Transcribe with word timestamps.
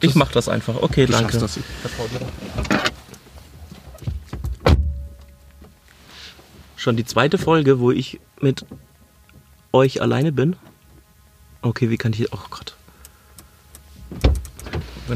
Ich 0.00 0.14
mach 0.14 0.32
das 0.32 0.48
einfach. 0.48 0.76
Okay, 0.80 1.06
Du 1.06 1.12
danke. 1.12 1.38
das. 1.38 1.58
Schon 6.76 6.96
die 6.96 7.04
zweite 7.04 7.36
Folge, 7.38 7.78
wo 7.78 7.90
ich 7.90 8.20
mit 8.40 8.64
euch 9.72 10.00
alleine 10.00 10.32
bin. 10.32 10.56
Okay, 11.62 11.90
wie 11.90 11.98
kann 11.98 12.12
ich. 12.12 12.32
Oh 12.32 12.38
Gott. 12.48 12.74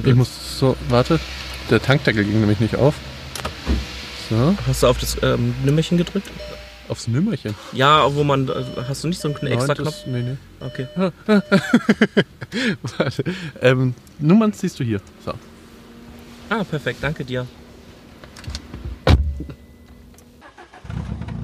Ich 0.05 0.15
muss 0.15 0.59
so, 0.59 0.77
warte. 0.89 1.19
Der 1.71 1.81
Tankdeckel 1.81 2.25
ging 2.25 2.41
nämlich 2.41 2.61
nicht 2.61 2.77
auf. 2.77 2.95
So, 4.29 4.55
Hast 4.67 4.83
du 4.83 4.87
auf 4.89 4.99
das 4.99 5.17
ähm, 5.23 5.55
Nimmerchen 5.65 5.97
gedrückt? 5.97 6.29
Aufs 6.89 7.09
Nimmerchen. 7.09 7.55
Ja, 7.73 8.15
wo 8.15 8.25
man. 8.25 8.51
Hast 8.89 9.05
du 9.05 9.09
nicht 9.09 9.21
so 9.21 9.29
einen 9.29 9.47
extra 9.47 9.75
Nein, 9.75 9.77
Knopf? 9.77 10.07
nee, 10.07 10.23
nee. 10.23 10.37
Okay. 10.61 10.87
Warte. 12.99 13.25
Ähm, 13.61 13.95
Nummern 14.19 14.53
siehst 14.53 14.79
du 14.79 14.85
hier. 14.85 15.01
So. 15.25 15.33
Ah, 16.51 16.65
perfekt, 16.65 16.99
danke 17.03 17.25
dir. 17.25 17.47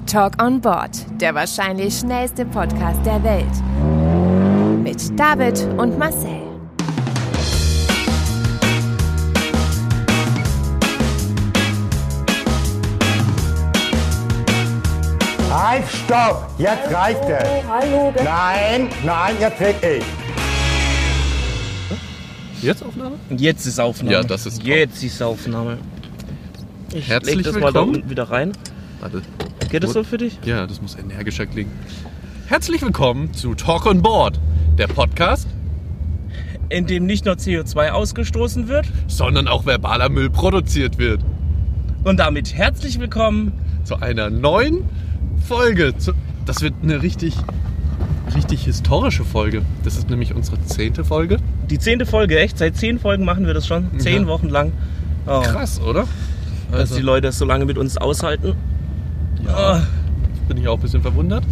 Talk 0.05 0.41
on 0.41 0.59
Board, 0.59 1.05
der 1.21 1.33
wahrscheinlich 1.35 1.97
schnellste 1.99 2.45
Podcast 2.45 2.99
der 3.05 3.23
Welt. 3.23 4.83
Mit 4.83 5.17
David 5.17 5.57
und 5.77 5.97
Marcel. 5.97 6.40
Halt, 15.71 15.87
stopp! 15.87 16.49
Jetzt 16.57 16.93
reicht 16.93 17.23
es! 17.29 17.47
Hallo, 17.65 18.13
Nein, 18.25 18.89
nein, 19.05 19.35
jetzt 19.39 19.61
red 19.61 19.75
ich! 19.81 20.03
Jetzt 22.61 22.83
Aufnahme? 22.83 23.15
Jetzt 23.29 23.65
ist 23.65 23.79
Aufnahme. 23.79 24.11
Ja, 24.11 24.21
das 24.21 24.45
ist 24.45 24.57
top. 24.57 24.67
Jetzt 24.67 25.01
ist 25.01 25.23
Aufnahme. 25.23 25.77
Ich 26.93 27.07
Herzlich 27.07 27.35
leg 27.37 27.45
das 27.45 27.53
mal 27.53 27.61
da 27.61 27.65
willkommen. 27.67 27.95
unten 27.95 28.09
wieder 28.09 28.29
rein. 28.29 28.51
Warte. 28.99 29.21
Geht 29.69 29.85
das 29.85 29.93
so 29.93 30.03
für 30.03 30.17
dich? 30.17 30.37
Ja, 30.43 30.67
das 30.67 30.81
muss 30.81 30.97
energischer 30.97 31.45
klingen. 31.45 31.71
Herzlich 32.47 32.81
willkommen 32.81 33.33
zu 33.33 33.55
Talk 33.55 33.85
on 33.85 34.01
Board, 34.01 34.41
der 34.77 34.87
Podcast, 34.87 35.47
In 36.67 36.85
dem 36.85 37.05
nicht 37.05 37.23
nur 37.23 37.35
CO2 37.35 37.91
ausgestoßen 37.91 38.67
wird. 38.67 38.87
sondern 39.07 39.47
auch 39.47 39.65
verbaler 39.65 40.09
Müll 40.09 40.29
produziert 40.29 40.97
wird. 40.97 41.21
Und 42.03 42.19
damit 42.19 42.55
herzlich 42.55 42.99
willkommen. 42.99 43.53
Zu 43.85 43.95
einer 44.01 44.29
neuen 44.29 44.83
Folge. 45.41 45.93
Das 46.45 46.61
wird 46.61 46.73
eine 46.83 47.01
richtig, 47.01 47.35
richtig 48.35 48.63
historische 48.65 49.23
Folge. 49.23 49.61
Das 49.83 49.97
ist 49.97 50.09
nämlich 50.09 50.33
unsere 50.33 50.61
zehnte 50.65 51.03
Folge. 51.03 51.37
Die 51.69 51.79
zehnte 51.79 52.05
Folge, 52.05 52.39
echt? 52.39 52.57
Seit 52.57 52.75
zehn 52.77 52.99
Folgen 52.99 53.25
machen 53.25 53.45
wir 53.45 53.53
das 53.53 53.67
schon. 53.67 53.87
Zehn 53.99 54.23
Ja. 54.23 54.27
Wochen 54.27 54.49
lang. 54.49 54.71
Oh, 55.27 55.41
Krass, 55.41 55.79
oder? 55.81 56.05
Dass 56.71 56.79
Also, 56.81 56.95
die 56.95 57.01
Leute 57.01 57.27
es 57.27 57.37
so 57.37 57.45
lange 57.45 57.65
mit 57.65 57.77
uns 57.77 57.97
aushalten. 57.97 58.53
ja, 59.45 59.83
bin 60.47 60.57
ich 60.57 60.67
auch 60.67 60.75
ein 60.77 60.81
bisschen 60.81 61.01
verwundert. 61.01 61.43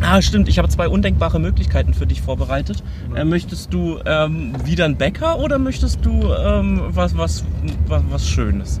Ah, 0.00 0.20
stimmt. 0.20 0.48
Ich 0.48 0.58
habe 0.58 0.68
zwei 0.68 0.88
undenkbare 0.88 1.38
Möglichkeiten 1.38 1.94
für 1.94 2.04
dich 2.06 2.20
vorbereitet. 2.20 2.82
Äh, 3.14 3.24
möchtest 3.24 3.72
du 3.72 4.00
ähm, 4.04 4.52
wieder 4.64 4.84
einen 4.86 4.96
Bäcker 4.96 5.38
oder 5.38 5.58
möchtest 5.60 6.04
du 6.04 6.32
ähm, 6.34 6.80
was, 6.88 7.16
was, 7.16 7.44
was, 7.86 8.02
was 8.10 8.28
Schönes? 8.28 8.80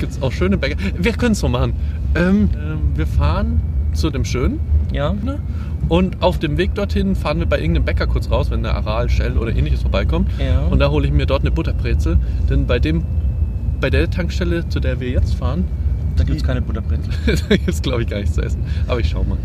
Gibt 0.00 0.12
es 0.12 0.20
auch 0.22 0.32
schöne 0.32 0.58
Bäcker? 0.58 0.76
Wir 0.98 1.12
können 1.12 1.32
es 1.32 1.38
so 1.40 1.48
machen. 1.48 1.74
Ähm, 2.14 2.48
wir 2.94 3.06
fahren 3.06 3.60
zu 3.92 4.10
dem 4.10 4.24
Schönen 4.24 4.60
Ja? 4.92 5.12
ne? 5.12 5.38
und 5.88 6.22
auf 6.22 6.38
dem 6.38 6.56
Weg 6.58 6.74
dorthin 6.74 7.16
fahren 7.16 7.38
wir 7.40 7.46
bei 7.46 7.58
irgendeinem 7.58 7.84
Bäcker 7.84 8.06
kurz 8.06 8.30
raus, 8.30 8.50
wenn 8.50 8.62
der 8.62 8.74
Aral, 8.76 9.08
Shell 9.08 9.36
oder 9.36 9.54
ähnliches 9.54 9.82
vorbeikommt. 9.82 10.30
Ja. 10.38 10.60
Und 10.66 10.78
da 10.78 10.90
hole 10.90 11.06
ich 11.06 11.12
mir 11.12 11.26
dort 11.26 11.42
eine 11.42 11.50
Butterbrezel. 11.50 12.18
Denn 12.48 12.66
bei, 12.66 12.78
dem, 12.78 13.02
bei 13.80 13.90
der 13.90 14.08
Tankstelle, 14.10 14.68
zu 14.68 14.78
der 14.80 15.00
wir 15.00 15.10
jetzt 15.10 15.34
fahren, 15.34 15.64
Da 16.16 16.24
gibt 16.24 16.36
es 16.36 16.44
keine 16.44 16.62
Butterbrezel. 16.62 17.12
da 17.48 17.56
gibt 17.56 17.68
es 17.68 17.82
glaube 17.82 18.02
ich 18.02 18.08
gar 18.08 18.18
nichts 18.18 18.34
zu 18.34 18.42
essen. 18.42 18.62
Aber 18.86 19.00
ich 19.00 19.08
schau 19.08 19.24
mal. 19.24 19.38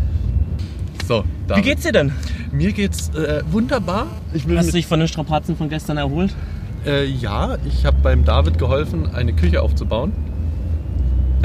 So, 1.06 1.24
Wie 1.54 1.62
geht's 1.62 1.82
dir 1.82 1.92
denn? 1.92 2.12
Mir 2.52 2.72
geht's 2.72 3.10
äh, 3.10 3.42
wunderbar. 3.50 4.06
Hast 4.56 4.68
du 4.68 4.72
dich 4.72 4.86
von 4.86 4.98
den 4.98 5.08
Strapazen 5.08 5.56
von 5.56 5.68
gestern 5.68 5.96
erholt? 5.96 6.34
äh, 6.86 7.04
ja, 7.04 7.56
ich 7.66 7.84
habe 7.84 7.96
beim 8.02 8.24
David 8.24 8.58
geholfen, 8.58 9.10
eine 9.12 9.32
Küche 9.32 9.62
aufzubauen. 9.62 10.12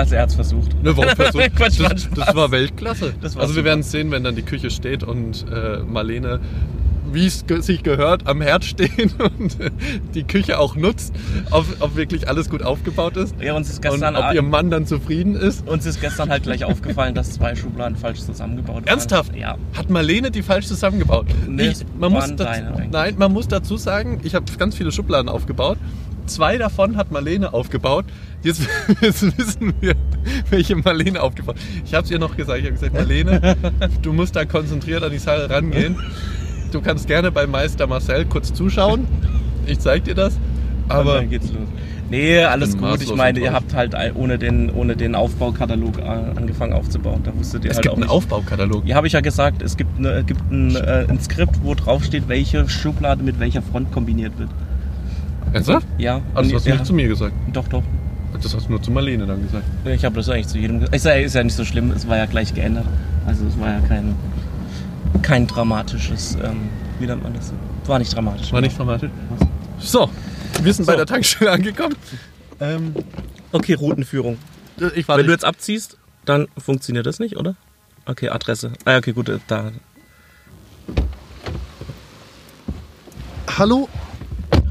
Also 0.02 0.16
er 0.16 0.24
hat's 0.24 0.34
versucht. 0.34 0.72
Eine 0.80 0.98
Woche 0.98 1.10
versucht. 1.16 1.56
Quatsch, 1.56 1.80
das, 1.80 2.10
das 2.10 2.36
war 2.36 2.50
Weltklasse. 2.50 3.14
Das 3.22 3.36
war 3.36 3.44
also 3.44 3.54
wir 3.54 3.60
super. 3.62 3.66
werden 3.66 3.84
sehen, 3.84 4.10
wenn 4.10 4.24
dann 4.24 4.36
die 4.36 4.42
Küche 4.42 4.72
steht 4.72 5.04
und 5.04 5.46
äh, 5.54 5.78
Marlene, 5.84 6.40
wie 7.12 7.28
es 7.28 7.46
sich 7.60 7.84
gehört, 7.84 8.26
am 8.26 8.42
Herd 8.42 8.66
stehen 8.66 9.12
und 9.38 9.58
die 10.16 10.24
Küche 10.24 10.58
auch 10.58 10.76
nutzt, 10.76 11.14
ob, 11.52 11.66
ob 11.82 11.96
wirklich 11.96 12.28
alles 12.28 12.50
gut 12.50 12.64
aufgebaut 12.64 13.16
ist 13.16 13.36
Ja, 13.40 13.54
uns 13.54 13.70
ist 13.70 13.76
und 13.78 13.92
gestern, 13.92 14.16
ob 14.16 14.34
ihr 14.34 14.42
Mann 14.42 14.72
dann 14.72 14.88
zufrieden 14.88 15.36
ist. 15.36 15.68
uns 15.68 15.86
ist 15.86 16.02
gestern 16.02 16.32
halt 16.32 16.42
gleich 16.44 16.66
aufgefallen, 16.66 17.14
dass 17.14 17.34
zwei 17.34 17.56
Schubladen 17.56 17.96
falsch 17.96 18.22
zusammengebaut 18.22 18.78
waren. 18.78 18.88
Ernsthaft? 18.88 19.36
Ja. 19.36 19.56
Hat 19.78 19.92
Marlene 19.92 20.32
die 20.32 20.42
falsch 20.42 20.66
zusammengebaut? 20.66 21.28
Nee, 21.48 21.68
ich, 21.68 21.86
man 22.00 22.12
muss 22.12 22.36
dazu, 22.36 22.62
nein, 22.90 23.16
man 23.20 23.32
muss 23.32 23.48
dazu 23.48 23.78
sagen, 23.78 24.20
ich 24.24 24.34
habe 24.34 24.46
ganz 24.58 24.76
viele 24.76 24.92
Schubladen 24.92 25.30
aufgebaut. 25.30 25.78
Zwei 26.36 26.58
davon 26.58 26.98
hat 26.98 27.12
Marlene 27.12 27.54
aufgebaut. 27.54 28.06
Jetzt, 28.44 28.62
jetzt 29.02 29.38
wissen 29.38 29.74
wir, 29.82 29.96
welche 30.50 30.76
Marlene 30.76 31.22
aufgebaut 31.22 31.56
hat. 31.56 31.62
Ich 31.86 31.94
habe 31.94 32.06
es 32.06 32.12
ihr 32.12 32.20
noch 32.20 32.36
gesagt. 32.36 32.60
Ich 32.60 32.66
habe 32.66 32.74
gesagt, 32.74 32.94
Marlene, 32.94 33.56
du 34.02 34.14
musst 34.14 34.36
da 34.36 34.46
konzentriert 34.46 35.04
an 35.04 35.12
die 35.12 35.20
Sache 35.20 35.50
rangehen. 35.50 35.98
Du 36.72 36.82
kannst 36.82 37.08
gerne 37.08 37.32
bei 37.32 37.48
Meister 37.48 37.86
Marcel 37.86 38.26
kurz 38.26 38.54
zuschauen. 38.54 39.08
Ich 39.66 39.80
zeig 39.80 40.06
dir 40.06 40.16
das. 40.16 40.36
Und 40.86 40.92
Aber 40.92 41.16
dann 41.16 41.30
geht's 41.30 41.52
los. 41.52 41.68
Nee, 42.10 42.44
alles 42.44 42.78
gut. 42.78 43.02
Ich 43.02 43.16
meine, 43.16 43.40
ihr 43.40 43.54
habt 43.54 43.74
halt 43.74 43.96
ohne 44.16 44.38
den, 44.38 44.70
ohne 44.70 44.98
den 44.98 45.16
Aufbaukatalog 45.16 45.98
äh, 45.98 46.02
angefangen 46.02 46.74
aufzubauen. 46.74 47.22
Da 47.24 47.32
wusstet 47.38 47.64
ihr 47.64 47.72
es 47.72 47.78
halt 47.78 47.84
gibt 47.84 47.94
auch 47.94 47.98
einen 47.98 48.04
nicht. 48.04 48.12
Aufbaukatalog. 48.12 48.86
Ja, 48.86 48.98
habe 48.98 49.08
ich 49.08 49.14
ja 49.14 49.22
gesagt, 49.22 49.62
es 49.62 49.78
gibt, 49.78 49.98
eine, 49.98 50.24
gibt 50.26 50.42
ein, 50.52 50.76
äh, 50.76 51.06
ein 51.08 51.22
Skript, 51.22 51.64
wo 51.64 51.74
drauf 51.74 52.04
steht, 52.04 52.28
welche 52.28 52.68
Schublade 52.68 53.24
mit 53.24 53.40
welcher 53.40 53.62
Front 53.62 53.94
kombiniert 53.94 54.38
wird. 54.38 54.50
Ernsthaft? 55.54 55.88
Ja. 55.98 56.22
Also, 56.34 56.52
das 56.52 56.58
hast 56.60 56.66
du 56.66 56.70
ja, 56.70 56.76
nicht 56.76 56.86
zu 56.86 56.94
mir 56.94 57.08
gesagt. 57.08 57.34
Doch, 57.54 57.68
doch. 57.68 57.84
Das 58.42 58.56
hast 58.56 58.66
du 58.68 58.72
nur 58.72 58.82
zu 58.82 58.92
Marlene 58.92 59.26
dann 59.26 59.42
gesagt. 59.44 59.66
Ich 59.86 60.06
habe 60.06 60.16
das 60.16 60.30
eigentlich 60.30 60.48
zu 60.48 60.58
jedem 60.58 60.80
gesagt. 60.80 60.96
Ist 60.96 61.06
ja, 61.06 61.12
ist 61.14 61.36
ja 61.36 61.44
nicht 61.44 61.56
so 61.56 61.66
schlimm, 61.66 61.92
es 61.92 62.08
war 62.08 62.18
ja 62.18 62.26
gleich 62.26 62.54
geändert. 62.54 62.86
Also 63.28 63.46
es 63.46 63.60
war 63.60 63.70
ja 63.70 63.80
kein, 63.82 64.16
kein 65.22 65.46
dramatisches, 65.48 66.38
ähm, 66.44 66.70
wie 67.00 67.06
nennt 67.06 67.22
man 67.24 67.34
das? 67.34 67.52
War 67.86 68.00
nicht 68.00 68.16
dramatisch. 68.16 68.52
War 68.54 68.62
nicht 68.62 68.78
dramatisch. 68.78 69.10
So, 69.80 70.10
wir 70.64 70.74
sind 70.74 70.86
So. 70.86 70.92
bei 70.92 70.96
der 70.96 71.06
Tankstelle 71.06 71.52
angekommen. 71.52 71.96
Ähm, 72.60 72.94
Okay, 73.52 73.74
Routenführung. 73.74 74.38
ich 74.96 75.08
war 75.10 75.18
Wenn 75.18 75.26
du 75.26 75.34
jetzt 75.34 75.44
abziehst, 75.44 75.98
dann 76.24 76.48
funktioniert 76.58 77.06
das 77.06 77.20
nicht, 77.20 77.36
oder? 77.36 77.56
Okay, 78.06 78.30
Adresse. 78.30 78.72
Ah, 78.86 78.98
okay, 78.98 79.12
gut, 79.12 79.28
äh, 79.28 79.40
da. 79.48 79.72
Hallo? 83.58 83.90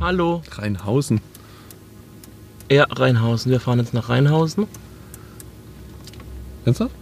Hallo. 0.00 0.43
Rheinhausen. 0.53 1.21
Ja, 2.71 2.84
Rheinhausen. 2.84 3.53
Wir 3.53 3.61
fahren 3.61 3.81
jetzt 3.81 3.93
nach 3.93 4.09
Rheinhausen. 4.09 4.66
Ernsthaft? 6.65 6.94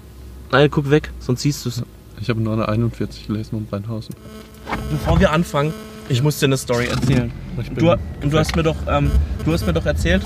Nein, 0.51 0.69
guck 0.69 0.91
weg, 0.91 1.13
sonst 1.21 1.43
siehst 1.43 1.65
du 1.65 1.69
es. 1.69 1.83
Ich 2.21 2.29
habe 2.29 2.41
nur 2.41 2.55
eine 2.55 2.69
41 2.69 3.29
gelesen 3.29 3.55
um 3.55 3.69
Rheinhausen. 3.71 4.17
Bevor 4.91 5.21
wir 5.21 5.31
anfangen, 5.31 5.73
ich 6.09 6.23
muss 6.25 6.41
dir 6.41 6.47
eine 6.47 6.57
Story 6.57 6.87
erzählen. 6.87 7.31
Du, 7.77 7.97
du, 8.29 8.39
hast 8.39 8.57
mir 8.57 8.65
doch, 8.65 8.77
ähm, 8.89 9.13
du 9.45 9.53
hast 9.53 9.65
mir 9.65 9.73
doch 9.73 9.87
erzählt, 9.87 10.25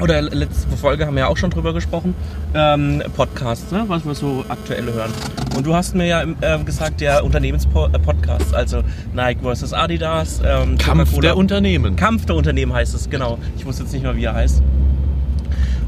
oder 0.00 0.22
letzte 0.22 0.76
Folge 0.76 1.06
haben 1.06 1.14
wir 1.14 1.24
ja 1.24 1.28
auch 1.28 1.36
schon 1.36 1.50
drüber 1.50 1.72
gesprochen, 1.72 2.14
ähm, 2.54 3.02
Podcasts, 3.16 3.70
ne, 3.72 3.84
was 3.88 4.04
wir 4.04 4.14
so 4.14 4.44
aktuell 4.48 4.84
hören. 4.84 5.12
Und 5.56 5.66
du 5.66 5.74
hast 5.74 5.94
mir 5.94 6.06
ja 6.06 6.22
ähm, 6.22 6.64
gesagt, 6.64 7.00
der 7.00 7.24
Unternehmenspodcast, 7.24 8.54
also 8.54 8.82
Nike 9.14 9.40
versus 9.42 9.72
Adidas, 9.72 10.40
ähm, 10.44 10.78
Kampf 10.78 11.18
der 11.20 11.36
Unternehmen. 11.36 11.96
Kampf 11.96 12.26
der 12.26 12.36
Unternehmen 12.36 12.72
heißt 12.72 12.94
es, 12.94 13.10
genau. 13.10 13.38
Ich 13.56 13.66
wusste 13.66 13.82
jetzt 13.82 13.92
nicht 13.92 14.02
mehr, 14.02 14.16
wie 14.16 14.24
er 14.24 14.34
heißt. 14.34 14.62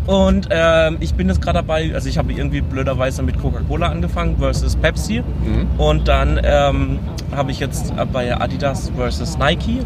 Und 0.06 0.48
ähm, 0.50 0.96
ich 1.00 1.14
bin 1.14 1.28
jetzt 1.28 1.40
gerade 1.40 1.58
dabei, 1.58 1.94
also 1.94 2.08
ich 2.08 2.18
habe 2.18 2.32
irgendwie 2.32 2.62
blöderweise 2.62 3.22
mit 3.22 3.40
Coca-Cola 3.40 3.88
angefangen 3.88 4.38
versus 4.38 4.74
Pepsi. 4.74 5.22
Mhm. 5.22 5.68
Und 5.78 6.08
dann 6.08 6.40
ähm, 6.42 6.98
habe 7.32 7.52
ich 7.52 7.60
jetzt 7.60 7.92
bei 8.12 8.36
Adidas 8.36 8.90
versus 8.96 9.38
Nike 9.38 9.80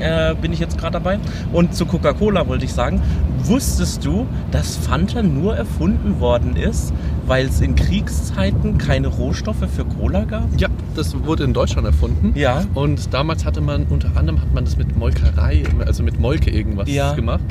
äh, 0.00 0.34
bin 0.40 0.52
ich 0.52 0.58
jetzt 0.58 0.78
gerade 0.78 0.92
dabei. 0.94 1.18
Und 1.52 1.74
zu 1.74 1.86
Coca-Cola 1.86 2.46
wollte 2.48 2.64
ich 2.64 2.72
sagen, 2.72 3.00
wusstest 3.44 4.04
du, 4.04 4.26
dass 4.50 4.76
Fanta 4.76 5.22
nur 5.22 5.56
erfunden 5.56 6.20
worden 6.20 6.56
ist, 6.56 6.92
weil 7.26 7.46
es 7.46 7.60
in 7.60 7.74
Kriegszeiten 7.74 8.78
keine 8.78 9.08
Rohstoffe 9.08 9.64
für 9.74 9.84
Cola 9.84 10.24
gab? 10.24 10.48
Ja, 10.58 10.68
das 10.96 11.16
wurde 11.24 11.44
in 11.44 11.52
Deutschland 11.52 11.86
erfunden. 11.86 12.32
Ja. 12.34 12.64
Und 12.74 13.12
damals 13.14 13.44
hatte 13.44 13.60
man, 13.60 13.84
unter 13.88 14.16
anderem 14.16 14.40
hat 14.40 14.52
man 14.54 14.64
das 14.64 14.76
mit 14.76 14.96
Molkerei, 14.96 15.62
also 15.86 16.02
mit 16.02 16.18
Molke 16.18 16.50
irgendwas 16.50 16.88
Ja. 16.90 17.14
gemacht. 17.14 17.44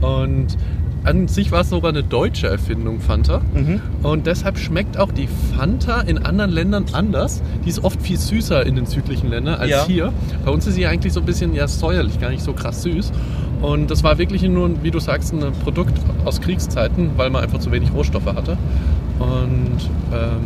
Und 0.00 0.56
an 1.04 1.28
sich 1.28 1.52
war 1.52 1.60
es 1.60 1.70
sogar 1.70 1.90
eine 1.90 2.02
deutsche 2.02 2.46
Erfindung, 2.48 3.00
Fanta. 3.00 3.40
Mhm. 3.54 3.80
Und 4.02 4.26
deshalb 4.26 4.58
schmeckt 4.58 4.98
auch 4.98 5.12
die 5.12 5.28
Fanta 5.56 6.00
in 6.00 6.18
anderen 6.18 6.50
Ländern 6.50 6.86
anders. 6.92 7.42
Die 7.64 7.68
ist 7.68 7.84
oft 7.84 8.00
viel 8.02 8.18
süßer 8.18 8.64
in 8.66 8.74
den 8.74 8.86
südlichen 8.86 9.28
Ländern 9.28 9.56
als 9.56 9.70
Ja. 9.70 9.86
hier. 9.86 10.12
Bei 10.44 10.50
uns 10.50 10.66
ist 10.66 10.74
sie 10.74 10.86
eigentlich 10.86 11.12
so 11.12 11.20
ein 11.20 11.26
bisschen 11.26 11.54
ja, 11.54 11.68
säuerlich, 11.68 12.18
gar 12.20 12.30
nicht 12.30 12.42
so 12.42 12.52
krass 12.52 12.82
süß. 12.82 13.12
Und 13.60 13.90
das 13.90 14.02
war 14.02 14.18
wirklich 14.18 14.42
nur, 14.42 14.82
wie 14.82 14.90
du 14.90 14.98
sagst, 14.98 15.32
ein 15.32 15.40
Produkt 15.62 15.94
aus 16.24 16.40
Kriegszeiten, 16.40 17.10
weil 17.16 17.30
man 17.30 17.42
einfach 17.42 17.58
zu 17.60 17.70
wenig 17.70 17.92
Rohstoffe 17.94 18.26
hatte. 18.26 18.56
Und 19.18 19.90
ähm, 20.12 20.40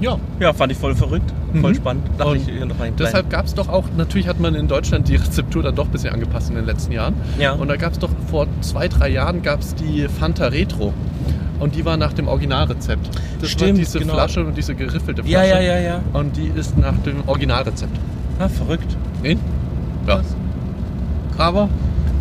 ja, 0.00 0.16
Ja, 0.40 0.52
fand 0.52 0.72
ich 0.72 0.78
voll 0.78 0.94
verrückt. 0.94 1.32
Voll 1.60 1.72
Mhm. 1.72 1.74
spannend. 1.76 2.06
Dachte 2.18 2.36
ich 2.36 2.44
hier 2.48 2.64
noch 2.66 2.78
rein. 2.78 2.92
Deshalb 2.98 3.28
gab 3.30 3.46
es 3.46 3.54
doch 3.54 3.68
auch, 3.68 3.84
natürlich 3.96 4.28
hat 4.28 4.38
man 4.40 4.54
in 4.54 4.68
Deutschland 4.68 5.08
die 5.08 5.16
Rezeptur 5.16 5.62
dann 5.62 5.74
doch 5.74 5.86
ein 5.86 5.90
bisschen 5.90 6.12
angepasst 6.14 6.48
in 6.50 6.56
den 6.56 6.64
letzten 6.66 6.92
Jahren. 6.92 7.14
Ja. 7.38 7.52
Und 7.52 7.68
da 7.68 7.76
gab 7.76 7.92
es 7.92 7.98
doch 7.98 8.10
vor 8.30 8.46
zwei, 8.60 8.86
drei 8.88 9.08
Jahren 9.08 9.42
gab 9.42 9.60
es 9.60 9.74
die 9.74 10.06
Fanta 10.08 10.46
Retro. 10.46 10.92
Und 11.58 11.74
die 11.74 11.84
war 11.84 11.96
nach 11.98 12.12
dem 12.14 12.26
Originalrezept. 12.28 13.06
Das 13.40 13.42
war 13.42 13.48
Stimmt, 13.48 13.78
diese 13.78 13.98
genau. 13.98 14.14
Flasche 14.14 14.44
und 14.46 14.56
diese 14.56 14.74
geriffelte 14.74 15.22
Ja, 15.26 15.40
Flasche. 15.40 15.54
ja, 15.64 15.74
ja, 15.76 15.80
ja. 15.80 16.00
Und 16.14 16.36
die 16.36 16.50
ist 16.54 16.78
nach 16.78 16.96
dem 17.04 17.16
Originalrezept. 17.26 17.94
Ah, 18.38 18.48
verrückt. 18.48 18.96
Nee? 19.22 19.36
Ja. 20.06 20.20
Aber, 21.36 21.68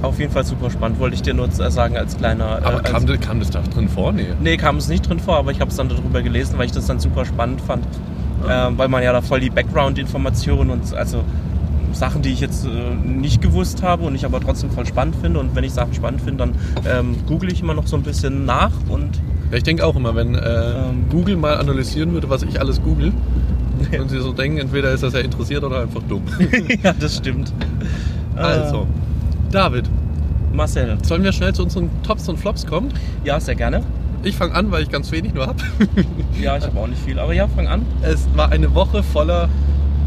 Auf 0.02 0.18
jeden 0.20 0.32
Fall 0.32 0.46
super 0.46 0.70
spannend. 0.70 1.00
Wollte 1.00 1.16
ich 1.16 1.22
dir 1.22 1.34
nur 1.34 1.48
äh, 1.48 1.72
sagen 1.72 1.98
als 1.98 2.16
kleiner. 2.18 2.60
aber 2.64 2.80
äh, 2.80 2.84
kam, 2.84 2.96
als, 2.96 3.06
das- 3.06 3.20
kam 3.20 3.40
das 3.40 3.50
da 3.50 3.62
drin 3.62 3.90
vor? 3.90 4.12
Nee. 4.14 4.28
Nee, 4.42 4.58
kam 4.58 4.78
es 4.78 4.88
nicht 4.88 5.08
drin 5.10 5.20
vor, 5.20 5.36
aber 5.38 5.52
ich 5.52 5.60
habe 5.60 5.70
es 5.72 5.78
dann 5.78 5.90
darüber 5.90 6.22
gelesen, 6.22 6.58
weil 6.58 6.66
ich 6.68 6.72
das 6.72 6.88
dann 6.88 7.00
super 7.00 7.26
spannend 7.26 7.62
fand. 7.62 7.86
Ähm, 8.50 8.78
weil 8.78 8.88
man 8.88 9.04
ja 9.04 9.12
da 9.12 9.22
voll 9.22 9.42
die 9.42 9.50
Background-Informationen 9.50 10.70
und 10.70 10.94
also 10.94 11.24
Sachen, 11.92 12.22
die 12.22 12.30
ich 12.30 12.40
jetzt 12.40 12.66
äh, 12.66 12.70
nicht 13.06 13.42
gewusst 13.42 13.84
habe 13.84 14.04
und 14.06 14.16
ich 14.16 14.24
aber 14.24 14.40
trotzdem 14.40 14.72
voll 14.72 14.86
spannend 14.86 15.18
finde. 15.22 15.40
Und 15.40 15.54
wenn 15.56 15.66
ich 15.66 15.74
Sachen 15.74 15.94
spannend 15.94 16.22
finde, 16.22 16.46
dann 16.46 16.56
ähm, 16.90 17.16
google 17.28 17.52
ich 17.52 17.62
immer 17.62 17.74
noch 17.74 17.88
so 17.88 17.98
ein 17.98 18.04
bisschen 18.04 18.46
nach 18.46 18.72
und 18.88 19.10
Ja, 19.52 19.58
ich 19.58 19.64
denke 19.64 19.86
auch 19.86 19.98
immer, 19.98 20.16
wenn 20.16 20.36
äh, 20.36 20.40
Ähm. 20.40 21.06
Google 21.10 21.36
mal 21.36 21.58
analysieren 21.58 22.14
würde, 22.14 22.30
was 22.30 22.44
ich 22.44 22.62
alles 22.62 22.82
google, 22.82 23.12
und 24.00 24.10
sie 24.10 24.20
so 24.22 24.32
denken, 24.32 24.60
entweder 24.60 24.92
ist 24.92 25.04
das 25.04 25.14
ja 25.14 25.20
interessiert 25.20 25.64
oder 25.66 25.82
einfach 25.82 26.02
dumm. 26.08 26.22
ja, 26.84 26.94
das 26.94 27.18
stimmt. 27.18 27.52
Also, 28.38 28.88
David, 29.52 29.90
Marcel. 30.54 30.98
sollen 31.04 31.24
wir 31.24 31.32
schnell 31.32 31.54
zu 31.54 31.64
unseren 31.64 31.90
Tops 32.04 32.30
und 32.30 32.38
Flops 32.38 32.66
kommen? 32.66 32.90
Ja, 33.24 33.40
sehr 33.40 33.56
gerne. 33.56 33.82
Ich 34.24 34.36
fange 34.36 34.54
an, 34.54 34.70
weil 34.72 34.84
ich 34.84 34.90
ganz 34.90 35.12
wenig 35.12 35.34
nur 35.34 35.48
habe. 35.48 35.60
Ja, 36.42 36.58
ich 36.58 36.64
habe 36.66 36.80
auch 36.80 36.88
nicht 36.88 37.02
viel, 37.02 37.20
aber 37.20 37.34
ja, 37.34 37.48
fang 37.48 37.68
an. 37.68 37.86
Es 38.02 38.28
war 38.36 38.52
eine 38.52 38.74
Woche 38.76 39.02
voller 39.04 39.50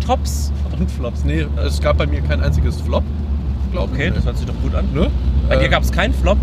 Tops. 0.04 0.52
und 0.78 0.90
Flops. 0.90 1.24
Nee, 1.24 1.46
es 1.64 1.80
gab 1.80 1.98
bei 1.98 2.06
mir 2.06 2.20
kein 2.22 2.40
einziges 2.40 2.80
Flop, 2.80 3.04
glaube 3.72 3.92
ich. 3.94 4.00
Okay, 4.00 4.12
das 4.14 4.24
hört 4.24 4.38
sich 4.38 4.46
doch 4.46 4.54
gut 4.62 4.74
an. 4.74 4.86
Ne? 4.94 5.08
Bei 5.48 5.56
dir 5.56 5.66
Äh, 5.66 5.68
gab 5.68 5.82
es 5.82 5.92
keinen 5.92 6.14
Flop. 6.14 6.38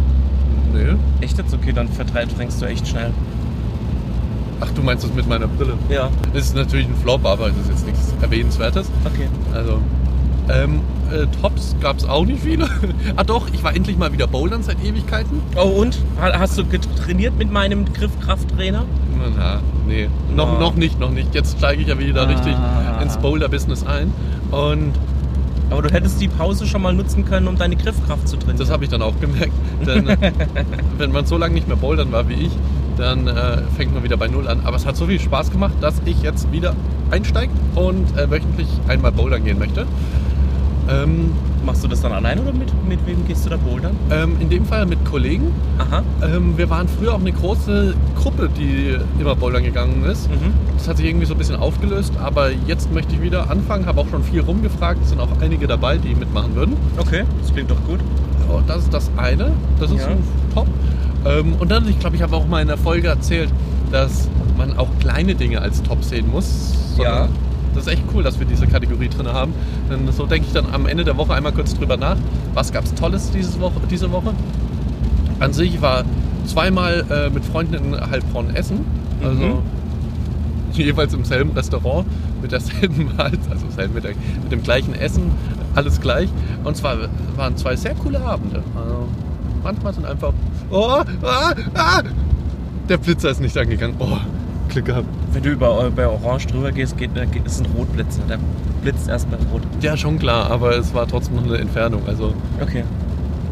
Nee. 0.73 0.95
Echt 1.25 1.37
jetzt? 1.37 1.53
Okay, 1.53 1.71
dann 1.73 1.87
verdrängst 1.89 2.61
du 2.61 2.65
echt 2.65 2.87
schnell. 2.87 3.11
Ach, 4.61 4.69
du 4.75 4.81
meinst 4.83 5.03
das 5.05 5.13
mit 5.13 5.27
meiner 5.27 5.47
Brille? 5.47 5.73
Ja, 5.89 6.09
ist 6.33 6.55
natürlich 6.55 6.85
ein 6.87 6.95
Flop, 7.01 7.25
aber 7.25 7.47
es 7.47 7.57
ist 7.57 7.69
jetzt 7.69 7.85
nichts 7.85 8.13
Erwähnenswertes. 8.21 8.91
okay. 9.05 9.27
Also, 9.53 9.79
ähm, 10.49 10.81
äh, 11.11 11.27
Tops 11.41 11.75
gab 11.81 11.97
es 11.97 12.06
auch 12.07 12.25
nicht 12.25 12.41
viele. 12.41 12.67
ah 13.15 13.23
doch, 13.23 13.47
ich 13.53 13.63
war 13.63 13.75
endlich 13.75 13.97
mal 13.97 14.11
wieder 14.13 14.27
bouldern 14.27 14.63
seit 14.63 14.83
Ewigkeiten. 14.83 15.41
Oh 15.56 15.63
und? 15.81 15.97
Ha- 16.21 16.38
Hast 16.39 16.57
du 16.57 16.63
trainiert 17.03 17.38
mit 17.38 17.51
meinem 17.51 17.85
Griffkrafttrainer? 17.94 18.85
Na, 19.38 19.59
nee, 19.88 20.07
noch, 20.35 20.56
Oh. 20.57 20.59
noch 20.59 20.75
nicht, 20.75 21.00
noch 21.00 21.11
nicht. 21.11 21.35
Jetzt 21.35 21.57
steige 21.57 21.81
ich 21.81 21.88
ja 21.88 22.00
wieder 22.00 22.21
Ah. 22.23 22.25
richtig 22.25 22.56
ins 23.01 23.17
Boulder-Business 23.17 23.85
ein. 23.85 24.13
Und 24.51 24.94
Aber 25.69 25.81
du 25.83 25.89
hättest 25.91 26.19
die 26.21 26.27
Pause 26.27 26.65
schon 26.65 26.81
mal 26.81 26.94
nutzen 26.94 27.25
können, 27.25 27.47
um 27.47 27.56
deine 27.57 27.75
Griffkraft 27.75 28.27
zu 28.27 28.38
trainieren. 28.38 28.57
das 28.57 28.69
habe 28.71 28.83
ich 28.85 28.89
dann 28.89 29.01
auch 29.01 29.19
gemerkt. 29.19 29.51
Denn 29.85 30.07
äh, 30.07 30.17
wenn 30.97 31.11
man 31.11 31.25
so 31.25 31.38
lange 31.38 31.53
nicht 31.53 31.67
mehr 31.67 31.77
bouldern 31.77 32.11
war 32.11 32.27
wie 32.29 32.33
ich, 32.33 32.51
dann 32.97 33.27
äh, 33.27 33.59
fängt 33.77 33.94
man 33.94 34.03
wieder 34.03 34.17
bei 34.17 34.27
Null 34.27 34.47
an. 34.47 34.61
Aber 34.63 34.77
es 34.77 34.85
hat 34.85 34.95
so 34.97 35.06
viel 35.06 35.19
Spaß 35.19 35.51
gemacht, 35.51 35.73
dass 35.81 36.01
ich 36.06 36.21
jetzt 36.23 36.51
wieder 36.51 36.75
einsteige 37.11 37.51
und 37.75 38.17
äh, 38.17 38.29
wöchentlich 38.31 38.67
einmal 38.88 39.11
bouldern 39.11 39.44
gehen 39.44 39.59
möchte. 39.59 39.85
Ähm, 40.89 41.31
Machst 41.65 41.83
du 41.83 41.88
das 41.88 42.01
dann 42.01 42.13
allein 42.13 42.39
oder 42.39 42.51
mit, 42.53 42.69
mit 42.88 43.06
wem 43.06 43.27
gehst 43.27 43.45
du 43.45 43.50
da 43.50 43.57
bouldern? 43.57 43.95
ähm, 44.09 44.38
in 44.39 44.50
dem 44.50 44.65
Fall 44.65 44.86
mit 44.86 45.03
Kollegen. 45.06 45.51
Aha. 45.77 46.01
Ähm, 46.24 46.57
wir 46.57 46.69
waren 46.69 46.88
früher 46.88 47.13
auch 47.13 47.19
eine 47.19 47.31
große 47.31 47.94
Gruppe, 48.15 48.50
die 48.57 48.95
immer 49.19 49.36
bouldern 49.36 49.63
gegangen 49.63 50.03
ist. 50.06 50.30
Mhm. 50.30 50.53
Das 50.77 50.88
hat 50.88 50.97
sich 50.97 51.06
irgendwie 51.06 51.25
so 51.25 51.33
ein 51.36 51.38
bisschen 51.38 51.57
aufgelöst, 51.57 52.13
aber 52.24 52.50
jetzt 52.65 52.91
möchte 52.94 53.13
ich 53.13 53.21
wieder 53.21 53.51
anfangen. 53.51 53.86
Habe 53.86 54.01
auch 54.01 54.07
schon 54.09 54.24
viel 54.24 54.39
rumgefragt. 54.41 55.00
Es 55.03 55.09
sind 55.09 55.19
auch 55.19 55.27
einige 55.41 55.68
dabei, 55.68 55.97
die 55.97 56.15
mitmachen 56.15 56.56
würden. 56.56 56.75
Okay, 56.97 57.24
das 57.42 57.53
klingt 57.53 57.69
doch 57.69 57.83
gut. 57.85 58.00
Oh, 58.51 58.62
das 58.65 58.83
ist 58.83 58.94
das 58.94 59.12
eine. 59.18 59.51
Das 59.80 59.92
ist 59.92 60.00
Ja. 60.01 60.07
ein 60.07 60.24
Top. 60.56 60.68
Ähm, 61.25 61.53
und 61.59 61.69
dann, 61.69 61.88
ich 61.88 62.00
glaube, 62.00 62.15
ich 62.15 62.21
habe 62.24 62.35
auch 62.35 62.47
mal 62.47 62.62
in 62.62 62.68
der 62.68 62.77
Folge 62.77 63.09
erzählt, 63.09 63.50
dass 63.92 64.27
man 64.57 64.75
auch 64.77 64.88
kleine 65.00 65.35
Dinge 65.35 65.62
als 65.62 65.83
Top 65.83 66.03
sehen 66.03 66.31
muss. 66.31 66.74
Ja. 66.97 67.27
Das 67.74 67.86
ist 67.88 67.94
echt 67.94 68.04
cool, 68.13 68.24
dass 68.24 68.39
wir 68.39 68.45
diese 68.45 68.68
Kategorie 68.68 69.10
drin 69.10 69.27
haben. 69.27 69.54
Denn 69.89 70.12
so 70.12 70.25
denke 70.25 70.48
ich 70.48 70.54
dann 70.54 70.66
am 70.71 70.86
Ende 70.86 71.04
der 71.04 71.18
Woche 71.18 71.33
einmal 71.33 71.51
kurz 71.51 71.74
drüber 71.75 71.98
nach. 71.98 72.18
Was 72.54 72.71
gab 72.71 72.86
es 72.86 72.94
Tolles 72.95 73.31
dieses 73.31 73.60
Woche, 73.60 73.80
diese 73.89 74.12
Woche? 74.12 74.33
An 75.39 75.54
sich 75.54 75.81
war 75.81 76.04
zweimal 76.45 77.06
äh, 77.10 77.30
mit 77.30 77.45
Freunden 77.45 77.75
in 77.75 78.10
Heilbronn 78.12 78.56
essen. 78.56 78.86
Also 79.24 79.39
Mhm. 79.39 79.54
jeweils 80.74 81.13
im 81.13 81.25
selben 81.25 81.51
Restaurant 81.51 82.06
mit 82.42 82.51
derselben 82.51 83.12
Mahlzeit, 83.18 83.51
also 83.51 83.66
selben 83.75 83.94
Mittag, 83.95 84.16
mit 84.44 84.51
dem 84.51 84.63
gleichen 84.63 84.94
Essen, 84.95 85.31
alles 85.75 86.00
gleich. 86.00 86.30
Und 86.63 86.77
zwar 86.77 86.98
waren 87.36 87.57
zwei 87.57 87.75
sehr 87.75 87.95
coole 87.95 88.21
Abende. 88.21 88.63
Also 88.75 89.07
manchmal 89.63 89.94
sind 89.94 90.06
einfach. 90.06 90.33
Oh, 90.71 91.01
ah, 91.24 91.54
ah, 91.75 92.01
der 92.88 92.98
Blitzer 92.98 93.30
ist 93.31 93.42
nicht 93.42 93.57
angegangen. 93.57 93.95
Oh, 94.00 94.18
Glück 94.69 94.86
gehabt. 94.86 95.07
Wenn 95.33 95.44
du 95.44 95.50
über, 95.50 95.89
bei 95.92 96.07
Orange 96.07 96.48
drüber 96.48 96.71
gehst, 96.71 96.98
geht, 96.98 97.16
äh, 97.18 97.25
geht- 97.25 97.45
ist 97.45 97.60
ein 97.60 97.68
Rotblitzer. 97.77 98.21
Der 98.30 98.38
blitzt 98.81 99.10
erst 99.10 99.30
bei 99.30 99.38
Rot. 99.51 99.62
Ja, 99.81 99.98
schon 99.98 100.18
klar, 100.19 100.50
aber 100.50 100.77
es 100.77 100.94
war 100.94 101.07
trotzdem 101.07 101.36
noch 101.38 101.44
eine 101.45 101.57
Entfernung. 101.57 102.01
Also, 102.07 102.33
Okay. 102.62 102.83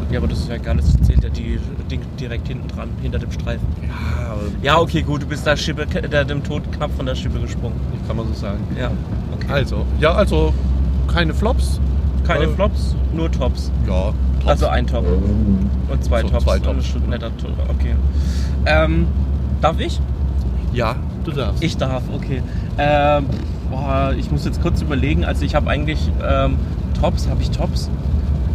Ja, 0.09 0.19
aber 0.19 0.29
das 0.29 0.39
ist 0.39 0.47
ja 0.47 0.55
egal, 0.55 0.77
das 0.77 0.85
zählt 1.01 1.21
ja 1.21 1.29
die 1.29 1.59
Ding 1.91 1.99
direkt 2.17 2.47
hinten 2.47 2.65
dran, 2.69 2.87
hinter 3.01 3.19
dem 3.19 3.29
Streifen. 3.29 3.67
ja, 3.83 4.35
Ja, 4.75 4.79
okay, 4.79 5.01
gut, 5.01 5.23
du 5.23 5.25
bist 5.25 5.45
da 5.45 5.57
Schippe, 5.57 5.85
der, 5.85 6.23
dem 6.23 6.41
Tod 6.45 6.61
knapp 6.71 6.91
von 6.95 7.05
der 7.05 7.13
Schippe 7.13 7.37
gesprungen. 7.41 7.75
kann 8.07 8.15
man 8.15 8.25
so 8.27 8.33
sagen. 8.33 8.59
Ja, 8.79 8.89
okay. 9.35 9.51
Also, 9.51 9.85
ja, 9.99 10.13
also 10.13 10.53
keine 11.13 11.33
Flops. 11.33 11.81
Keine 12.25 12.45
äh, 12.45 12.47
Flops, 12.47 12.95
nur 13.13 13.29
Tops. 13.29 13.69
Ja, 13.85 14.13
Tops. 14.39 14.45
Also 14.47 14.67
ein 14.67 14.87
Top 14.87 15.03
und 15.05 16.03
zwei 16.05 16.21
So, 16.21 16.29
Tops. 16.29 16.43
zwei 16.45 16.55
Und 16.55 16.63
Tops. 16.63 16.77
ein 16.77 16.83
Stück 16.83 17.07
netter 17.09 17.31
Top. 17.37 17.51
Okay. 17.69 17.95
Ähm, 18.65 19.07
darf 19.59 19.77
ich? 19.81 19.99
ja, 20.73 20.95
du 21.27 21.31
darfst. 21.31 21.63
Ich 21.63 21.77
darf, 21.77 22.03
okay. 22.13 22.41
Ähm, 22.77 23.25
boah, 23.69 24.13
ich 24.17 24.31
muss 24.31 24.45
jetzt 24.45 24.61
kurz 24.61 24.81
überlegen. 24.81 25.25
Also 25.25 25.45
ich 25.45 25.55
habe 25.55 25.69
eigentlich 25.69 25.99
ähm, 26.27 26.57
Tops, 26.99 27.27
habe 27.27 27.41
ich 27.41 27.51
Tops? 27.51 27.89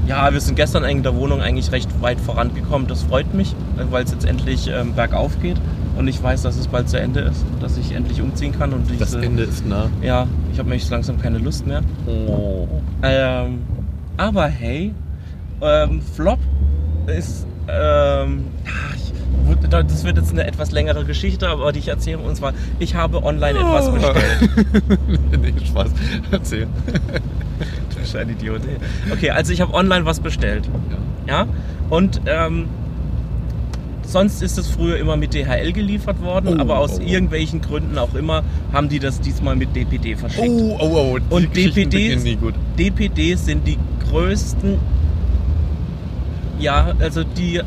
Ja, 0.06 0.32
wir 0.32 0.40
sind 0.40 0.56
gestern 0.56 0.84
in 0.84 1.02
der 1.02 1.14
Wohnung 1.14 1.40
eigentlich 1.40 1.70
recht 1.70 1.88
weit 2.02 2.20
vorangekommen. 2.20 2.88
Das 2.88 3.04
freut 3.04 3.32
mich, 3.34 3.54
weil 3.90 4.04
es 4.04 4.10
jetzt 4.10 4.24
endlich 4.24 4.68
ähm, 4.68 4.94
bergauf 4.94 5.40
geht 5.40 5.58
und 5.96 6.08
ich 6.08 6.22
weiß, 6.22 6.42
dass 6.42 6.56
es 6.56 6.66
bald 6.66 6.88
zu 6.88 6.98
Ende 6.98 7.20
ist, 7.20 7.44
dass 7.60 7.76
ich 7.76 7.92
endlich 7.92 8.20
umziehen 8.20 8.52
kann 8.56 8.72
und 8.72 8.88
das 8.98 9.10
diese, 9.10 9.22
Ende 9.22 9.44
ist 9.44 9.66
nah. 9.66 9.90
Ja, 10.00 10.26
ich 10.52 10.58
habe 10.58 10.68
nämlich 10.68 10.88
langsam 10.90 11.20
keine 11.20 11.38
Lust 11.38 11.66
mehr. 11.66 11.82
Oh. 12.06 12.66
Ähm, 13.02 13.60
aber 14.16 14.46
hey, 14.46 14.94
ähm, 15.60 16.00
Flop 16.14 16.38
ist, 17.06 17.46
ähm, 17.68 18.44
ach, 18.66 18.96
ich, 18.96 19.11
das 19.70 20.04
wird 20.04 20.16
jetzt 20.16 20.32
eine 20.32 20.46
etwas 20.46 20.70
längere 20.70 21.04
Geschichte, 21.04 21.48
aber 21.48 21.72
die 21.72 21.80
ich 21.80 21.88
erzähle. 21.88 22.18
Und 22.18 22.36
zwar, 22.36 22.52
ich 22.78 22.94
habe 22.94 23.22
online 23.22 23.58
etwas 23.58 23.90
bestellt. 23.90 24.50
nee, 25.40 25.52
Spaß. 25.66 25.90
Erzähl. 26.30 26.66
Du 27.90 27.98
bist 28.00 28.16
ein 28.16 28.28
Idiot. 28.30 28.62
ey. 28.66 29.12
Okay, 29.12 29.30
also 29.30 29.52
ich 29.52 29.60
habe 29.60 29.72
online 29.74 30.04
was 30.04 30.18
bestellt. 30.18 30.68
Ja. 31.26 31.44
Ja, 31.44 31.46
und 31.90 32.20
ähm, 32.26 32.66
sonst 34.02 34.42
ist 34.42 34.58
es 34.58 34.68
früher 34.68 34.96
immer 34.96 35.16
mit 35.16 35.34
DHL 35.34 35.72
geliefert 35.72 36.20
worden, 36.20 36.56
Oh, 36.58 36.60
aber 36.60 36.78
aus 36.78 36.98
oh. 36.98 37.02
irgendwelchen 37.02 37.60
Gründen 37.60 37.98
auch 37.98 38.14
immer 38.14 38.42
haben 38.72 38.88
die 38.88 38.98
das 38.98 39.20
diesmal 39.20 39.54
mit 39.56 39.76
DPD 39.76 40.16
verschickt. 40.16 40.48
Oh, 40.48 40.76
oh, 40.80 41.14
oh. 41.14 41.18
die 41.18 41.34
Und 41.34 41.56
DPD. 41.56 42.18
DPDs 42.78 43.44
sind 43.44 43.66
die 43.66 43.78
größten. 44.10 44.78
Ja, 46.58 46.92
also 47.00 47.24
die 47.24 47.60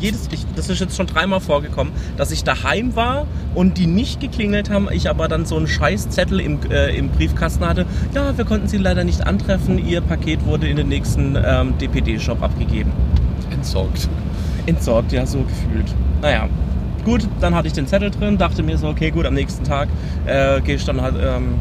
jedes, 0.00 0.28
ich, 0.32 0.46
das 0.56 0.68
ist 0.68 0.80
jetzt 0.80 0.96
schon 0.96 1.06
dreimal 1.06 1.40
vorgekommen, 1.40 1.92
dass 2.16 2.30
ich 2.30 2.44
daheim 2.44 2.94
war 2.96 3.26
und 3.54 3.78
die 3.78 3.86
nicht 3.86 4.20
geklingelt 4.20 4.70
haben, 4.70 4.88
ich 4.90 5.10
aber 5.10 5.28
dann 5.28 5.46
so 5.46 5.56
einen 5.56 5.66
Scheißzettel 5.66 6.40
im, 6.40 6.58
äh, 6.70 6.96
im 6.96 7.08
Briefkasten 7.10 7.66
hatte. 7.66 7.86
Ja, 8.14 8.36
wir 8.36 8.44
konnten 8.44 8.68
sie 8.68 8.78
leider 8.78 9.04
nicht 9.04 9.26
antreffen. 9.26 9.84
Ihr 9.84 10.00
Paket 10.00 10.44
wurde 10.46 10.68
in 10.68 10.76
den 10.76 10.88
nächsten 10.88 11.36
ähm, 11.42 11.76
DPD-Shop 11.78 12.42
abgegeben. 12.42 12.92
Entsorgt. 13.50 14.08
Entsorgt, 14.66 15.12
ja, 15.12 15.26
so 15.26 15.38
gefühlt. 15.38 15.94
Naja, 16.22 16.48
gut, 17.04 17.26
dann 17.40 17.54
hatte 17.54 17.68
ich 17.68 17.74
den 17.74 17.86
Zettel 17.86 18.10
drin, 18.10 18.38
dachte 18.38 18.62
mir 18.62 18.76
so, 18.76 18.88
okay, 18.88 19.10
gut, 19.10 19.26
am 19.26 19.34
nächsten 19.34 19.64
Tag 19.64 19.88
äh, 20.26 20.60
gehe 20.60 20.76
ich 20.76 20.84
dann 20.84 21.00
halt, 21.00 21.14
ähm, 21.20 21.54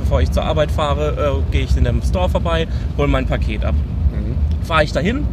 bevor 0.00 0.20
ich 0.20 0.30
zur 0.30 0.44
Arbeit 0.44 0.70
fahre, 0.70 1.42
äh, 1.48 1.52
gehe 1.52 1.62
ich 1.62 1.76
in 1.76 1.84
dem 1.84 2.02
Store 2.02 2.28
vorbei, 2.28 2.66
hole 2.96 3.08
mein 3.08 3.26
Paket 3.26 3.64
ab. 3.64 3.74
Mhm. 3.74 4.64
Fahre 4.64 4.84
ich 4.84 4.92
dahin, 4.92 5.26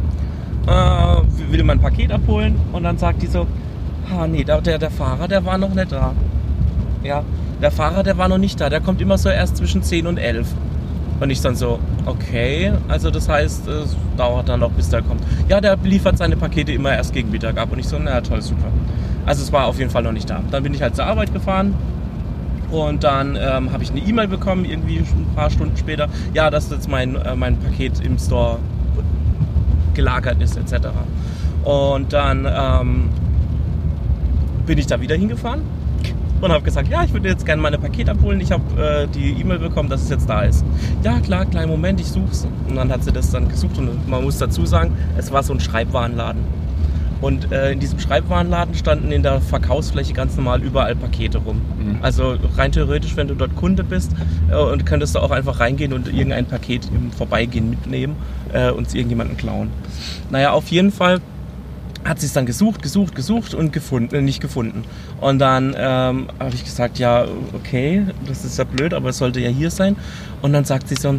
äh, 0.66 1.52
will 1.52 1.62
mein 1.64 1.80
Paket 1.80 2.12
abholen 2.12 2.56
und 2.72 2.82
dann 2.82 2.98
sagt 2.98 3.22
die 3.22 3.26
so, 3.26 3.46
ah 4.10 4.26
nee, 4.26 4.44
der, 4.44 4.60
der, 4.60 4.90
Fahrer, 4.90 5.28
der 5.28 5.44
war 5.44 5.58
noch 5.58 5.74
nicht 5.74 5.92
da. 5.92 6.12
Ja, 7.02 7.22
der 7.60 7.70
Fahrer, 7.70 8.02
der 8.02 8.18
war 8.18 8.28
noch 8.28 8.38
nicht 8.38 8.60
da. 8.60 8.68
Der 8.68 8.80
kommt 8.80 9.00
immer 9.00 9.18
so 9.18 9.28
erst 9.28 9.56
zwischen 9.56 9.82
10 9.82 10.06
und 10.06 10.18
11. 10.18 10.46
Und 11.18 11.30
ich 11.30 11.40
dann 11.40 11.56
so, 11.56 11.78
okay, 12.04 12.72
also 12.88 13.10
das 13.10 13.28
heißt, 13.28 13.66
es 13.68 13.96
dauert 14.16 14.48
dann 14.48 14.60
noch, 14.60 14.70
bis 14.72 14.90
der 14.90 15.02
kommt. 15.02 15.22
Ja, 15.48 15.60
der 15.60 15.78
liefert 15.82 16.18
seine 16.18 16.36
Pakete 16.36 16.72
immer 16.72 16.92
erst 16.92 17.14
gegen 17.14 17.30
Mittag 17.30 17.56
ab. 17.56 17.68
Und 17.72 17.78
ich 17.78 17.88
so, 17.88 17.98
na 17.98 18.20
toll, 18.20 18.42
super. 18.42 18.66
Also 19.24 19.42
es 19.42 19.52
war 19.52 19.66
auf 19.66 19.78
jeden 19.78 19.90
Fall 19.90 20.02
noch 20.02 20.12
nicht 20.12 20.28
da. 20.28 20.42
Dann 20.50 20.62
bin 20.62 20.74
ich 20.74 20.82
halt 20.82 20.94
zur 20.94 21.06
Arbeit 21.06 21.32
gefahren 21.32 21.74
und 22.70 23.04
dann 23.04 23.36
ähm, 23.40 23.72
habe 23.72 23.82
ich 23.82 23.90
eine 23.90 24.00
E-Mail 24.00 24.28
bekommen, 24.28 24.64
irgendwie 24.64 24.98
ein 24.98 25.26
paar 25.34 25.50
Stunden 25.50 25.76
später. 25.76 26.08
Ja, 26.34 26.50
dass 26.50 26.70
jetzt 26.70 26.88
mein, 26.88 27.16
äh, 27.16 27.34
mein 27.34 27.56
Paket 27.56 28.00
im 28.04 28.18
Store 28.18 28.58
gelagert 29.96 30.40
ist, 30.40 30.56
etc. 30.56 30.88
Und 31.64 32.12
dann 32.12 32.46
ähm, 32.48 33.08
bin 34.66 34.78
ich 34.78 34.86
da 34.86 35.00
wieder 35.00 35.16
hingefahren 35.16 35.62
und 36.40 36.52
habe 36.52 36.62
gesagt, 36.62 36.88
ja, 36.88 37.02
ich 37.02 37.12
würde 37.12 37.28
jetzt 37.28 37.46
gerne 37.46 37.62
meine 37.62 37.78
Paket 37.78 38.08
abholen. 38.08 38.40
Ich 38.40 38.52
habe 38.52 38.62
äh, 38.80 39.08
die 39.08 39.40
E-Mail 39.40 39.58
bekommen, 39.58 39.88
dass 39.88 40.02
es 40.02 40.10
jetzt 40.10 40.28
da 40.28 40.42
ist. 40.42 40.64
Ja, 41.02 41.18
klar, 41.20 41.46
kleinen 41.46 41.70
Moment, 41.70 42.00
ich 42.00 42.08
such's. 42.08 42.46
Und 42.68 42.76
dann 42.76 42.92
hat 42.92 43.02
sie 43.02 43.12
das 43.12 43.30
dann 43.30 43.48
gesucht 43.48 43.78
und 43.78 44.08
man 44.08 44.22
muss 44.22 44.38
dazu 44.38 44.66
sagen, 44.66 44.96
es 45.16 45.32
war 45.32 45.42
so 45.42 45.54
ein 45.54 45.60
Schreibwarenladen. 45.60 46.42
Und 47.20 47.50
äh, 47.50 47.72
in 47.72 47.80
diesem 47.80 47.98
Schreibwarenladen 47.98 48.74
standen 48.74 49.10
in 49.10 49.22
der 49.22 49.40
Verkaufsfläche 49.40 50.12
ganz 50.12 50.36
normal 50.36 50.62
überall 50.62 50.94
Pakete 50.94 51.38
rum. 51.38 51.60
Mhm. 51.78 51.98
Also 52.02 52.36
rein 52.56 52.72
theoretisch, 52.72 53.16
wenn 53.16 53.28
du 53.28 53.34
dort 53.34 53.56
Kunde 53.56 53.84
bist 53.84 54.12
äh, 54.50 54.56
und 54.56 54.86
könntest 54.86 55.14
du 55.14 55.20
auch 55.20 55.30
einfach 55.30 55.60
reingehen 55.60 55.92
und 55.92 56.08
irgendein 56.08 56.46
Paket 56.46 56.88
im 56.94 57.10
Vorbeigehen 57.10 57.70
mitnehmen 57.70 58.16
äh, 58.52 58.70
und 58.70 58.86
es 58.86 58.94
irgendjemanden 58.94 59.36
klauen. 59.36 59.70
Naja, 60.30 60.52
auf 60.52 60.68
jeden 60.68 60.92
Fall 60.92 61.20
hat 62.04 62.20
sie 62.20 62.26
es 62.26 62.32
dann 62.32 62.46
gesucht, 62.46 62.82
gesucht, 62.82 63.14
gesucht 63.14 63.54
und 63.54 63.72
gefunden, 63.72 64.14
äh, 64.14 64.20
nicht 64.22 64.40
gefunden. 64.40 64.84
Und 65.20 65.38
dann 65.38 65.74
ähm, 65.76 66.28
habe 66.38 66.54
ich 66.54 66.64
gesagt, 66.64 66.98
ja, 66.98 67.26
okay, 67.54 68.02
das 68.26 68.44
ist 68.44 68.58
ja 68.58 68.64
blöd, 68.64 68.94
aber 68.94 69.08
es 69.08 69.18
sollte 69.18 69.40
ja 69.40 69.48
hier 69.48 69.70
sein. 69.70 69.96
Und 70.42 70.52
dann 70.52 70.64
sagt 70.64 70.88
sie 70.88 70.94
so, 70.96 71.08
"Ah, 71.10 71.18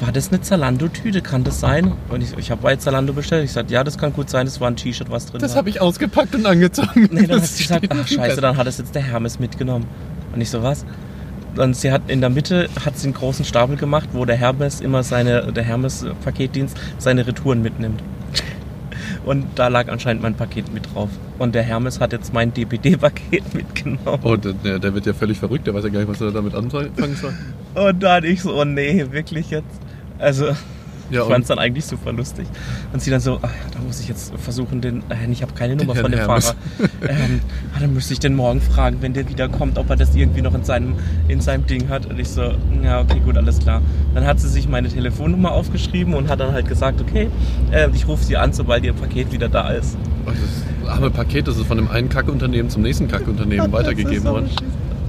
war 0.00 0.12
das 0.12 0.28
eine 0.28 0.40
Zalando-Tüte, 0.40 1.22
kann 1.22 1.44
das 1.44 1.60
sein? 1.60 1.92
Und 2.08 2.22
ich, 2.22 2.36
ich 2.38 2.50
habe 2.50 2.62
bei 2.62 2.76
Zalando 2.76 3.12
bestellt. 3.12 3.44
Ich 3.44 3.52
sagte, 3.52 3.72
ja, 3.74 3.82
das 3.84 3.98
kann 3.98 4.12
gut 4.12 4.30
sein, 4.30 4.46
das 4.46 4.60
war 4.60 4.68
ein 4.68 4.76
T-Shirt, 4.76 5.10
was 5.10 5.26
drin 5.26 5.40
Das 5.40 5.52
war. 5.52 5.58
habe 5.58 5.70
ich 5.70 5.80
ausgepackt 5.80 6.34
und 6.34 6.46
angezogen. 6.46 7.08
Nee, 7.10 7.26
dann 7.26 7.36
hat 7.36 7.42
Das 7.42 7.56
sie 7.56 7.62
gesagt, 7.64 7.86
ach 7.90 8.06
scheiße, 8.06 8.36
Bett. 8.36 8.44
dann 8.44 8.56
hat 8.56 8.66
es 8.66 8.78
jetzt 8.78 8.94
der 8.94 9.02
Hermes 9.02 9.38
mitgenommen. 9.38 9.86
Und 10.34 10.40
ich 10.40 10.50
so, 10.50 10.62
was? 10.62 10.84
Und 11.56 11.74
sie 11.74 11.90
hat 11.90 12.02
in 12.08 12.20
der 12.20 12.30
Mitte 12.30 12.68
hat 12.84 12.96
sie 12.98 13.06
einen 13.08 13.14
großen 13.14 13.44
Stapel 13.44 13.76
gemacht, 13.76 14.10
wo 14.12 14.24
der 14.24 14.36
Hermes 14.36 14.80
immer 14.80 15.02
seine, 15.02 15.52
der 15.52 15.64
Hermes 15.64 16.06
Paketdienst 16.24 16.76
seine 16.98 17.26
Retouren 17.26 17.62
mitnimmt. 17.62 18.02
Und 19.24 19.44
da 19.56 19.68
lag 19.68 19.88
anscheinend 19.88 20.22
mein 20.22 20.34
Paket 20.34 20.72
mit 20.72 20.94
drauf. 20.94 21.10
Und 21.38 21.54
der 21.54 21.62
Hermes 21.62 22.00
hat 22.00 22.12
jetzt 22.12 22.32
mein 22.32 22.54
DPD-Paket 22.54 23.54
mitgenommen. 23.54 24.20
Oh, 24.22 24.36
der, 24.36 24.78
der 24.78 24.94
wird 24.94 25.06
ja 25.06 25.12
völlig 25.12 25.38
verrückt, 25.38 25.66
der 25.66 25.74
weiß 25.74 25.84
ja 25.84 25.90
gar 25.90 26.00
nicht, 26.00 26.08
was 26.08 26.20
er 26.20 26.30
damit 26.30 26.54
anfangen 26.54 27.16
soll. 27.16 27.32
Und 27.74 28.02
dann 28.02 28.24
ich 28.24 28.42
so, 28.42 28.54
oh 28.58 28.64
nee, 28.64 29.04
wirklich 29.10 29.50
jetzt. 29.50 29.80
Also, 30.18 30.46
Ja, 31.10 31.22
ich 31.22 31.28
fand 31.28 31.42
es 31.42 31.48
dann 31.48 31.58
eigentlich 31.58 31.86
super 31.86 32.12
lustig. 32.12 32.46
Und 32.92 33.00
sie 33.00 33.10
dann 33.10 33.20
so, 33.20 33.38
ach, 33.40 33.50
da 33.72 33.78
muss 33.80 34.00
ich 34.00 34.08
jetzt 34.08 34.32
versuchen, 34.36 34.80
den, 34.80 35.02
äh, 35.08 35.30
ich 35.30 35.40
habe 35.42 35.52
keine 35.54 35.74
Nummer 35.76 35.94
Herrn 35.94 36.04
von 36.04 36.12
dem 36.12 36.20
Hermes. 36.20 36.46
Fahrer. 36.46 36.90
ähm, 37.08 37.40
ah, 37.74 37.80
dann 37.80 37.94
müsste 37.94 38.12
ich 38.12 38.20
den 38.20 38.34
morgen 38.34 38.60
fragen, 38.60 38.98
wenn 39.00 39.14
der 39.14 39.28
wiederkommt, 39.28 39.78
ob 39.78 39.88
er 39.88 39.96
das 39.96 40.14
irgendwie 40.14 40.42
noch 40.42 40.54
in 40.54 40.64
seinem, 40.64 40.94
in 41.28 41.40
seinem 41.40 41.66
Ding 41.66 41.88
hat. 41.88 42.06
Und 42.06 42.18
ich 42.18 42.28
so, 42.28 42.52
ja, 42.82 43.00
okay, 43.00 43.20
gut, 43.24 43.36
alles 43.38 43.58
klar. 43.58 43.80
Dann 44.14 44.26
hat 44.26 44.38
sie 44.40 44.48
sich 44.48 44.68
meine 44.68 44.88
Telefonnummer 44.88 45.52
aufgeschrieben 45.52 46.14
und 46.14 46.28
hat 46.28 46.40
dann 46.40 46.52
halt 46.52 46.68
gesagt, 46.68 47.00
okay, 47.00 47.28
äh, 47.70 47.88
ich 47.94 48.06
rufe 48.06 48.24
sie 48.24 48.36
an, 48.36 48.52
sobald 48.52 48.84
ihr 48.84 48.92
Paket 48.92 49.32
wieder 49.32 49.48
da 49.48 49.70
ist. 49.70 49.96
Oh, 50.26 50.30
das 50.30 50.90
arme 50.90 51.10
Paket, 51.10 51.48
das 51.48 51.56
ist 51.56 51.66
von 51.66 51.76
dem 51.78 51.90
einen 51.90 52.08
Kackunternehmen 52.08 52.70
zum 52.70 52.82
nächsten 52.82 53.08
Kackunternehmen 53.08 53.72
weitergegeben 53.72 54.24
worden. 54.24 54.50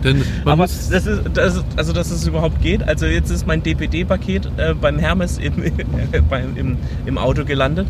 Denn 0.04 0.24
Aber 0.46 0.64
das 0.64 0.92
ist, 0.92 1.22
das 1.34 1.64
also 1.76 1.94
dass 1.94 2.12
es 2.12 2.26
überhaupt 2.26 2.62
geht. 2.62 2.84
Also 2.84 3.06
jetzt 3.06 3.30
ist 3.30 3.46
mein 3.46 3.62
DPD-Paket 3.64 4.50
äh, 4.58 4.74
beim 4.74 5.00
Hermes 5.00 5.38
im, 5.38 5.54
beim, 6.30 6.56
im, 6.58 6.78
im 7.06 7.18
Auto 7.18 7.46
gelandet. 7.46 7.88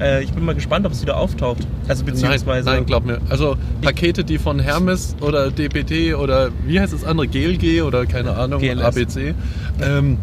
Äh, 0.00 0.24
ich 0.24 0.32
bin 0.32 0.44
mal 0.44 0.54
gespannt, 0.54 0.86
ob 0.86 0.92
es 0.92 1.02
wieder 1.02 1.16
auftaucht. 1.16 1.66
Also 1.88 2.04
nein, 2.04 2.14
beziehungsweise. 2.14 2.68
nein, 2.68 2.86
glaub 2.86 3.04
mir. 3.04 3.20
Also 3.28 3.56
Pakete, 3.82 4.24
die 4.24 4.38
von 4.38 4.58
Hermes 4.58 5.16
oder 5.20 5.50
DPD 5.50 6.14
oder 6.14 6.50
wie 6.66 6.80
heißt 6.80 6.92
das 6.92 7.04
andere, 7.04 7.28
GLG 7.28 7.82
oder 7.82 8.06
keine 8.06 8.36
Ahnung, 8.36 8.60
GLS. 8.60 8.82
ABC, 8.82 9.34
ähm, 9.80 10.18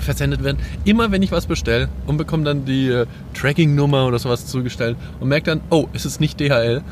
versendet 0.00 0.42
werden. 0.42 0.58
Immer 0.84 1.12
wenn 1.12 1.22
ich 1.22 1.32
was 1.32 1.46
bestelle 1.46 1.88
und 2.06 2.16
bekomme 2.16 2.44
dann 2.44 2.64
die 2.64 2.88
äh, 2.88 3.06
Tracking-Nummer 3.34 4.06
oder 4.06 4.18
sowas 4.18 4.46
zugestellt 4.46 4.96
und 5.20 5.28
merke 5.28 5.46
dann, 5.46 5.60
oh, 5.70 5.88
es 5.92 6.04
ist 6.04 6.20
nicht 6.20 6.40
DHL. 6.40 6.82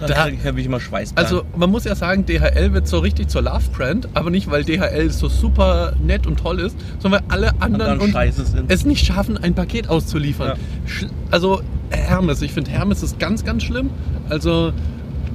Dann 0.00 0.08
da- 0.08 0.48
habe 0.48 0.60
ich 0.60 0.66
immer 0.66 0.80
Schweißperlen. 0.80 1.26
Also 1.26 1.44
man 1.56 1.70
muss 1.70 1.84
ja 1.84 1.94
sagen, 1.94 2.24
DHL 2.26 2.72
wird 2.72 2.88
so 2.88 2.98
richtig 2.98 3.28
zur 3.28 3.42
Love-Brand, 3.42 4.08
aber 4.14 4.30
nicht, 4.30 4.50
weil 4.50 4.64
DHL 4.64 5.10
so 5.10 5.28
super 5.28 5.92
nett 6.02 6.26
und 6.26 6.38
toll 6.40 6.60
ist, 6.60 6.76
sondern 6.98 7.22
weil 7.28 7.36
alle 7.36 7.52
anderen 7.60 8.00
sind. 8.44 8.70
es 8.70 8.84
nicht 8.84 9.04
schaffen, 9.06 9.36
ein 9.38 9.54
Paket 9.54 9.88
auszuliefern. 9.88 10.56
Ja. 11.00 11.08
Also 11.30 11.60
Hermes, 11.90 12.40
ich 12.42 12.52
finde 12.52 12.70
Hermes 12.70 13.02
ist 13.02 13.18
ganz, 13.18 13.44
ganz 13.44 13.62
schlimm. 13.62 13.90
Also, 14.28 14.72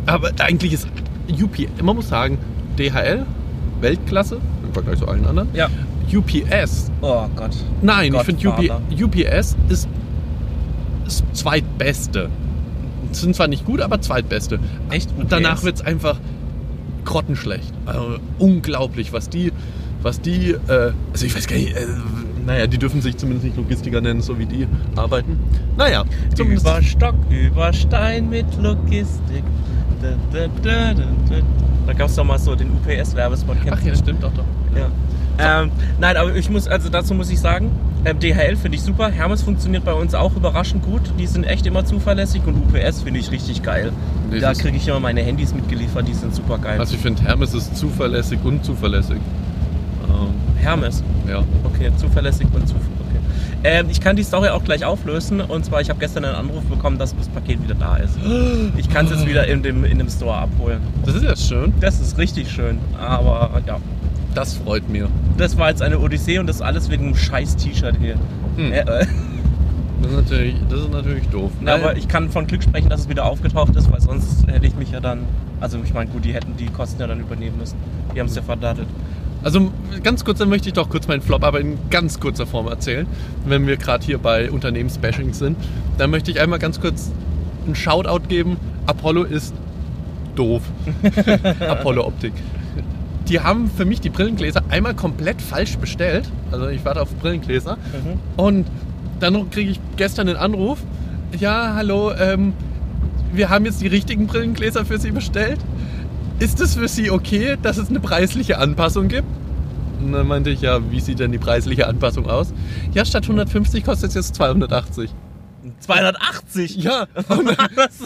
aber 0.05 0.31
eigentlich 0.39 0.74
ist 0.74 0.88
UP, 1.29 1.57
man 1.84 1.95
muss 1.95 2.10
sagen, 2.10 2.38
DHL, 2.79 3.25
Weltklasse, 3.81 4.38
im 4.65 4.74
Vergleich 4.74 5.00
zu 5.00 5.07
allen 5.07 5.25
anderen. 5.25 5.50
ja. 5.53 5.69
UPS, 6.13 6.91
Oh 7.01 7.25
Gott. 7.36 7.50
nein, 7.81 8.13
ich 8.13 8.22
finde 8.22 8.48
UPS 9.03 9.55
ist 9.69 9.88
das 11.03 11.24
zweitbeste. 11.34 12.29
Sind 13.22 13.36
zwar 13.36 13.48
nicht 13.48 13.65
gut, 13.65 13.81
aber 13.81 14.01
zweitbeste. 14.01 14.60
Echt? 14.89 15.10
Und 15.17 15.31
danach 15.31 15.63
wird 15.63 15.75
es 15.75 15.81
einfach 15.81 16.19
grottenschlecht. 17.05 17.74
Also, 17.86 18.17
unglaublich, 18.39 19.13
was 19.13 19.29
die, 19.29 19.51
was 20.01 20.22
die, 20.22 20.51
äh, 20.51 20.91
also 21.13 21.25
ich 21.25 21.36
weiß 21.36 21.48
gar 21.48 21.55
nicht, 21.55 21.75
äh, 21.75 21.86
naja, 22.45 22.67
die 22.67 22.77
dürfen 22.77 23.01
sich 23.01 23.17
zumindest 23.17 23.45
nicht 23.45 23.57
Logistiker 23.57 24.01
nennen, 24.01 24.22
so 24.22 24.38
wie 24.38 24.45
die 24.45 24.67
arbeiten. 24.95 25.39
Naja, 25.77 26.03
zumindest, 26.36 26.65
Über 26.65 26.81
Stock, 26.81 27.15
über 27.29 27.74
Stein 27.74 28.29
mit 28.29 28.45
Logistik. 28.62 29.43
Da, 30.01 30.48
da, 30.62 30.93
da. 30.93 31.01
da 31.88 31.93
gab 31.93 32.07
es 32.07 32.15
doch 32.15 32.24
mal 32.24 32.38
so 32.38 32.53
den 32.55 32.69
UPS-Werbespot. 32.72 33.57
ach 33.72 33.81
ja, 33.81 33.95
stimmt 33.95 34.22
doch 34.24 34.34
doch. 34.34 34.43
Ja. 34.75 34.89
Ähm, 35.39 35.72
nein, 36.00 36.18
aber 36.18 36.36
ich 36.36 36.50
muss, 36.50 36.68
also 36.68 36.89
dazu 36.89 37.13
muss 37.13 37.30
ich 37.30 37.39
sagen, 37.39 37.72
ähm, 38.06 38.20
DHL 38.20 38.56
finde 38.56 38.77
ich 38.77 38.84
super. 38.84 39.10
Hermes 39.10 39.42
funktioniert 39.42 39.84
bei 39.84 39.94
uns 39.94 40.13
auch 40.13 40.36
überraschend 40.36 40.84
gut. 40.84 41.01
Die 41.20 41.27
sind 41.27 41.44
echt 41.44 41.65
immer 41.65 41.86
zuverlässig 41.86 42.42
und 42.46 42.56
UPS 42.56 43.01
finde 43.01 43.20
ich 43.20 43.32
richtig 43.32 43.63
geil. 43.63 43.92
Nee, 44.30 44.39
da 44.39 44.54
kriege 44.54 44.77
ich 44.77 44.88
immer 44.88 45.00
meine 45.00 45.22
Handys 45.22 45.54
mitgeliefert, 45.54 46.08
die 46.08 46.13
sind 46.13 46.34
super 46.34 46.58
geil. 46.58 46.80
Also 46.80 46.96
ich 46.96 47.01
finde 47.01 47.24
Hermes 47.24 47.54
ist 47.54 47.75
zuverlässig 47.75 48.39
und 48.44 48.63
zuverlässig. 48.63 49.18
Ähm, 50.08 50.34
Hermes. 50.58 51.04
ja. 51.27 51.44
Okay, 51.63 51.92
zuverlässig 51.98 52.48
und 52.54 52.68
zuverlässig. 52.68 52.92
Okay. 53.10 53.20
Ähm, 53.63 53.88
ich 53.89 54.00
kann 54.00 54.15
die 54.15 54.24
Story 54.24 54.50
auch 54.50 54.63
gleich 54.63 54.86
auflösen. 54.86 55.42
Und 55.42 55.65
zwar, 55.65 55.82
ich 55.82 55.89
habe 55.89 56.00
gestern 56.00 56.25
einen 56.25 56.36
Anruf 56.36 56.63
bekommen, 56.65 57.00
dass 57.00 57.15
das 57.15 57.27
Paket 57.30 57.63
wieder 57.63 57.75
da 57.75 57.98
ist. 57.98 58.18
Ich 58.77 58.89
kann 58.89 59.06
es 59.06 59.12
jetzt 59.12 59.27
wieder 59.27 59.48
in 59.48 59.63
dem, 59.63 59.84
in 59.86 59.98
dem 59.98 60.10
Store 60.10 60.36
abholen. 60.38 60.80
Das 61.06 61.15
ist 61.15 61.24
ja 61.24 61.36
schön. 61.36 61.74
Das 61.80 62.00
ist 62.00 62.18
richtig 62.18 62.51
schön. 62.51 62.77
Aber 63.00 63.62
ja, 63.65 63.77
Das 64.36 64.54
freut 64.54 64.89
mir. 64.89 65.10
das 65.38 65.58
war 65.58 65.70
jetzt 65.70 65.82
eine 65.82 66.00
Odyssee 66.00 66.39
und 66.39 66.48
das 66.48 66.62
alles 66.62 66.89
wegen 66.89 67.06
einem 67.06 67.15
scheiß 67.15 67.56
T-Shirt 67.56 67.96
hier. 68.00 68.15
Hm. 68.58 68.72
Äh, 68.72 68.80
äh. 68.82 69.06
Das 70.01 70.12
ist 70.12 70.18
natürlich, 70.18 70.56
das 70.70 70.80
ist 70.82 70.92
natürlich 70.92 71.27
doof. 71.30 71.51
Na, 71.62 71.75
aber 71.75 71.98
ich 71.98 72.08
kann 72.08 72.30
von 72.30 72.46
Glück 72.46 72.62
sprechen, 72.62 72.89
dass 72.89 73.01
es 73.01 73.10
wieder 73.10 73.25
aufgetaucht 73.25 73.75
ist, 73.75 73.92
weil 73.92 74.01
sonst 74.01 74.46
hätte 74.48 74.68
ich 74.68 74.75
mich 74.75 74.92
ja 74.92 75.00
dann. 75.00 75.22
Also 75.62 75.80
ich 75.84 75.94
meine, 75.94 76.12
gut, 76.12 76.25
die 76.25 76.34
hätten 76.34 76.58
die 76.58 76.68
Kosten 76.68 77.00
ja 77.01 77.08
dann 77.08 77.22
übernehmen 77.22 77.58
müssen. 77.58 77.77
Die 78.13 78.20
haben 78.20 78.27
es 78.27 78.36
ja 78.36 78.42
verdattelt. 78.42 78.88
Also 79.42 79.72
ganz 80.04 80.25
kurz, 80.25 80.39
dann 80.39 80.50
möchte 80.50 80.68
ich 80.68 80.74
doch 80.74 80.89
kurz 80.89 81.08
meinen 81.08 81.22
Flop 81.22 81.44
aber 81.44 81.60
in 81.60 81.77
ganz 81.89 82.20
kurzer 82.20 82.46
Form 82.46 82.68
erzählen. 82.68 83.08
Wenn 83.46 83.65
wir 83.68 83.77
gerade 83.77 84.06
hier 84.06 84.18
bei 84.18 84.51
Unternehmensbashing 84.51 85.34
sind, 85.34 85.58
dann 85.98 86.12
möchte 86.12 86.30
ich 86.30 86.42
einmal 86.42 86.60
ganz 86.60 86.82
kurz 86.82 87.12
einen 87.65 87.75
Shoutout 87.75 88.27
geben. 88.27 88.58
Apollo 88.86 89.24
ist 89.24 89.54
doof. 90.36 90.62
Apollo 91.68 92.06
Optik. 92.06 92.34
Die 93.27 93.39
haben 93.39 93.70
für 93.70 93.86
mich 93.86 94.01
die 94.01 94.10
Brillengläser 94.10 94.63
einmal 94.70 94.94
komplett 94.94 95.41
falsch 95.41 95.77
bestellt. 95.77 96.29
Also 96.51 96.67
ich 96.67 96.86
warte 96.86 97.01
auf 97.01 97.13
Brillengläser. 97.15 97.77
Mhm. 97.77 98.20
Und 98.38 98.67
dann 99.20 99.50
kriege 99.50 99.72
ich 99.72 99.79
gestern 99.98 100.27
den 100.27 100.36
Anruf. 100.36 100.79
Ja, 101.39 101.74
hallo, 101.75 102.12
ähm, 102.13 102.53
wir 103.34 103.50
haben 103.50 103.65
jetzt 103.65 103.82
die 103.82 103.88
richtigen 103.88 104.27
Brillengläser 104.27 104.86
für 104.86 105.00
Sie 105.00 105.12
bestellt. 105.12 105.60
Ist 106.39 106.62
es 106.62 106.75
für 106.75 106.88
Sie 106.88 107.10
okay, 107.10 107.58
dass 107.62 107.77
es 107.77 107.89
eine 107.89 108.00
preisliche 108.00 108.58
Anpassung 108.58 109.08
gibt? 109.08 109.27
Und 110.01 110.12
dann 110.12 110.27
meinte 110.27 110.50
ich, 110.50 110.62
ja, 110.62 110.79
wie 110.91 111.00
sieht 111.00 111.20
denn 111.20 111.32
die 111.32 111.38
preisliche 111.38 111.88
Anpassung 111.88 112.29
aus? 112.29 112.53
Ja, 112.94 113.05
statt 113.05 113.24
150 113.24 113.84
kostet 113.84 114.10
es 114.10 114.15
jetzt 114.15 114.36
280. 114.36 115.10
280! 115.79 116.75
Ja, 116.77 117.07
und 117.29 117.48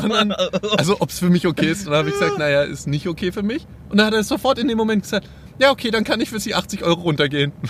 dann, 0.04 0.32
und 0.32 0.80
also 0.80 0.98
ob 1.00 1.10
es 1.10 1.20
für 1.20 1.30
mich 1.30 1.46
okay 1.48 1.68
ist. 1.72 1.86
Und 1.86 1.92
dann 1.92 2.00
habe 2.00 2.10
ich 2.10 2.16
gesagt, 2.20 2.38
naja, 2.38 2.64
ist 2.64 2.88
nicht 2.88 3.08
okay 3.08 3.32
für 3.32 3.44
mich. 3.44 3.66
Und 3.90 3.98
dann 3.98 4.08
hat 4.08 4.14
er 4.14 4.24
sofort 4.24 4.60
in 4.60 4.68
dem 4.68 4.78
Moment 4.78 5.04
gesagt, 5.04 5.28
ja, 5.60 5.72
okay, 5.72 5.92
dann 5.92 6.06
kann 6.06 6.22
ich 6.22 6.30
für 6.30 6.40
Sie 6.40 6.56
80 6.56 6.84
Euro 6.84 7.02
runtergehen. 7.02 7.52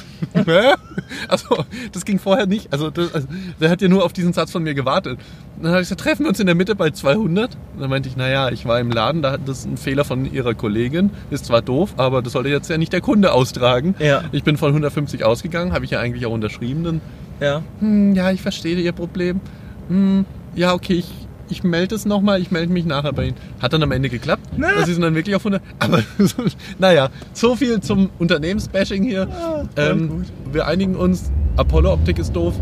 Also, 1.27 1.65
das 1.91 2.05
ging 2.05 2.19
vorher 2.19 2.45
nicht. 2.45 2.71
Also, 2.71 2.91
das, 2.91 3.13
also, 3.15 3.27
der 3.59 3.69
hat 3.71 3.81
ja 3.81 3.87
nur 3.87 4.03
auf 4.05 4.13
diesen 4.13 4.31
Satz 4.31 4.51
von 4.51 4.61
mir 4.61 4.75
gewartet. 4.75 5.19
Dann 5.59 5.71
habe 5.71 5.81
ich 5.81 5.87
gesagt, 5.87 6.01
treffen 6.01 6.23
wir 6.25 6.29
uns 6.29 6.39
in 6.39 6.45
der 6.45 6.53
Mitte 6.53 6.75
bei 6.75 6.91
200. 6.91 7.55
Und 7.73 7.81
dann 7.81 7.89
meinte 7.89 8.07
ich, 8.09 8.15
naja, 8.15 8.49
ich 8.49 8.65
war 8.67 8.79
im 8.79 8.91
Laden, 8.91 9.23
da 9.23 9.31
hat 9.31 9.41
das 9.47 9.65
ein 9.65 9.77
Fehler 9.77 10.05
von 10.05 10.31
Ihrer 10.31 10.53
Kollegin. 10.53 11.09
Ist 11.31 11.45
zwar 11.45 11.63
doof, 11.63 11.95
aber 11.97 12.21
das 12.21 12.33
sollte 12.33 12.49
jetzt 12.49 12.69
ja 12.69 12.77
nicht 12.77 12.93
der 12.93 13.01
Kunde 13.01 13.33
austragen. 13.33 13.95
Ja. 13.97 14.23
Ich 14.31 14.43
bin 14.43 14.57
von 14.57 14.69
150 14.69 15.23
ausgegangen, 15.25 15.73
habe 15.73 15.83
ich 15.85 15.91
ja 15.91 15.99
eigentlich 15.99 16.25
auch 16.27 16.31
unterschrieben. 16.31 16.83
Dann, 16.83 17.01
Ja. 17.39 17.63
hm, 17.79 18.13
ja, 18.13 18.29
ich 18.31 18.41
verstehe 18.43 18.75
Ihr 18.77 18.91
Problem. 18.91 19.41
Hm, 19.89 20.25
ja, 20.55 20.73
okay, 20.73 20.93
ich, 20.93 21.11
ich 21.49 21.63
melde 21.63 21.95
es 21.95 22.05
nochmal, 22.05 22.41
ich 22.41 22.51
melde 22.51 22.71
mich 22.71 22.85
nachher 22.85 23.13
bei 23.13 23.27
Ihnen. 23.27 23.37
Hat 23.59 23.73
dann 23.73 23.83
am 23.83 23.91
Ende 23.91 24.09
geklappt. 24.09 24.43
Na. 24.55 24.85
Sie 24.85 24.93
sind 24.93 25.01
dann 25.01 25.15
wirklich 25.15 25.35
auf 25.35 25.45
100. 25.45 25.61
Aber 25.79 26.01
naja, 26.79 27.09
so 27.33 27.55
viel 27.55 27.81
zum 27.81 28.09
Unternehmensbashing 28.19 29.03
hier. 29.03 29.27
ähm, 29.75 30.23
wir 30.51 30.67
einigen 30.67 30.95
uns, 30.95 31.31
Apollo 31.57 31.93
Optik 31.93 32.19
ist 32.19 32.35
doof. 32.35 32.53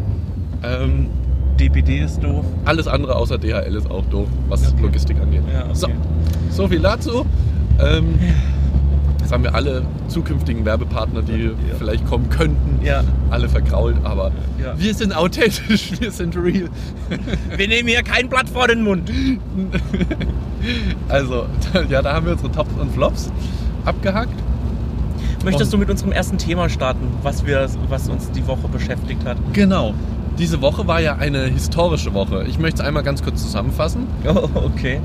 Ähm, 0.63 1.07
DPD 1.59 1.99
ist 1.99 2.23
doof. 2.23 2.45
alles 2.65 2.87
andere 2.87 3.15
außer 3.15 3.37
DHL 3.37 3.75
ist 3.75 3.89
auch 3.89 4.05
doof, 4.05 4.27
was 4.47 4.73
Logistik 4.79 5.19
angeht. 5.19 5.41
Ja, 5.51 5.63
okay. 5.65 5.73
So, 5.73 5.87
so 6.51 6.67
viel 6.67 6.79
dazu. 6.79 7.25
Ähm, 7.79 8.19
jetzt 8.19 8.56
haben 9.31 9.43
wir 9.43 9.53
alle 9.55 9.83
zukünftigen 10.07 10.65
Werbepartner, 10.65 11.21
die 11.21 11.51
vielleicht 11.77 12.05
kommen 12.07 12.29
könnten, 12.29 12.79
Ja. 12.83 13.03
alle 13.29 13.49
vergrault, 13.49 13.95
aber 14.03 14.31
Ja. 14.61 14.73
wir 14.77 14.93
sind 14.93 15.15
authentisch, 15.15 15.91
wir 15.99 16.11
sind 16.11 16.35
real. 16.35 16.69
Wir 17.55 17.67
nehmen 17.67 17.87
hier 17.89 18.03
kein 18.03 18.29
Blatt 18.29 18.49
vor 18.49 18.67
den 18.67 18.83
Mund. 18.83 19.11
Also, 21.09 21.45
ja, 21.89 22.01
da 22.01 22.13
haben 22.13 22.25
wir 22.25 22.33
unsere 22.33 22.51
Tops 22.51 22.71
und 22.79 22.91
Flops 22.93 23.31
abgehakt. 23.85 24.33
Möchtest 25.43 25.71
du 25.71 25.77
mit 25.77 25.89
unserem 25.89 26.11
ersten 26.11 26.37
Thema 26.37 26.67
starten, 26.69 27.07
was, 27.21 27.45
wir, 27.45 27.67
was 27.89 28.09
uns 28.09 28.31
die 28.31 28.45
Woche 28.47 28.67
beschäftigt 28.67 29.23
hat? 29.25 29.37
Genau. 29.53 29.93
Diese 30.37 30.61
Woche 30.61 30.87
war 30.87 30.99
ja 30.99 31.15
eine 31.15 31.43
historische 31.45 32.13
Woche. 32.13 32.43
Ich 32.47 32.59
möchte 32.59 32.81
es 32.81 32.87
einmal 32.87 33.03
ganz 33.03 33.23
kurz 33.23 33.41
zusammenfassen. 33.43 34.07
Oh, 34.27 34.47
okay. 34.65 34.99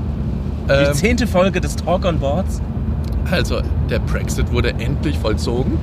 Die 0.67 0.71
Ähm, 0.71 0.93
zehnte 0.93 1.27
Folge 1.27 1.59
des 1.61 1.75
Talk 1.75 2.05
on 2.05 2.19
Boards. 2.19 2.61
Also, 3.31 3.61
der 3.89 3.99
Brexit 3.99 4.51
wurde 4.51 4.69
endlich 4.71 5.17
vollzogen. 5.17 5.77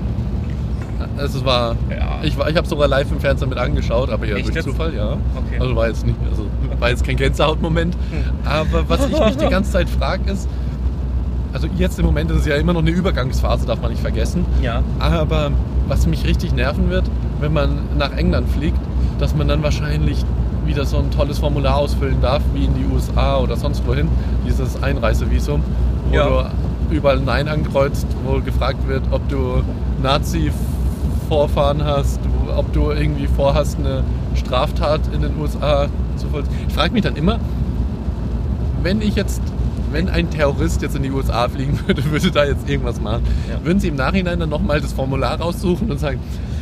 Es 1.17 1.45
war, 1.45 1.77
Ja. 1.91 2.19
ich, 2.23 2.39
war- 2.39 2.49
ich 2.51 2.57
habe 2.57 2.67
sogar 2.67 2.87
live 2.89 3.11
im 3.11 3.21
Fernsehen 3.21 3.49
mit 3.49 3.59
angeschaut, 3.59 4.11
aber 4.11 4.27
ja 4.27 4.37
Echt 4.37 4.47
durch 4.49 4.57
jetzt? 4.57 4.65
Zufall, 4.67 4.95
ja. 4.95 5.13
Okay. 5.13 5.59
Also 5.61 5.75
war 5.77 5.89
jetzt 5.89 6.07
nicht, 6.07 6.17
also 6.31 6.47
war 6.79 6.91
jetzt 6.91 7.05
kein 7.05 7.17
Gänsehautmoment. 7.17 7.97
Aber 8.45 8.89
was 8.89 9.07
ich 9.09 9.19
mich 9.19 9.37
die 9.37 9.49
ganze 9.51 9.71
Zeit 9.73 9.89
frage 9.89 10.31
ist, 10.31 10.49
also 11.53 11.67
jetzt 11.77 11.99
im 11.99 12.07
Moment 12.07 12.31
ist 12.31 12.41
es 12.41 12.47
ja 12.47 12.57
immer 12.57 12.73
noch 12.73 12.81
eine 12.81 12.91
Übergangsphase, 12.91 13.67
darf 13.67 13.81
man 13.81 13.91
nicht 13.91 14.01
vergessen. 14.03 14.45
Ja. 14.63 14.83
Aber 14.99 15.51
was 15.89 16.07
mich 16.07 16.25
richtig 16.27 16.53
nerven 16.55 16.91
wird, 16.91 17.05
wenn 17.41 17.53
man 17.53 17.71
nach 17.99 18.13
England 18.17 18.49
fliegt, 18.51 18.79
dass 19.19 19.35
man 19.35 19.49
dann 19.49 19.63
wahrscheinlich 19.63 20.25
wieder 20.65 20.85
so 20.85 20.99
ein 20.99 21.11
tolles 21.11 21.39
Formular 21.39 21.77
ausfüllen 21.77 22.21
darf, 22.23 22.43
wie 22.55 22.67
in 22.67 22.75
die 22.75 22.85
USA 22.95 23.39
oder 23.39 23.57
sonst 23.57 23.87
wohin, 23.87 24.09
dieses 24.47 24.81
Einreisevisum, 24.83 25.63
wo 26.11 26.15
Ja. 26.15 26.27
du 26.29 26.51
überall 26.91 27.21
Nein 27.21 27.49
ankreuzt, 27.49 28.07
wo 28.25 28.41
gefragt 28.41 28.87
wird, 28.89 29.03
ob 29.11 29.29
du 29.29 29.63
Nazi-Vorfahren 30.03 31.85
hast, 31.85 32.21
ob 32.57 32.73
du 32.73 32.91
irgendwie 32.91 33.27
vorhast, 33.27 33.79
eine 33.79 34.03
Straftat 34.35 35.01
in 35.13 35.23
den 35.23 35.39
USA 35.41 35.89
zu 36.17 36.27
vollziehen. 36.29 36.55
Ich 36.69 36.75
frage 36.75 36.93
mich 36.93 37.03
dann 37.03 37.17
immer, 37.17 37.39
wenn 38.83 39.01
ich 39.01 39.15
jetzt, 39.15 39.41
wenn 39.93 40.09
ein 40.09 40.31
Terrorist 40.31 40.83
jetzt 40.83 40.97
in 40.97 41.03
die 41.03 41.11
USA 41.11 41.49
fliegen 41.49 41.79
würde, 41.87 42.05
würde 42.11 42.31
da 42.31 42.45
jetzt 42.45 42.69
irgendwas 42.69 43.01
machen, 43.01 43.23
Ja. 43.49 43.65
würden 43.65 43.81
Sie 43.81 43.89
im 43.89 43.97
Nachhinein 43.97 44.41
dann 44.41 44.49
nochmal 44.49 44.81
das 44.81 44.93
Formular 44.93 45.41
raussuchen 45.41 45.91
und 45.91 45.99
sagen, 46.01 46.19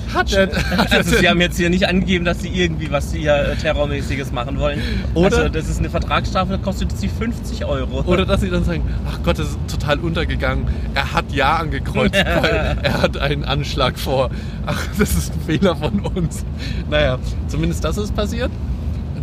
hat 0.15 0.33
er, 0.33 0.49
Also 0.91 1.17
sie 1.17 1.29
haben 1.29 1.41
jetzt 1.41 1.57
hier 1.57 1.71
nicht 1.71 1.87
angegeben, 1.89 2.25
dass 2.25 2.41
sie 2.41 2.49
irgendwie 2.49 2.91
was 2.91 3.13
hier 3.13 3.35
äh, 3.35 3.57
Terrormäßiges 3.57 4.33
machen 4.33 4.59
wollen. 4.59 4.81
Oder- 5.15 5.37
Also 5.39 5.49
das 5.49 5.69
ist 5.69 5.79
eine 5.79 5.91
Vertragsstrafe, 5.91 6.53
da 6.53 6.59
kostet 6.59 6.97
sie 6.97 7.09
50 7.09 7.65
Euro. 7.65 8.03
Oder 8.07 8.25
dass 8.27 8.41
sie 8.41 8.51
dann 8.51 8.65
sagen, 8.65 8.83
ach 9.09 9.19
Gott, 9.25 9.39
das 9.39 9.51
ist 9.51 9.59
total 9.69 9.99
untergegangen. 10.01 10.67
Er 10.95 11.13
hat 11.13 11.33
Ja 11.33 11.57
angekreuzt, 11.57 12.15
weil 12.43 12.79
er 12.83 13.03
hat 13.03 13.17
einen 13.19 13.45
Anschlag 13.45 13.99
vor. 13.99 14.31
Ach, 14.67 14.87
das 14.99 15.15
ist 15.15 15.33
ein 15.35 15.41
Fehler 15.47 15.77
von 15.77 16.01
uns. 16.01 16.45
Naja, 16.91 17.19
zumindest 17.49 17.85
das 17.85 17.97
ist 17.99 18.15
passiert. 18.15 18.51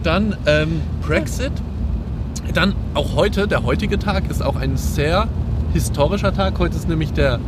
Dann 0.03 0.35
ähm, 0.45 0.81
Brexit. 1.01 1.51
Dann 2.53 2.75
auch 2.93 3.15
heute, 3.15 3.47
der 3.47 3.63
heutige 3.63 3.97
Tag 3.97 4.29
ist 4.29 4.43
auch 4.43 4.55
ein 4.55 4.77
sehr 4.77 5.27
historischer 5.73 6.33
Tag. 6.33 6.59
Heute 6.59 6.75
ist 6.75 6.87
nämlich 6.87 7.11
der 7.11 7.39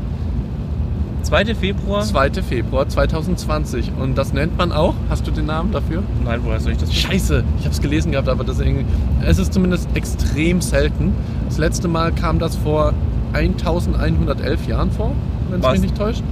2. 1.27 1.55
Februar? 1.55 2.03
2. 2.03 2.41
Februar 2.41 2.87
2020. 2.87 3.91
Und 3.99 4.17
das 4.17 4.31
nennt 4.31 4.57
man 4.57 4.71
auch, 4.71 4.93
hast 5.09 5.27
du 5.27 5.31
den 5.31 5.45
Namen 5.45 5.73
dafür? 5.73 6.01
Nein, 6.23 6.39
woher 6.43 6.61
soll 6.61 6.71
ich 6.71 6.77
das? 6.77 6.93
Scheiße, 6.93 7.43
ich 7.59 7.65
habe 7.65 7.73
es 7.73 7.81
gelesen 7.81 8.13
gehabt, 8.13 8.29
aber 8.29 8.45
das 8.45 8.61
irgendwie, 8.61 8.85
es 9.25 9.37
ist 9.37 9.53
zumindest 9.53 9.89
extrem 9.93 10.61
selten. 10.61 11.13
Das 11.45 11.57
letzte 11.57 11.89
Mal 11.89 12.13
kam 12.13 12.39
das 12.39 12.55
vor 12.55 12.93
1111 13.33 14.67
Jahren 14.67 14.89
vor, 14.89 15.11
wenn 15.49 15.59
es 15.59 15.71
mich 15.71 15.81
nicht 15.81 15.97
täuscht. 15.97 16.23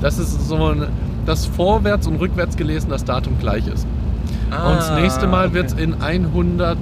Das 0.00 0.18
ist 0.18 0.48
so 0.48 0.56
ein, 0.56 0.86
das 1.26 1.44
vorwärts 1.44 2.06
und 2.06 2.16
rückwärts 2.16 2.56
gelesen 2.56 2.88
das 2.88 3.04
Datum 3.04 3.38
gleich 3.38 3.66
ist. 3.66 3.86
Ah, 4.50 4.70
und 4.70 4.78
das 4.78 4.92
nächste 4.92 5.26
Mal 5.26 5.48
okay. 5.48 5.54
wird 5.56 5.66
es 5.66 5.72
in 5.74 6.00
100 6.00 6.78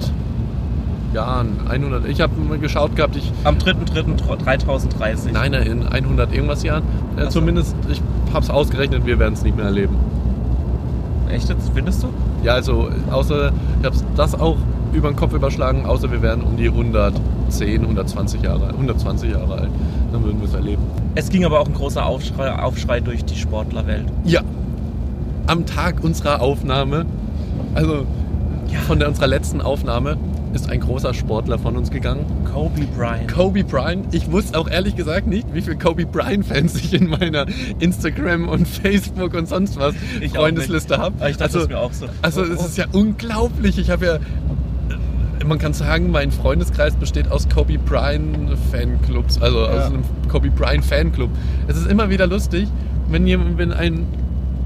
Jahren, 1.17 1.61
100, 1.67 2.05
ich 2.05 2.21
habe 2.21 2.39
mal 2.39 2.59
geschaut 2.59 2.95
gehabt, 2.95 3.15
ich, 3.15 3.31
Am 3.43 3.55
3.3.3030. 3.55 5.31
nein, 5.33 5.51
nein, 5.51 5.65
in 5.65 5.83
100 5.83 6.31
irgendwas 6.31 6.61
Jahren, 6.61 6.83
äh, 7.17 7.23
so. 7.23 7.39
zumindest, 7.39 7.75
ich 7.89 8.01
habe 8.31 8.43
es 8.43 8.51
ausgerechnet, 8.51 9.05
wir 9.07 9.17
werden 9.17 9.33
es 9.33 9.41
nicht 9.41 9.57
mehr 9.57 9.65
erleben. 9.65 9.95
Echt 11.29 11.49
jetzt? 11.49 11.71
Findest 11.73 12.03
du? 12.03 12.09
Ja, 12.43 12.53
also 12.53 12.89
außer 13.09 13.51
ich 13.79 13.85
habe 13.85 13.97
das 14.15 14.39
auch 14.39 14.57
über 14.93 15.09
den 15.09 15.15
Kopf 15.15 15.33
überschlagen, 15.33 15.87
außer 15.87 16.11
wir 16.11 16.21
wären 16.21 16.41
um 16.41 16.55
die 16.55 16.67
110, 16.67 17.81
120 17.81 18.43
Jahre, 18.43 18.67
120 18.69 19.31
Jahre 19.31 19.53
alt. 19.55 19.69
Dann 20.11 20.23
würden 20.23 20.39
wir 20.39 20.47
es 20.47 20.53
erleben. 20.53 20.83
Es 21.15 21.29
ging 21.29 21.43
aber 21.45 21.59
auch 21.59 21.67
ein 21.67 21.73
großer 21.73 22.05
Aufschrei, 22.05 22.51
Aufschrei 22.51 22.99
durch 22.99 23.25
die 23.25 23.35
Sportlerwelt. 23.35 24.05
Ja, 24.23 24.41
am 25.47 25.65
Tag 25.65 26.03
unserer 26.03 26.41
Aufnahme, 26.41 27.05
also 27.73 28.05
von 28.85 28.99
der, 28.99 29.07
unserer 29.07 29.27
letzten 29.27 29.61
Aufnahme, 29.61 30.17
ist 30.53 30.69
ein 30.69 30.79
großer 30.79 31.13
Sportler 31.13 31.59
von 31.59 31.75
uns 31.77 31.91
gegangen. 31.91 32.25
Kobe 32.51 32.81
Bryant. 32.95 33.31
Kobe 33.31 33.63
Bryant. 33.63 34.13
Ich 34.13 34.31
wusste 34.31 34.57
auch 34.57 34.69
ehrlich 34.69 34.95
gesagt 34.95 35.27
nicht, 35.27 35.53
wie 35.53 35.61
viele 35.61 35.77
Kobe 35.77 36.05
Bryant-Fans 36.05 36.75
ich 36.75 36.93
in 36.93 37.09
meiner 37.09 37.45
Instagram 37.79 38.47
und 38.47 38.67
Facebook 38.67 39.33
und 39.33 39.47
sonst 39.47 39.77
was 39.79 39.93
Ich 40.21 40.33
Freundesliste 40.33 40.97
habe. 40.97 41.15
Ich 41.29 41.37
dachte, 41.37 41.53
das 41.53 41.63
ist 41.63 41.69
mir 41.69 41.79
auch 41.79 41.93
so. 41.93 42.07
Also 42.21 42.41
Oh, 42.41 42.45
es 42.45 42.59
oh. 42.59 42.65
ist 42.65 42.77
ja 42.77 42.85
unglaublich. 42.91 43.77
Ich 43.77 43.89
habe 43.89 44.05
ja, 44.05 44.19
man 45.45 45.59
kann 45.59 45.73
sagen, 45.73 46.11
mein 46.11 46.31
Freundeskreis 46.31 46.95
besteht 46.95 47.29
aus 47.31 47.47
Kobe 47.49 47.77
Bryant 47.77 48.57
Fanclubs, 48.71 49.41
also 49.41 49.59
aus 49.65 49.75
Ja. 49.75 49.85
einem 49.87 50.03
Kobe 50.29 50.49
Bryant 50.49 50.83
Fanclub. 50.85 51.29
Es 51.67 51.77
ist 51.77 51.87
immer 51.89 52.09
wieder 52.09 52.27
lustig, 52.27 52.67
wenn 53.09 53.25
jemand, 53.27 53.57
wenn 53.57 53.71
ein 53.71 54.05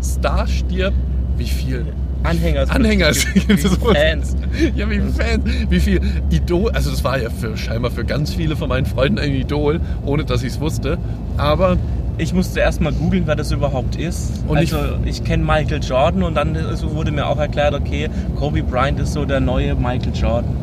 Star 0.01 0.47
stirbt, 0.47 0.97
wie 1.37 1.45
viel 1.45 1.85
Anhänger. 2.23 2.65
Anhänger 2.69 3.13
Fans. 3.13 4.35
Ja, 4.75 4.89
wie 4.89 4.95
viele 4.95 5.09
Fans, 5.09 5.43
wie 5.69 5.79
viel 5.79 6.01
Idol, 6.29 6.71
also 6.71 6.91
das 6.91 7.03
war 7.03 7.19
ja 7.19 7.29
für, 7.29 7.57
scheinbar 7.57 7.91
für 7.91 8.03
ganz 8.05 8.33
viele 8.33 8.55
von 8.55 8.69
meinen 8.69 8.85
Freunden 8.85 9.19
ein 9.19 9.33
Idol, 9.33 9.79
ohne 10.05 10.23
dass 10.23 10.43
ich 10.43 10.53
es 10.53 10.59
wusste. 10.59 10.97
Aber 11.37 11.77
Ich 12.17 12.33
musste 12.33 12.59
erst 12.59 12.81
mal 12.81 12.91
googeln, 12.93 13.23
wer 13.25 13.35
das 13.35 13.51
überhaupt 13.51 13.95
ist. 13.95 14.43
Und 14.47 14.57
also 14.57 14.77
ich, 15.05 15.23
kenne 15.23 15.43
Michael 15.43 15.81
Jordan 15.81 16.21
und 16.23 16.35
dann 16.35 16.55
wurde 16.93 17.11
mir 17.11 17.25
auch 17.25 17.39
erklärt, 17.39 17.73
okay, 17.73 18.09
Kobe 18.37 18.61
Bryant 18.61 18.99
ist 18.99 19.13
so 19.13 19.25
der 19.25 19.39
neue 19.39 19.73
Michael 19.75 20.11
Jordan. 20.13 20.53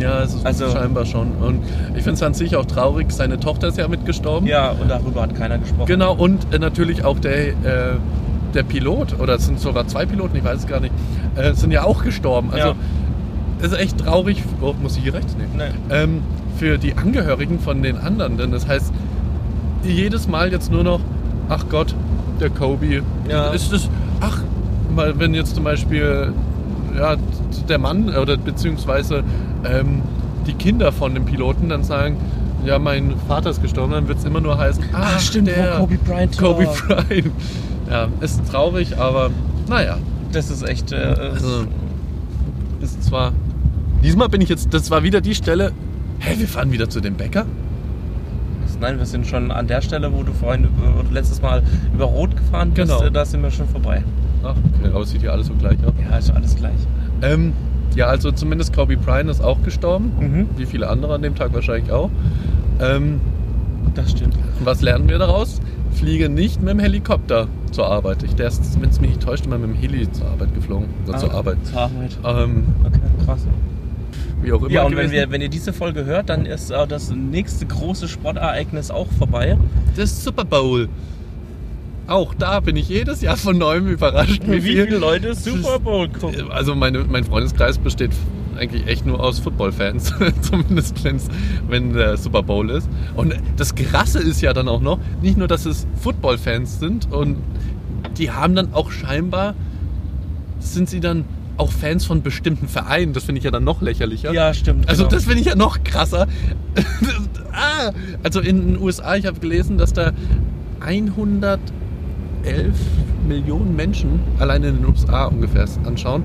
ja, 0.00 0.22
es 0.22 0.34
ist 0.34 0.44
Also- 0.44 0.70
scheinbar 0.72 1.04
schon. 1.06 1.30
Und 1.40 1.60
ich 1.94 2.02
finde 2.02 2.14
es 2.14 2.22
an 2.22 2.34
sich 2.34 2.56
auch 2.56 2.64
traurig, 2.64 3.12
seine 3.12 3.38
Tochter 3.38 3.68
ist 3.68 3.78
ja 3.78 3.86
mitgestorben. 3.86 4.48
Ja, 4.48 4.70
und 4.70 4.88
darüber 4.90 5.22
hat 5.22 5.36
keiner 5.36 5.58
gesprochen. 5.58 5.86
Genau, 5.86 6.14
und 6.14 6.52
äh, 6.52 6.58
natürlich 6.58 7.04
auch 7.04 7.20
der, 7.20 7.48
äh, 7.48 7.52
der 8.54 8.62
Pilot, 8.62 9.18
oder 9.20 9.34
es 9.34 9.46
sind 9.46 9.60
sogar 9.60 9.86
zwei 9.86 10.06
Piloten, 10.06 10.36
ich 10.36 10.44
weiß 10.44 10.60
es 10.60 10.66
gar 10.66 10.80
nicht, 10.80 10.92
äh, 11.36 11.52
sind 11.54 11.70
ja 11.72 11.84
auch 11.84 12.02
gestorben. 12.04 12.50
Also 12.52 12.68
Ja. 12.68 12.74
es 13.60 13.66
ist 13.72 13.78
echt 13.78 13.98
traurig. 13.98 14.42
Oh, 14.60 14.74
muss 14.80 14.96
ich 14.96 15.02
hier 15.02 15.14
rechts? 15.14 15.36
Nee. 15.38 15.44
Nee. 15.56 15.94
Ähm, 15.94 16.22
für 16.58 16.78
die 16.78 16.94
Angehörigen 16.96 17.58
von 17.58 17.82
den 17.82 17.96
anderen. 17.98 18.36
Denn 18.38 18.52
das 18.52 18.66
heißt, 18.68 18.92
jedes 19.84 20.28
Mal 20.28 20.52
jetzt 20.52 20.70
nur 20.70 20.84
noch, 20.84 21.00
ach 21.48 21.64
Gott, 21.68 21.94
der 22.40 22.50
Kobe. 22.50 23.02
Ja. 23.28 23.48
Ist 23.50 23.72
das, 23.72 23.88
ach, 24.20 24.38
mal, 24.94 25.18
wenn 25.18 25.34
jetzt 25.34 25.54
zum 25.56 25.64
Beispiel 25.64 26.32
ja, 26.96 27.16
der 27.68 27.78
Mann 27.78 28.08
oder 28.16 28.36
beziehungsweise 28.36 29.24
ähm, 29.64 30.02
die 30.46 30.54
Kinder 30.54 30.92
von 30.92 31.14
dem 31.14 31.24
Piloten 31.24 31.68
dann 31.68 31.82
sagen, 31.84 32.16
ja, 32.64 32.78
mein 32.78 33.14
Vater 33.28 33.50
ist 33.50 33.60
gestorben, 33.62 33.92
dann 33.92 34.08
wird 34.08 34.18
es 34.18 34.24
immer 34.24 34.40
nur 34.40 34.56
heißen, 34.56 34.82
Ah, 34.92 35.18
stimmt, 35.18 35.50
wo 35.50 35.80
Kobe 35.80 35.98
Bryant 35.98 36.38
Kobe. 36.38 36.66
Bryant. 36.86 37.30
Ja, 37.90 38.08
ist 38.20 38.40
traurig, 38.50 38.96
aber 38.98 39.30
naja. 39.68 39.98
Das 40.32 40.50
ist 40.50 40.62
echt. 40.62 40.92
Äh, 40.92 40.96
Also, 40.96 41.64
ist 42.80 43.02
zwar. 43.04 43.32
Diesmal 44.02 44.28
bin 44.28 44.40
ich 44.40 44.48
jetzt. 44.48 44.72
Das 44.74 44.90
war 44.90 45.02
wieder 45.02 45.20
die 45.20 45.34
Stelle. 45.34 45.72
Hä, 46.18 46.34
wir 46.38 46.48
fahren 46.48 46.72
wieder 46.72 46.88
zu 46.88 47.00
dem 47.00 47.14
Bäcker? 47.14 47.46
Nein, 48.80 48.98
wir 48.98 49.06
sind 49.06 49.26
schon 49.26 49.50
an 49.50 49.66
der 49.68 49.80
Stelle, 49.80 50.12
wo 50.12 50.22
du 50.24 50.32
vorhin 50.32 50.64
äh, 50.64 50.68
letztes 51.14 51.40
Mal 51.40 51.62
über 51.94 52.04
Rot 52.06 52.36
gefahren 52.36 52.72
bist. 52.72 52.88
Genau. 52.90 53.02
äh, 53.04 53.10
Da 53.10 53.24
sind 53.24 53.42
wir 53.42 53.50
schon 53.50 53.68
vorbei. 53.68 54.02
Ach, 54.42 54.50
okay, 54.80 54.90
aber 54.92 55.00
es 55.02 55.10
sieht 55.10 55.22
ja 55.22 55.30
alles 55.30 55.46
so 55.46 55.54
gleich 55.54 55.78
aus. 55.86 55.92
Ja, 56.10 56.18
ist 56.18 56.30
alles 56.32 56.56
gleich. 56.56 56.74
Ähm, 57.22 57.52
ja, 57.94 58.06
also 58.06 58.32
zumindest 58.32 58.74
Kobe 58.74 58.96
Bryant 58.96 59.30
ist 59.30 59.40
auch 59.42 59.62
gestorben. 59.62 60.12
Mhm. 60.18 60.48
Wie 60.56 60.66
viele 60.66 60.88
andere 60.90 61.14
an 61.14 61.22
dem 61.22 61.34
Tag 61.36 61.54
wahrscheinlich 61.54 61.92
auch. 61.92 62.10
Ähm, 62.80 63.20
Das 63.94 64.10
stimmt. 64.10 64.34
was 64.64 64.82
lernen 64.82 65.08
wir 65.08 65.18
daraus? 65.18 65.60
Fliege 65.94 66.28
nicht 66.28 66.60
mit 66.60 66.70
dem 66.70 66.78
Helikopter 66.80 67.48
zur 67.70 67.86
Arbeit. 67.86 68.22
Ich, 68.22 68.34
der 68.34 68.48
ist, 68.48 68.80
wenn 68.80 68.90
es 68.90 69.00
mich 69.00 69.10
nicht 69.10 69.22
täuscht, 69.22 69.46
immer 69.46 69.58
mit 69.58 69.70
dem 69.70 69.76
Heli 69.76 70.10
zur 70.12 70.26
Arbeit 70.26 70.54
geflogen. 70.54 70.88
Oder 71.06 71.18
zur 71.18 71.32
Ah, 71.32 71.36
Arbeit. 71.38 71.56
Zur 71.64 71.80
Arbeit. 71.80 72.18
Ähm, 72.24 72.64
Okay, 72.84 73.00
krass. 73.24 73.46
wie 74.42 74.52
auch 74.52 74.60
immer. 74.60 74.70
Ja, 74.70 74.84
und 74.84 74.96
wenn, 74.96 75.10
wir, 75.10 75.30
wenn 75.30 75.40
ihr 75.40 75.48
diese 75.48 75.72
Folge 75.72 76.04
hört, 76.04 76.28
dann 76.28 76.46
ist 76.46 76.70
äh, 76.70 76.86
das 76.86 77.10
nächste 77.10 77.66
große 77.66 78.08
Sportereignis 78.08 78.90
auch 78.90 79.08
vorbei. 79.18 79.56
Das 79.96 80.22
Super 80.24 80.44
Bowl. 80.44 80.88
Auch 82.06 82.34
da 82.34 82.60
bin 82.60 82.76
ich 82.76 82.88
jedes 82.90 83.22
Jahr 83.22 83.36
von 83.38 83.56
neuem 83.56 83.88
überrascht, 83.88 84.42
wie, 84.46 84.60
viel. 84.60 84.94
Leute 84.94 85.34
Super 85.34 85.78
Bowl 85.78 86.08
gucken? 86.08 86.50
Also 86.50 86.74
meine, 86.74 86.98
mein 87.04 87.24
Freundeskreis 87.24 87.78
besteht 87.78 88.10
eigentlich 88.58 88.86
echt 88.86 89.06
nur 89.06 89.20
aus 89.20 89.38
Football-Fans, 89.38 90.14
zumindest 90.40 91.04
wenn 91.68 91.92
der 91.92 92.16
Super 92.16 92.42
Bowl 92.42 92.70
ist. 92.70 92.88
Und 93.16 93.34
das 93.56 93.74
Krasse 93.74 94.20
ist 94.20 94.40
ja 94.40 94.52
dann 94.52 94.68
auch 94.68 94.80
noch, 94.80 94.98
nicht 95.22 95.36
nur, 95.36 95.48
dass 95.48 95.66
es 95.66 95.86
Football-Fans 96.00 96.80
sind 96.80 97.12
und 97.12 97.36
die 98.18 98.30
haben 98.30 98.54
dann 98.54 98.74
auch 98.74 98.90
scheinbar, 98.90 99.54
sind 100.60 100.88
sie 100.88 101.00
dann 101.00 101.24
auch 101.56 101.70
Fans 101.70 102.04
von 102.04 102.22
bestimmten 102.22 102.68
Vereinen. 102.68 103.12
Das 103.12 103.24
finde 103.24 103.38
ich 103.38 103.44
ja 103.44 103.50
dann 103.50 103.64
noch 103.64 103.80
lächerlicher. 103.80 104.32
Ja, 104.32 104.54
stimmt. 104.54 104.88
Also 104.88 105.04
genau. 105.04 105.14
das 105.14 105.24
finde 105.24 105.40
ich 105.40 105.46
ja 105.46 105.54
noch 105.54 105.84
krasser. 105.84 106.26
ah, 107.52 107.92
also 108.22 108.40
in 108.40 108.74
den 108.74 108.82
USA, 108.82 109.14
ich 109.16 109.26
habe 109.26 109.38
gelesen, 109.38 109.78
dass 109.78 109.92
da 109.92 110.12
111 110.80 111.60
Millionen 113.26 113.76
Menschen 113.76 114.20
allein 114.38 114.64
in 114.64 114.76
den 114.76 114.86
USA 114.86 115.26
ungefähr 115.26 115.66
anschauen. 115.84 116.24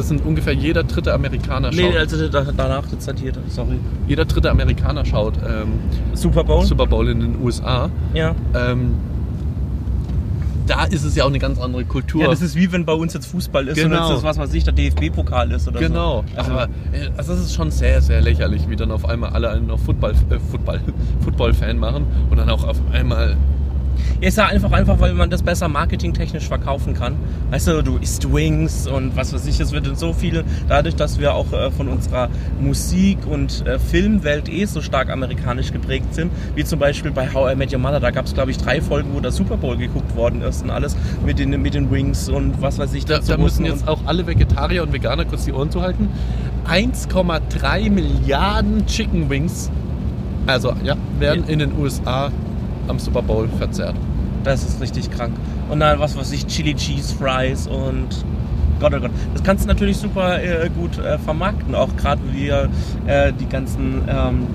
Das 0.00 0.08
sind 0.08 0.24
ungefähr 0.24 0.54
jeder 0.54 0.82
dritte 0.82 1.12
Amerikaner 1.12 1.70
schaut. 1.70 1.90
Nee, 1.90 1.98
also 1.98 2.26
da, 2.28 2.42
danach 2.56 2.86
dezertiert, 2.86 3.38
sorry. 3.50 3.78
Jeder 4.08 4.24
dritte 4.24 4.50
Amerikaner 4.50 5.04
schaut 5.04 5.34
ähm, 5.46 5.74
Super 6.14 6.42
Bowl? 6.42 6.64
Super 6.64 6.86
Bowl 6.86 7.06
in 7.10 7.20
den 7.20 7.42
USA. 7.42 7.90
Ja. 8.14 8.34
Ähm, 8.54 8.94
da 10.66 10.84
ist 10.84 11.04
es 11.04 11.16
ja 11.16 11.24
auch 11.24 11.28
eine 11.28 11.38
ganz 11.38 11.60
andere 11.60 11.84
Kultur. 11.84 12.22
Ja, 12.22 12.28
das 12.28 12.40
ist 12.40 12.56
wie 12.56 12.72
wenn 12.72 12.86
bei 12.86 12.94
uns 12.94 13.12
jetzt 13.12 13.26
Fußball 13.26 13.68
ist 13.68 13.74
Genau. 13.76 13.96
und 13.96 14.02
jetzt 14.04 14.16
das, 14.16 14.22
was 14.22 14.38
weiß 14.38 14.54
ich, 14.54 14.64
der 14.64 14.72
DFB-Pokal 14.72 15.50
ist 15.52 15.68
oder 15.68 15.80
Genau, 15.80 16.24
so. 16.32 16.38
Also, 16.38 16.50
aber 16.52 16.64
äh, 16.92 17.10
also 17.18 17.34
das 17.34 17.42
ist 17.42 17.54
schon 17.54 17.70
sehr, 17.70 18.00
sehr 18.00 18.22
lächerlich, 18.22 18.70
wie 18.70 18.76
dann 18.76 18.90
auf 18.92 19.04
einmal 19.06 19.34
alle 19.34 19.50
einen 19.50 19.70
auf 19.70 19.82
Football, 19.82 20.12
äh, 20.30 20.38
Football, 20.50 20.80
Football-Fan 21.24 21.78
machen 21.78 22.06
und 22.30 22.38
dann 22.38 22.48
auch 22.48 22.64
auf 22.64 22.80
einmal 22.90 23.36
ja, 24.20 24.28
ist 24.28 24.38
ja 24.38 24.46
einfach, 24.46 24.72
einfach, 24.72 25.00
weil 25.00 25.14
man 25.14 25.30
das 25.30 25.42
besser 25.42 25.68
marketingtechnisch 25.68 26.46
verkaufen 26.46 26.94
kann. 26.94 27.16
Weißt 27.50 27.68
du, 27.68 27.82
du 27.82 27.96
isst 27.98 28.32
Wings 28.32 28.86
und 28.86 29.16
was 29.16 29.32
weiß 29.32 29.46
ich, 29.46 29.60
es 29.60 29.72
wird 29.72 29.86
in 29.86 29.96
so 29.96 30.12
viel, 30.12 30.44
dadurch, 30.68 30.96
dass 30.96 31.18
wir 31.18 31.34
auch 31.34 31.52
äh, 31.52 31.70
von 31.70 31.88
unserer 31.88 32.28
Musik- 32.60 33.26
und 33.26 33.66
äh, 33.66 33.78
Filmwelt 33.78 34.48
eh 34.48 34.64
so 34.64 34.80
stark 34.80 35.10
amerikanisch 35.10 35.72
geprägt 35.72 36.14
sind, 36.14 36.30
wie 36.54 36.64
zum 36.64 36.78
Beispiel 36.78 37.10
bei 37.10 37.32
How 37.32 37.52
I 37.52 37.56
Met 37.56 37.72
Your 37.72 37.78
Mother, 37.78 38.00
da 38.00 38.10
gab 38.10 38.26
es, 38.26 38.34
glaube 38.34 38.50
ich, 38.50 38.58
drei 38.58 38.80
Folgen, 38.80 39.10
wo 39.14 39.20
der 39.20 39.32
Super 39.32 39.56
Bowl 39.56 39.76
geguckt 39.76 40.14
worden 40.16 40.42
ist 40.42 40.62
und 40.62 40.70
alles 40.70 40.96
mit 41.24 41.38
den, 41.38 41.50
mit 41.62 41.74
den 41.74 41.90
Wings 41.90 42.28
und 42.28 42.60
was 42.60 42.78
weiß 42.78 42.94
ich. 42.94 43.04
Da, 43.04 43.16
dazu 43.16 43.32
da 43.32 43.38
müssen 43.38 43.64
jetzt 43.64 43.88
auch 43.88 44.00
alle 44.06 44.26
Vegetarier 44.26 44.82
und 44.82 44.92
Veganer 44.92 45.24
kurz 45.24 45.44
die 45.44 45.52
Ohren 45.52 45.70
zuhalten. 45.70 46.08
1,3 46.68 47.90
Milliarden 47.90 48.86
Chicken 48.86 49.28
Wings, 49.28 49.70
also 50.46 50.74
ja, 50.84 50.96
werden 51.18 51.48
in 51.48 51.58
den 51.58 51.76
USA 51.78 52.30
am 52.90 52.98
Super 52.98 53.22
Bowl 53.22 53.48
verzehrt. 53.58 53.94
Das 54.44 54.62
ist 54.62 54.80
richtig 54.80 55.10
krank. 55.10 55.34
Und 55.70 55.80
dann, 55.80 55.98
was 55.98 56.16
weiß 56.16 56.32
ich, 56.32 56.46
Chili 56.46 56.74
Cheese 56.74 57.14
Fries 57.14 57.66
und 57.66 58.24
Gott, 58.80 58.94
oh 58.96 59.00
Gott. 59.00 59.10
Das 59.34 59.42
kannst 59.42 59.64
du 59.64 59.68
natürlich 59.68 59.98
super 59.98 60.42
äh, 60.42 60.70
gut 60.70 60.98
äh, 60.98 61.18
vermarkten. 61.18 61.74
Auch 61.74 61.94
gerade 61.96 62.20
wie 62.32 62.48
äh, 62.48 63.32
die 63.38 63.46
ganzen 63.46 64.02
ähm, 64.08 64.46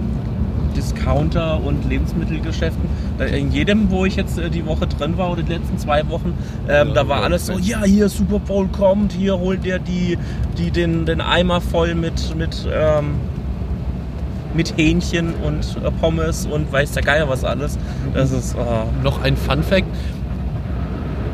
Discounter 0.75 1.63
und 1.63 1.87
Lebensmittelgeschäften. 1.87 2.89
In 3.31 3.51
jedem, 3.51 3.89
wo 3.91 4.05
ich 4.05 4.15
jetzt 4.15 4.37
äh, 4.37 4.49
die 4.49 4.65
Woche 4.65 4.87
drin 4.87 5.17
war 5.17 5.31
oder 5.31 5.43
die 5.43 5.53
letzten 5.53 5.77
zwei 5.77 6.07
Wochen, 6.09 6.33
ähm, 6.67 6.89
Ja, 6.89 6.93
da 6.93 7.07
war 7.07 7.23
alles 7.23 7.45
so, 7.45 7.57
ja, 7.57 7.83
hier 7.83 8.09
Super 8.09 8.39
Bowl 8.39 8.67
kommt, 8.67 9.13
hier 9.13 9.39
holt 9.39 9.65
ihr 9.65 9.79
die, 9.79 10.17
die 10.57 10.71
den, 10.71 11.05
den 11.05 11.21
Eimer 11.21 11.61
voll 11.61 11.95
mit, 11.95 12.35
mit, 12.35 12.67
ähm, 12.71 13.15
mit 14.55 14.77
Hähnchen 14.77 15.33
und 15.43 15.77
äh, 15.83 15.91
Pommes 15.99 16.45
und 16.45 16.71
weiß 16.71 16.91
der 16.93 17.03
Geier 17.03 17.27
was 17.29 17.43
alles. 17.43 17.77
Das 18.13 18.31
ist, 18.31 18.55
oh, 18.57 18.85
Noch 19.03 19.21
ein 19.21 19.35
Fun 19.37 19.61
Fact: 19.63 19.85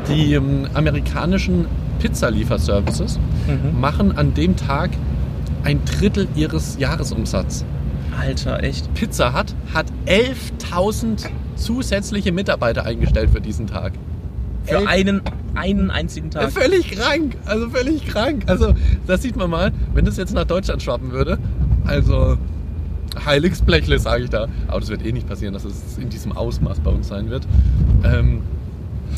Die 0.08 0.34
ähm, 0.34 0.66
amerikanischen 0.74 1.66
Pizzalieferservices 2.00 3.18
Mhm. 3.48 3.80
machen 3.80 4.16
an 4.16 4.34
dem 4.34 4.54
Tag 4.56 4.90
ein 5.64 5.80
Drittel 5.84 6.28
ihres 6.36 6.76
Jahresumsatzes. 6.78 7.64
Alter, 8.18 8.62
echt. 8.62 8.92
Pizza 8.94 9.32
Hut 9.36 9.54
hat 9.74 9.86
11.000 10.06 11.26
zusätzliche 11.56 12.30
Mitarbeiter 12.32 12.84
eingestellt 12.84 13.30
für 13.30 13.40
diesen 13.40 13.66
Tag. 13.66 13.92
Für 14.64 14.76
Elf- 14.76 14.86
einen, 14.88 15.22
einen 15.56 15.90
einzigen 15.90 16.30
Ja, 16.32 16.42
Tag. 16.42 16.52
Völlig 16.52 16.90
krank, 16.92 17.36
also 17.46 17.68
völlig 17.70 18.06
krank. 18.06 18.44
Also 18.46 18.74
das 19.08 19.22
sieht 19.22 19.36
man 19.36 19.50
mal, 19.50 19.72
wenn 19.94 20.04
das 20.04 20.16
jetzt 20.18 20.34
nach 20.34 20.44
Deutschland 20.44 20.82
schwappen 20.82 21.10
würde, 21.10 21.38
also 21.84 22.36
heiliges 23.24 23.62
Blechle, 23.62 23.98
sage 23.98 24.24
ich 24.24 24.30
da. 24.30 24.48
Aber 24.68 24.80
das 24.80 24.88
wird 24.88 25.04
eh 25.04 25.12
nicht 25.12 25.28
passieren, 25.28 25.54
dass 25.54 25.64
es 25.64 25.98
in 25.98 26.08
diesem 26.08 26.32
Ausmaß 26.32 26.80
bei 26.80 26.90
uns 26.90 27.08
sein 27.08 27.30
wird. 27.30 27.46
Ähm, 28.04 28.42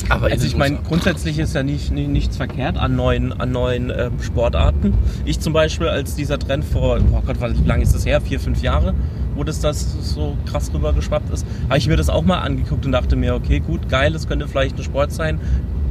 aber 0.09 0.27
Also 0.27 0.45
ich 0.45 0.55
meine, 0.55 0.77
grundsätzlich 0.87 1.39
ist 1.39 1.55
ja 1.55 1.63
nicht, 1.63 1.91
nicht, 1.91 2.09
nichts 2.09 2.37
verkehrt 2.37 2.77
an 2.77 2.95
neuen, 2.95 3.33
an 3.33 3.51
neuen 3.51 3.89
ähm, 3.89 4.21
Sportarten. 4.21 4.93
Ich 5.23 5.39
zum 5.39 5.53
Beispiel, 5.53 5.87
als 5.87 6.15
dieser 6.15 6.37
Trend 6.37 6.65
vor, 6.65 6.99
oh 7.11 7.21
Gott, 7.25 7.37
wie 7.41 7.67
lange 7.67 7.83
ist 7.83 7.95
das 7.95 8.05
her? 8.05 8.21
Vier, 8.21 8.39
fünf 8.39 8.61
Jahre, 8.61 8.93
wo 9.35 9.43
das, 9.43 9.61
das 9.61 10.13
so 10.13 10.37
krass 10.45 10.71
rübergeschwappt 10.73 11.33
ist, 11.33 11.45
habe 11.69 11.77
ich 11.77 11.87
mir 11.87 11.95
das 11.95 12.09
auch 12.09 12.23
mal 12.23 12.39
angeguckt 12.39 12.85
und 12.85 12.91
dachte 12.91 13.15
mir, 13.15 13.35
okay, 13.35 13.59
gut, 13.59 13.89
geil, 13.89 14.11
das 14.11 14.27
könnte 14.27 14.47
vielleicht 14.47 14.77
ein 14.77 14.83
Sport 14.83 15.11
sein, 15.11 15.39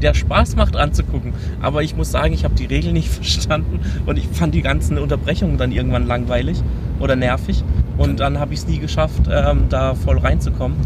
der 0.03 0.15
Spaß 0.15 0.57
macht 0.57 0.77
anzugucken. 0.77 1.33
Aber 1.61 1.83
ich 1.83 1.97
muss 1.97 2.11
sagen, 2.11 2.35
ich 2.35 2.45
habe 2.45 2.55
die 2.55 2.67
Regeln 2.67 2.93
nicht 2.93 3.09
verstanden 3.13 3.81
und 4.07 4.19
ich 4.19 4.29
fand 4.29 4.55
die 4.55 4.63
ganzen 4.63 4.99
Unterbrechungen 4.99 5.59
dann 5.59 5.73
irgendwann 5.73 6.07
langweilig 6.07 6.63
oder 7.01 7.17
nervig. 7.17 7.65
Und 7.97 8.21
dann 8.21 8.39
habe 8.41 8.53
ich 8.55 8.61
es 8.61 8.67
nie 8.67 8.79
geschafft, 8.79 9.23
ähm, 9.31 9.65
da 9.69 9.95
voll 9.95 10.19
reinzukommen. 10.19 10.77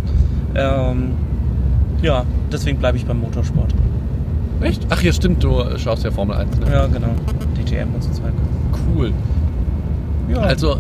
Ähm, 0.55 1.13
ja, 2.03 2.25
deswegen 2.53 2.79
bleibe 2.79 2.97
ich 2.99 3.07
beim 3.07 3.21
Motorsport. 3.21 3.75
Echt? 4.61 4.87
Ach 4.91 5.01
ja, 5.03 5.13
stimmt, 5.13 5.43
du 5.45 5.63
schaust 5.79 6.05
ja 6.05 6.11
Formel 6.11 6.37
1. 6.37 6.59
Ne? 6.59 6.67
Ja, 6.73 6.87
genau. 6.87 7.09
DTM 7.57 7.95
und 7.95 8.03
so 8.03 8.11
Zeug. 8.11 8.33
Cool. 8.97 9.13
Ja, 10.29 10.39
Also, 10.41 10.79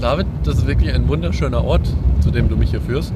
David, 0.00 0.26
das 0.44 0.56
ist 0.58 0.66
wirklich 0.66 0.92
ein 0.94 1.06
wunderschöner 1.08 1.62
Ort, 1.64 1.88
zu 2.20 2.30
dem 2.30 2.48
du 2.48 2.56
mich 2.56 2.70
hier 2.70 2.80
führst. 2.80 3.12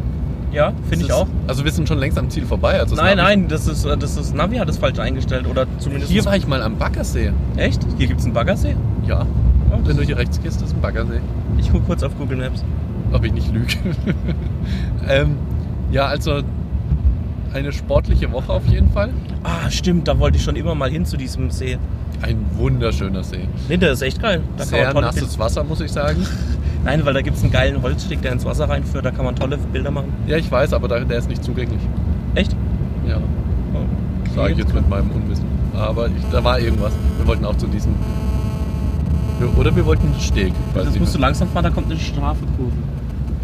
ja, 0.53 0.73
finde 0.89 1.05
ich 1.05 1.11
ist- 1.11 1.17
auch. 1.17 1.27
Also 1.47 1.65
wir 1.65 1.73
sind 1.73 1.89
schon 1.89 1.99
längst 1.99 2.19
am 2.19 2.29
Ziel 2.31 2.45
vorbei. 2.45 2.79
Also 2.79 2.95
Nein, 2.95 3.19
Navi- 3.19 3.23
nein, 3.23 3.49
das 3.49 3.67
ist, 3.67 3.85
äh, 3.85 3.97
das 3.97 4.17
ist 4.17 4.35
Navi 4.35 4.57
hat 4.57 4.69
es 4.69 4.79
falsch 4.79 4.99
eingestellt 4.99 5.47
oder 5.49 5.67
zumindest. 5.79 6.11
Hier 6.13 6.25
war 6.25 6.37
ich 6.37 6.47
mal 6.47 6.63
am 6.63 6.77
Baggersee. 6.77 7.33
Echt? 7.57 7.81
Hier 7.99 8.07
gibt 8.07 8.21
es 8.21 8.27
einen 8.27 8.35
Baggersee? 8.35 8.77
Ja. 9.07 9.27
Oh, 9.73 9.79
Wenn 9.85 9.97
du 9.97 10.03
hier 10.03 10.17
rechts 10.17 10.41
gehst, 10.43 10.61
ist 10.63 10.75
ein 10.75 10.81
Baggersee. 10.81 11.21
Ich 11.59 11.71
gucke 11.71 11.85
kurz 11.87 12.03
auf 12.03 12.17
Google 12.19 12.39
Maps. 12.39 12.65
Ob 13.13 13.25
ich 13.25 13.33
nicht 13.33 13.53
lüge. 13.53 13.75
ähm, 15.09 15.37
ja, 15.91 16.07
also 16.07 16.41
eine 17.53 17.73
sportliche 17.73 18.31
Woche 18.33 18.53
auf 18.53 18.67
jeden 18.67 18.91
Fall. 18.93 19.11
Ah, 19.43 19.69
stimmt, 19.71 20.07
da 20.07 20.19
wollte 20.19 20.39
ich 20.39 20.45
schon 20.45 20.55
immer 20.57 20.75
mal 20.75 20.89
hin 20.91 21.05
zu 21.05 21.17
diesem 21.17 21.51
See. 21.51 21.79
Ein 22.23 22.39
wunderschöner 22.57 23.25
See. 23.25 23.49
Nee, 23.69 23.77
der 23.79 23.93
ist 23.93 24.03
echt 24.03 24.21
geil. 24.23 24.43
Da 24.57 24.65
Sehr 24.65 24.93
nasses 24.95 25.39
Wasser, 25.39 25.65
muss 25.65 25.81
ich 25.81 25.91
sagen. 25.91 26.17
Bilder- 26.19 26.31
Nein, 26.85 27.05
weil 27.05 27.15
da 27.15 27.21
gibt 27.23 27.37
es 27.37 27.43
einen 27.43 27.53
geilen 27.53 27.83
Holzsteg, 27.83 28.23
der 28.23 28.33
ins 28.33 28.45
Wasser 28.45 28.69
reinführt. 28.69 29.05
Da 29.05 29.11
kann 29.11 29.25
man 29.25 29.35
tolle 29.37 29.59
Bilder 29.59 29.91
machen. 29.91 30.13
Ja, 30.27 30.37
ich 30.37 30.51
weiß, 30.51 30.73
aber 30.73 30.89
der 30.89 31.19
ist 31.19 31.29
nicht 31.29 31.43
zugänglich. 31.45 31.81
Echt? 32.35 32.55
Ja, 33.07 33.19
Oh. 33.75 34.35
sage 34.35 34.53
ich 34.53 34.59
jetzt 34.59 34.73
mit 34.75 34.89
meinem 34.89 35.11
Unwissen. 35.11 35.45
Aber 35.75 36.07
ich, 36.07 36.13
da 36.33 36.43
war 36.45 36.59
irgendwas. 36.61 36.93
Wir 37.19 37.27
wollten 37.27 37.45
auch 37.45 37.57
zu 37.57 37.67
diesem. 37.67 37.95
Oder 39.57 39.75
wir 39.75 39.87
wollten 39.87 40.07
einen 40.07 40.21
Steg. 40.21 40.53
Weiß 40.75 40.85
Das 40.85 40.99
musst 40.99 41.15
du 41.15 41.19
langsam 41.19 41.49
fahren, 41.51 41.65
da 41.65 41.71
kommt 41.71 41.91
eine 41.91 41.99
scharfe 41.99 42.45
Kurve. 42.57 42.73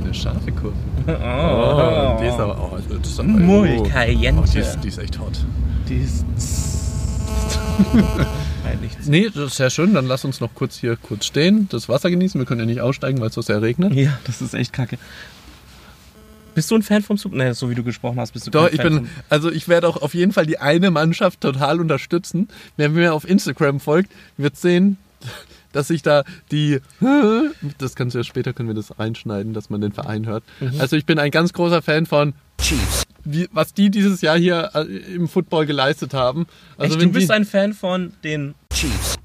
Eine 0.02 0.14
scharfe 0.14 0.52
Kurve. 0.52 0.74
Oh, 1.09 2.18
die 2.20 2.26
ist 2.26 2.40
aber. 2.40 2.59
Oh, 2.59 2.76
das 3.00 3.09
ist 3.09 3.20
aber 3.20 3.28
Muy 3.28 3.76
oh, 3.78 3.82
caliente. 3.85 4.42
Oh, 4.42 4.50
die, 4.52 4.59
ist, 4.59 4.80
die 4.80 4.88
ist 4.88 4.98
echt 4.98 5.20
hot. 5.20 5.44
Die 5.88 5.98
ist. 5.98 6.24
Peinlich. 8.64 8.92
Nee, 9.06 9.30
das 9.32 9.52
ist 9.52 9.56
sehr 9.56 9.70
schön. 9.70 9.94
Dann 9.94 10.06
lass 10.06 10.24
uns 10.24 10.40
noch 10.40 10.52
kurz 10.54 10.76
hier 10.76 10.96
kurz 10.96 11.26
stehen, 11.26 11.68
das 11.70 11.88
Wasser 11.88 12.11
genießen. 12.11 12.40
Wir 12.40 12.44
können 12.46 12.61
ja 12.61 12.66
nicht 12.66 12.80
aussteigen, 12.80 13.20
weil 13.20 13.28
es 13.28 13.35
so 13.35 13.42
sehr 13.42 13.62
regnet. 13.62 13.94
Ja, 13.94 14.18
das 14.24 14.42
ist 14.42 14.54
echt 14.54 14.72
kacke. 14.72 14.98
Bist 16.56 16.70
du 16.70 16.74
ein 16.74 16.82
Fan 16.82 17.02
vom 17.02 17.18
Super? 17.18 17.37
Ne, 17.37 17.54
so 17.54 17.68
wie 17.70 17.74
du 17.74 17.85
gesprochen 17.85 18.18
hast, 18.18 18.32
bist 18.32 18.46
du 18.46 18.50
Doch, 18.50 18.64
kein 18.64 18.74
ich 18.74 18.80
Fan 18.80 18.94
bin, 18.94 19.09
also 19.28 19.52
ich 19.52 19.68
werde 19.68 19.87
auch 19.87 20.00
auf 20.00 20.14
jeden 20.14 20.32
Fall 20.32 20.46
die 20.46 20.59
eine 20.59 20.90
Mannschaft 20.90 21.42
total 21.42 21.80
unterstützen. 21.80 22.48
Wer 22.78 22.88
mir 22.88 23.12
auf 23.12 23.28
Instagram 23.28 23.78
folgt, 23.78 24.11
wird 24.38 24.56
sehen, 24.56 24.96
dass 25.76 25.88
sich 25.88 26.02
da 26.02 26.24
die, 26.50 26.80
das 27.78 27.94
kannst 27.94 28.14
du 28.14 28.18
ja 28.18 28.24
später, 28.24 28.54
können 28.54 28.68
wir 28.68 28.74
das 28.74 28.98
reinschneiden, 28.98 29.52
dass 29.52 29.68
man 29.68 29.82
den 29.82 29.92
Verein 29.92 30.26
hört. 30.26 30.42
Mhm. 30.60 30.80
Also 30.80 30.96
ich 30.96 31.04
bin 31.04 31.18
ein 31.18 31.30
ganz 31.30 31.52
großer 31.52 31.82
Fan 31.82 32.06
von 32.06 32.32
Chiefs. 32.58 33.02
Wie, 33.24 33.46
was 33.52 33.74
die 33.74 33.90
dieses 33.90 34.22
Jahr 34.22 34.38
hier 34.38 34.70
äh, 34.74 34.80
im 35.14 35.28
Football 35.28 35.66
geleistet 35.66 36.14
haben. 36.14 36.46
Also 36.78 36.94
Echt, 36.94 37.02
wenn 37.02 37.08
du 37.10 37.18
bist 37.18 37.28
die, 37.28 37.34
ein 37.34 37.44
Fan 37.44 37.74
von 37.74 38.14
den. 38.24 38.54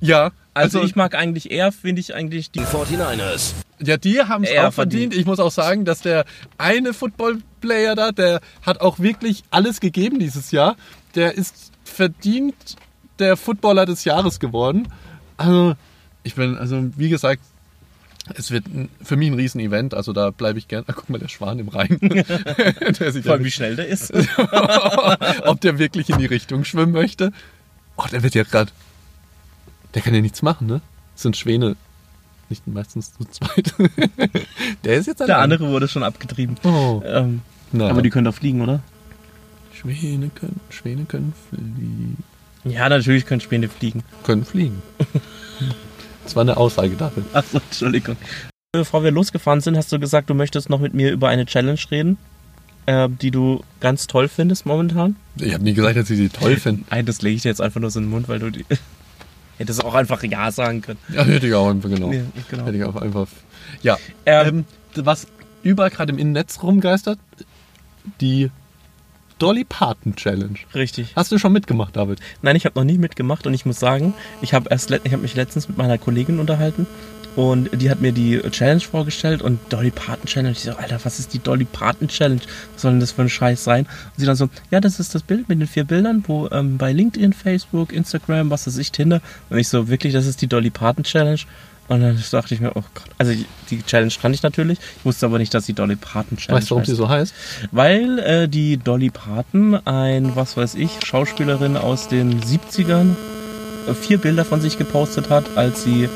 ja, 0.01 0.31
Also, 0.53 0.83
ich 0.83 0.95
mag 0.95 1.15
eigentlich 1.15 1.51
eher, 1.51 1.71
finde 1.71 2.01
ich 2.01 2.13
eigentlich 2.13 2.51
die. 2.51 2.59
Ja, 3.79 3.95
die 3.95 4.19
haben 4.19 4.43
es 4.43 4.49
auch 4.49 4.73
verdient. 4.73 4.73
verdient. 4.73 5.15
Ich 5.15 5.25
muss 5.25 5.39
auch 5.39 5.51
sagen, 5.51 5.85
dass 5.85 6.01
der 6.01 6.25
eine 6.57 6.93
Football-Player 6.93 7.95
da, 7.95 8.11
der 8.11 8.41
hat 8.63 8.81
auch 8.81 8.99
wirklich 8.99 9.43
alles 9.51 9.79
gegeben 9.79 10.19
dieses 10.19 10.51
Jahr. 10.51 10.75
Der 11.15 11.35
ist 11.35 11.71
verdient 11.85 12.75
der 13.19 13.37
Footballer 13.37 13.85
des 13.85 14.03
Jahres 14.03 14.39
geworden. 14.39 14.89
Also, 15.37 15.75
ich 16.23 16.36
bin, 16.36 16.57
also 16.57 16.89
wie 16.97 17.10
gesagt, 17.10 17.41
es 18.36 18.51
wird 18.51 18.65
für 19.03 19.15
mich 19.15 19.29
ein 19.29 19.34
Riesenevent. 19.34 19.93
Also 19.93 20.13
da 20.13 20.29
bleibe 20.29 20.60
ich 20.60 20.67
gern. 20.67 20.84
Ah, 20.88 20.93
guck 20.93 21.10
mal, 21.10 21.17
der 21.17 21.27
Schwan 21.27 21.60
im 21.60 21.69
Rhein. 21.69 21.97
der 22.01 23.12
sich 23.12 23.23
Vor 23.23 23.34
allem, 23.34 23.43
wie 23.43 23.51
schnell 23.51 23.75
der 23.75 23.88
ist. 23.88 24.13
ob 25.45 25.60
der 25.62 25.79
wirklich 25.79 26.10
in 26.10 26.17
die 26.19 26.27
Richtung 26.27 26.63
schwimmen 26.63 26.91
möchte. 26.91 27.31
Oh, 27.97 28.05
der 28.12 28.23
wird 28.23 28.36
ja 28.36 28.43
gerade. 28.43 28.71
Der 29.93 30.01
kann 30.01 30.13
ja 30.13 30.21
nichts 30.21 30.41
machen, 30.41 30.67
ne? 30.67 30.81
Das 31.13 31.23
sind 31.23 31.36
Schwäne. 31.36 31.75
Nicht 32.49 32.67
meistens 32.67 33.13
zu 33.13 33.25
zweit. 33.25 33.73
der 34.84 34.95
ist 34.95 35.07
jetzt 35.07 35.19
Der 35.19 35.27
allein. 35.38 35.51
andere 35.51 35.69
wurde 35.69 35.88
schon 35.88 36.03
abgetrieben. 36.03 36.57
Oh. 36.63 37.01
Ähm, 37.05 37.41
aber 37.73 38.01
die 38.01 38.10
können 38.10 38.25
doch 38.25 38.36
fliegen, 38.36 38.62
oder? 38.62 38.81
Schwäne 39.73 40.29
können, 40.29 40.60
Schwäne 40.69 41.05
können 41.05 41.34
fliegen. 41.49 42.23
Ja, 42.65 42.88
natürlich 42.89 43.25
können 43.25 43.41
Späne 43.41 43.69
fliegen. 43.69 44.03
Können 44.23 44.45
fliegen. 44.45 44.81
Das 46.32 46.38
war 46.38 46.44
eine 46.44 46.56
Aussage, 46.56 46.96
David. 46.96 47.26
Achso, 47.34 47.58
Entschuldigung. 47.58 48.15
Bevor 48.72 49.04
wir 49.04 49.12
losgefahren 49.12 49.60
sind, 49.60 49.76
hast 49.76 49.91
du 49.91 50.00
gesagt, 50.00 50.30
du 50.30 50.34
möchtest 50.34 50.70
noch 50.70 50.80
mit 50.80 50.94
mir 50.94 51.12
über 51.12 51.28
eine 51.28 51.46
Challenge 51.46 51.78
reden, 51.91 52.17
äh, 52.86 53.10
die 53.10 53.32
du 53.32 53.65
ganz 53.82 54.08
toll 54.08 54.30
findest 54.30 54.65
momentan. 54.65 55.17
Ich 55.36 55.54
habe 55.54 55.65
nie 55.65 55.74
gesagt, 55.74 55.98
dass 55.98 56.10
ich 56.10 56.17
sie 56.17 56.30
toll 56.30 56.56
finde. 56.56 56.86
Nein, 56.89 57.06
das 57.06 57.22
lege 57.22 57.36
ich 57.36 57.41
dir 57.41 57.50
jetzt 57.50 57.60
einfach 57.60 57.82
nur 57.82 57.91
so 57.91 58.00
in 58.00 58.06
den 58.06 58.12
Mund, 58.12 58.30
weil 58.30 58.39
du 58.39 58.50
die. 58.50 58.65
Hättest 59.58 59.84
auch 59.84 59.94
einfach 59.94 60.24
Ja 60.24 60.54
sagen 60.54 60.80
können. 60.82 61.00
Ja, 61.13 61.26
hätte 61.26 61.48
ich 61.48 61.54
auch 61.54 61.70
einfach 61.70 61.89
genau. 61.89 62.13
Ja, 62.13 62.22
genau. 62.50 62.65
Hätte 62.65 62.78
ich 62.78 62.84
auch 62.86 62.96
einfach. 62.96 63.28
Ja. 63.84 63.98
Ähm, 64.26 64.63
Ähm, 64.96 65.04
was 65.04 65.28
überall 65.63 65.89
gerade 65.89 66.13
im 66.13 66.17
Innennetz 66.17 66.63
rumgeistert, 66.63 67.20
die 68.22 68.50
Dolly 69.41 69.63
Parton 69.63 70.15
Challenge. 70.15 70.60
Richtig. 70.75 71.13
Hast 71.15 71.32
du 71.32 71.39
schon 71.39 71.51
mitgemacht, 71.51 71.95
David? 71.95 72.19
Nein, 72.43 72.56
ich 72.56 72.65
habe 72.65 72.77
noch 72.77 72.86
nie 72.86 72.99
mitgemacht 72.99 73.47
und 73.47 73.56
ich 73.56 73.65
muss 73.65 73.80
sagen, 73.80 74.13
ich 74.43 74.54
habe 74.54 74.69
habe 74.69 75.17
mich 75.17 75.36
letztens 75.36 75.67
mit 75.67 75.77
meiner 75.77 75.97
Kollegin 75.97 76.39
unterhalten 76.39 76.86
und 77.36 77.69
die 77.73 77.89
hat 77.89 78.01
mir 78.01 78.12
die 78.12 78.39
Challenge 78.51 78.82
vorgestellt 78.82 79.41
und 79.41 79.60
Dolly 79.69 79.89
Parton 79.89 80.27
Challenge. 80.27 80.51
Ich 80.51 80.60
so, 80.60 80.73
Alter, 80.73 80.99
was 81.04 81.17
ist 81.17 81.34
die 81.34 81.39
Dolly 81.39 81.65
Parton 81.65 82.08
Challenge? 82.08 82.41
Was 82.73 82.84
soll 82.84 82.91
denn 82.91 82.99
das 82.99 83.13
für 83.13 83.23
ein 83.23 83.30
Scheiß 83.30 83.63
sein? 83.63 83.86
Und 83.86 84.17
sie 84.17 84.27
dann 84.27 84.36
so, 84.36 84.47
ja, 84.69 84.80
das 84.80 84.99
ist 84.99 85.15
das 85.15 85.23
Bild 85.23 85.49
mit 85.49 85.60
den 85.60 85.67
vier 85.67 85.86
Bildern, 85.86 86.23
wo 86.27 86.47
ähm, 86.51 86.77
bei 86.77 86.91
LinkedIn, 86.91 87.34
Facebook, 87.34 87.93
Instagram, 87.93 88.51
was 88.51 88.67
weiß 88.67 88.77
ich, 88.77 88.91
Tinder. 88.91 89.21
Und 89.49 89.58
ich 89.58 89.69
so, 89.69 89.88
wirklich, 89.88 90.13
das 90.13 90.27
ist 90.27 90.41
die 90.41 90.47
Dolly 90.47 90.69
Parton 90.69 91.04
Challenge? 91.04 91.39
Und 91.91 91.99
dann 91.99 92.23
dachte 92.32 92.54
ich 92.54 92.62
mir, 92.62 92.69
oh 92.69 92.84
Gott. 92.93 93.04
Also 93.17 93.34
die 93.69 93.84
Challenge 93.84 94.13
kannte 94.21 94.36
ich 94.36 94.43
natürlich, 94.43 94.80
ich 94.99 95.06
wusste 95.06 95.25
aber 95.25 95.39
nicht, 95.39 95.54
dass 95.54 95.65
die 95.65 95.73
Dolly 95.73 95.97
Parton 95.97 96.38
Challenge 96.38 96.62
Weißt 96.62 96.71
du, 96.71 96.75
warum 96.75 96.84
heißt. 96.84 96.89
sie 96.89 96.95
so 96.95 97.10
heißt? 97.10 97.34
Weil 97.73 98.19
äh, 98.19 98.47
die 98.47 98.77
Dolly 98.77 99.10
Parton, 99.10 99.75
ein, 99.86 100.34
was 100.38 100.56
weiß 100.56 100.75
ich, 100.75 100.89
Schauspielerin 101.04 101.75
aus 101.75 102.08
den 102.08 102.39
70ern, 102.39 103.15
äh, 103.89 103.93
vier 103.93 104.19
Bilder 104.19 104.45
von 104.45 104.62
sich 104.62 104.77
gepostet 104.77 105.30
hat, 105.30 105.58
als 105.58 105.84
sie 105.84 106.08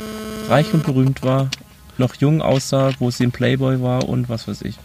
reich 0.47 0.73
und 0.73 0.85
berühmt 0.85 1.23
war, 1.23 1.49
noch 1.97 2.15
jung 2.15 2.41
aussah, 2.41 2.91
wo 2.99 3.11
sie 3.11 3.25
ein 3.25 3.33
Playboy 3.33 3.81
war 3.81 4.07
und 4.07 4.29
was 4.29 4.47
weiß 4.47 4.61
ich. 4.61 4.75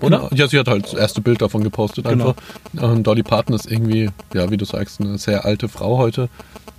Oder? 0.00 0.28
Ja, 0.32 0.46
sie 0.46 0.60
hat 0.60 0.68
halt 0.68 0.84
das 0.84 0.94
erste 0.94 1.20
Bild 1.20 1.42
davon 1.42 1.64
gepostet 1.64 2.04
Genau. 2.06 2.36
einfach. 2.76 2.88
Und 2.94 3.04
Dolly 3.04 3.24
Parton 3.24 3.56
ist 3.56 3.68
irgendwie, 3.68 4.10
ja, 4.32 4.48
wie 4.48 4.56
du 4.56 4.64
sagst, 4.64 5.00
eine 5.00 5.18
sehr 5.18 5.44
alte 5.44 5.68
Frau 5.68 5.98
heute, 5.98 6.28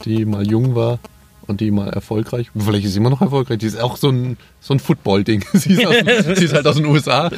die 0.05 0.23
mal 0.23 0.47
jung 0.47 0.73
war 0.73 0.99
und 1.47 1.61
die 1.61 1.71
mal 1.71 1.89
erfolgreich. 1.89 2.49
Vielleicht 2.57 2.85
ist 2.85 2.93
sie 2.93 2.99
immer 2.99 3.09
noch 3.09 3.21
erfolgreich. 3.21 3.57
Die 3.59 3.65
ist 3.67 3.79
auch 3.79 3.97
so 3.97 4.09
ein, 4.09 4.37
so 4.59 4.73
ein 4.73 4.79
Football-Ding. 4.79 5.43
Sie, 5.53 5.75
sie 6.35 6.45
ist 6.45 6.53
halt 6.53 6.65
aus 6.67 6.75
den 6.75 6.85
USA. 6.85 7.29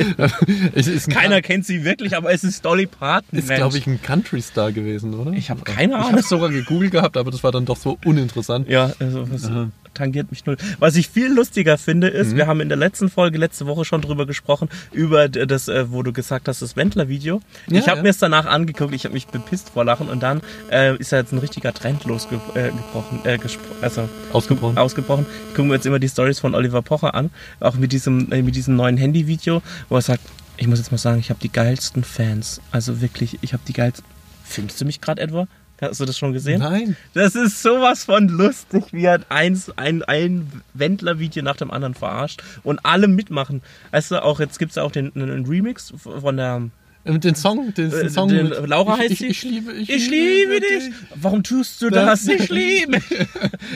Keiner 1.10 1.42
kennt 1.42 1.66
sie 1.66 1.84
wirklich, 1.84 2.16
aber 2.16 2.32
es 2.32 2.44
ist 2.44 2.64
Dolly 2.66 2.86
Parton. 2.88 3.40
ist, 3.40 3.50
glaube 3.50 3.78
ich, 3.78 3.88
ein 3.88 4.02
Country-Star 4.02 4.72
gewesen, 4.72 5.14
oder? 5.14 5.32
Ich 5.34 5.50
habe 5.50 5.62
keine 5.62 5.94
Ich 5.94 5.98
habe 6.00 6.08
Ahnung. 6.10 6.20
es 6.20 6.30
sogar 6.30 6.50
gegoogelt 6.50 6.92
gehabt, 6.92 7.18
aber 7.18 7.32
das 7.32 7.44
war 7.44 7.52
dann 7.52 7.66
doch 7.66 7.78
so 7.78 7.98
uninteressant. 8.06 8.70
Ja, 8.70 8.94
also 9.00 9.26
das 9.26 9.50
tangiert 9.96 10.30
mich 10.30 10.46
null. 10.46 10.58
Was 10.80 10.96
ich 10.96 11.10
viel 11.10 11.34
lustiger 11.34 11.78
finde, 11.80 12.08
ist, 12.10 12.34
Mhm. 12.34 12.38
wir 12.38 12.48
haben 12.48 12.62
in 12.62 12.70
der 12.70 12.78
letzten 12.78 13.10
Folge 13.10 13.40
letzte 13.40 13.66
Woche 13.66 13.84
schon 13.86 14.02
drüber 14.02 14.28
gesprochen, 14.28 14.70
über 14.92 15.28
das, 15.28 15.68
äh, 15.68 15.92
wo 15.92 16.04
du 16.04 16.14
gesagt 16.14 16.48
hast, 16.48 16.62
das 16.62 16.76
Wendler-Video. 16.76 17.42
Ja, 17.68 17.80
ich 17.80 17.88
habe 17.88 17.98
ja. 17.98 18.04
mir 18.04 18.10
es 18.10 18.20
danach 18.20 18.46
angeguckt, 18.46 18.94
ich 18.94 19.06
habe 19.06 19.14
mich 19.14 19.26
bepisst 19.28 19.72
vor 19.72 19.84
Lachen 19.84 20.08
und 20.10 20.22
dann 20.22 20.42
äh, 20.72 20.96
ist 20.98 21.12
ja 21.12 21.18
jetzt 21.18 21.32
ein 21.32 21.40
richtiger 21.40 21.74
Trend 21.74 22.06
losgebrochen, 22.06 23.26
äh, 23.26 23.36
äh, 23.36 23.40
also 23.82 24.08
Ausgebrochen. 24.32 24.78
ausgebrochen. 24.78 25.26
Ich 25.50 25.56
gucke 25.56 25.68
mir 25.68 25.76
jetzt 25.76 25.86
immer 25.86 26.00
die 26.00 26.10
Stories 26.10 26.40
von 26.40 26.54
Oliver 26.54 26.82
Pocher 26.82 27.16
an, 27.16 27.32
auch 27.60 27.76
mit 27.76 27.92
diesem, 27.92 28.32
äh, 28.32 28.42
mit 28.42 28.56
diesem 28.56 28.76
neuen 28.76 28.98
Handy-Video, 28.98 29.62
wo 29.90 29.96
er 29.96 30.02
sagt, 30.02 30.22
ich 30.58 30.68
muss 30.68 30.80
jetzt 30.80 30.92
mal 30.92 30.98
sagen, 30.98 31.20
ich 31.20 31.30
habe 31.30 31.40
die 31.42 31.52
geilsten 31.52 32.04
Fans. 32.04 32.62
Also 32.72 33.02
wirklich, 33.02 33.38
ich 33.42 33.54
habe 33.54 33.64
die 33.68 33.74
geilsten. 33.74 34.06
Filmst 34.44 34.80
du 34.80 34.86
mich 34.86 35.02
gerade 35.02 35.22
etwa? 35.22 35.48
Hast 35.82 36.00
du 36.00 36.06
das 36.06 36.18
schon 36.18 36.32
gesehen? 36.32 36.60
Nein. 36.60 36.96
Das 37.14 37.36
ist 37.36 37.62
sowas 37.62 38.06
von 38.06 38.30
lustig, 38.30 38.86
wie 38.92 39.06
er 39.06 39.20
eins, 39.30 39.72
ein, 39.78 40.04
ein 40.04 40.64
Wendler-Video 40.74 41.44
nach 41.44 41.58
dem 41.58 41.70
anderen 41.70 41.94
verarscht 41.94 42.42
und 42.64 42.80
alle 42.86 43.08
mitmachen. 43.08 43.62
Weißt 43.92 44.12
du, 44.12 44.24
auch 44.24 44.40
jetzt 44.40 44.58
gibt 44.58 44.72
es 44.72 44.76
ja 44.76 44.84
auch 44.84 44.92
den, 44.92 45.12
einen 45.16 45.46
Remix 45.46 45.94
von 45.98 46.38
der. 46.38 46.70
Mit 47.08 47.24
den 47.24 47.36
Song, 47.36 47.72
den, 47.76 47.92
Äh, 47.92 48.10
Song 48.10 48.30
den- 48.30 48.50
mit, 48.50 48.68
Laura 48.68 48.96
ich, 48.96 49.02
heißt 49.02 49.12
ich, 49.12 49.20
sie? 49.20 49.28
Ich 49.28 49.44
liebe, 49.44 49.72
ich, 49.74 49.90
Ich 49.90 50.10
liebe 50.10 50.60
dich! 50.60 50.92
Warum 51.16 51.44
tust 51.44 51.80
du 51.82 51.90
Das- 51.92 52.26
das? 52.26 52.28
Ich 52.28 52.50
liebe 52.50 52.94
dich! 53.00 53.28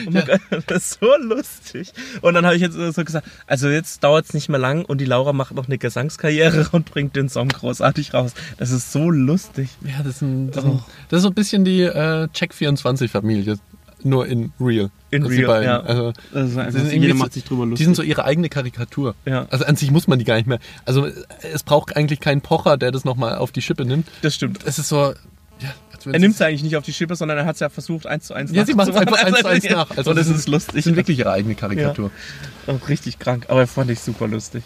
Oh 0.06 0.10
Gott, 0.10 0.62
das 0.66 0.84
ist 0.92 0.98
so 1.00 1.16
lustig. 1.16 1.92
Und 2.22 2.34
dann 2.34 2.44
habe 2.44 2.56
ich 2.56 2.62
jetzt 2.62 2.74
so 2.74 3.04
gesagt, 3.04 3.26
also 3.46 3.68
jetzt 3.68 4.02
dauert 4.02 4.24
es 4.26 4.34
nicht 4.34 4.48
mehr 4.48 4.58
lang 4.58 4.84
und 4.84 5.00
die 5.00 5.04
Laura 5.04 5.32
macht 5.32 5.54
noch 5.54 5.66
eine 5.68 5.78
Gesangskarriere 5.78 6.68
und 6.72 6.86
bringt 6.90 7.14
den 7.14 7.28
Song 7.28 7.48
großartig 7.48 8.14
raus. 8.14 8.32
Das 8.58 8.72
ist 8.72 8.90
so 8.90 9.10
lustig. 9.10 9.68
Ja, 9.84 10.02
das 10.02 10.16
ist, 10.16 10.22
ein, 10.22 10.50
das, 10.50 10.64
ist 10.64 10.70
Oh. 10.70 10.72
ein, 10.74 10.82
das 11.08 11.16
ist 11.18 11.22
so 11.22 11.28
ein 11.28 11.34
bisschen 11.34 11.64
die 11.64 11.82
äh, 11.82 12.26
Check24-Familie. 12.34 13.56
Nur 14.02 14.26
in 14.26 14.52
real. 14.60 14.90
In 15.10 15.22
Das 15.22 15.30
die 15.30 15.38
real, 15.38 15.46
beiden. 15.48 15.64
ja. 15.66 15.80
Also, 15.80 16.12
Das 16.32 16.50
sie 16.52 16.60
einfach, 16.60 16.92
jeder 16.92 17.14
macht 17.14 17.32
sich 17.32 17.44
drüber 17.44 17.64
die 17.64 17.70
lustig. 17.70 17.84
sind 17.86 17.96
so 17.96 18.02
ihre 18.02 18.24
eigene 18.24 18.48
Karikatur. 18.48 19.14
Ja. 19.26 19.46
Also 19.50 19.64
an 19.64 19.76
sich 19.76 19.90
muss 19.90 20.06
man 20.08 20.18
die 20.18 20.24
gar 20.24 20.36
nicht 20.36 20.46
mehr. 20.46 20.58
Also 20.84 21.08
es 21.52 21.62
braucht 21.62 21.96
eigentlich 21.96 22.20
keinen 22.20 22.40
Pocher, 22.40 22.76
der 22.76 22.92
das 22.92 23.04
nochmal 23.04 23.36
auf 23.36 23.52
die 23.52 23.62
Schippe 23.62 23.84
nimmt. 23.84 24.06
das 24.22 24.34
stimmt. 24.34 24.60
Es 24.64 24.78
ist 24.78 24.88
so. 24.88 25.14
Ja, 25.62 25.74
Er 26.12 26.18
nimmt 26.18 26.34
es 26.36 26.40
eigentlich 26.40 26.62
nicht 26.62 26.76
auf 26.76 26.84
die 26.84 26.92
Schippe, 26.94 27.14
sondern 27.16 27.36
er 27.36 27.44
hat 27.44 27.54
es 27.56 27.60
ja 27.60 27.68
versucht, 27.68 28.06
eins 28.06 28.24
zu 28.26 28.32
eins 28.34 28.50
Ja, 28.52 28.64
sie 28.64 28.72
machen 28.72 28.90
es 28.92 28.96
einfach 28.96 29.22
eins 29.22 29.38
zu 29.40 29.46
eins 29.46 29.68
nach. 29.68 29.90
Also, 29.94 30.10
und 30.10 30.16
das 30.16 30.28
ist 30.28 30.48
lustig. 30.48 30.82
sind 30.84 30.96
wirklich 30.96 31.18
ihre 31.18 31.32
eigene 31.32 31.54
Karikatur. 31.54 32.10
Auch 32.66 32.88
richtig 32.88 33.18
krank, 33.18 33.44
aber 33.48 33.66
fand 33.66 33.90
ich 33.90 34.00
super 34.00 34.26
lustig. 34.26 34.62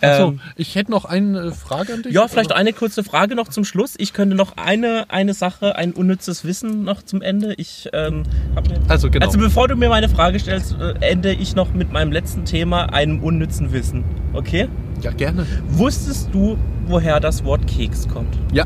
Achso, 0.00 0.28
Ähm, 0.28 0.40
ich 0.56 0.74
hätte 0.74 0.90
noch 0.90 1.04
eine 1.04 1.52
Frage 1.52 1.94
an 1.94 2.02
dich. 2.02 2.12
ja, 2.12 2.28
vielleicht 2.28 2.52
eine 2.52 2.72
kurze 2.72 3.04
Frage 3.04 3.34
noch 3.34 3.48
zum 3.48 3.64
Schluss. 3.64 3.94
Ich 3.98 4.12
könnte 4.12 4.36
noch 4.36 4.56
eine, 4.56 5.06
eine 5.08 5.34
Sache, 5.34 5.76
ein 5.76 5.92
unnützes 5.92 6.44
Wissen 6.44 6.84
noch 6.84 7.02
zum 7.02 7.22
Ende. 7.22 7.54
Ich 7.54 7.88
ähm, 7.92 8.24
mir 8.54 8.80
Also 8.88 9.10
genau. 9.10 9.26
Also 9.26 9.38
bevor 9.38 9.68
du 9.68 9.76
mir 9.76 9.88
meine 9.88 10.08
Frage 10.08 10.38
stellst, 10.38 10.76
äh, 10.80 10.94
ende 11.00 11.32
ich 11.32 11.54
noch 11.54 11.72
mit 11.74 11.92
meinem 11.92 12.12
letzten 12.12 12.44
Thema, 12.44 12.92
einem 12.92 13.22
unnützen 13.22 13.72
Wissen. 13.72 14.04
Okay? 14.32 14.68
ja, 15.02 15.10
gerne. 15.10 15.46
Wusstest 15.68 16.30
du, 16.32 16.56
woher 16.86 17.20
das 17.20 17.44
Wort 17.44 17.66
Keks 17.66 18.08
kommt? 18.08 18.38
Ja, 18.52 18.64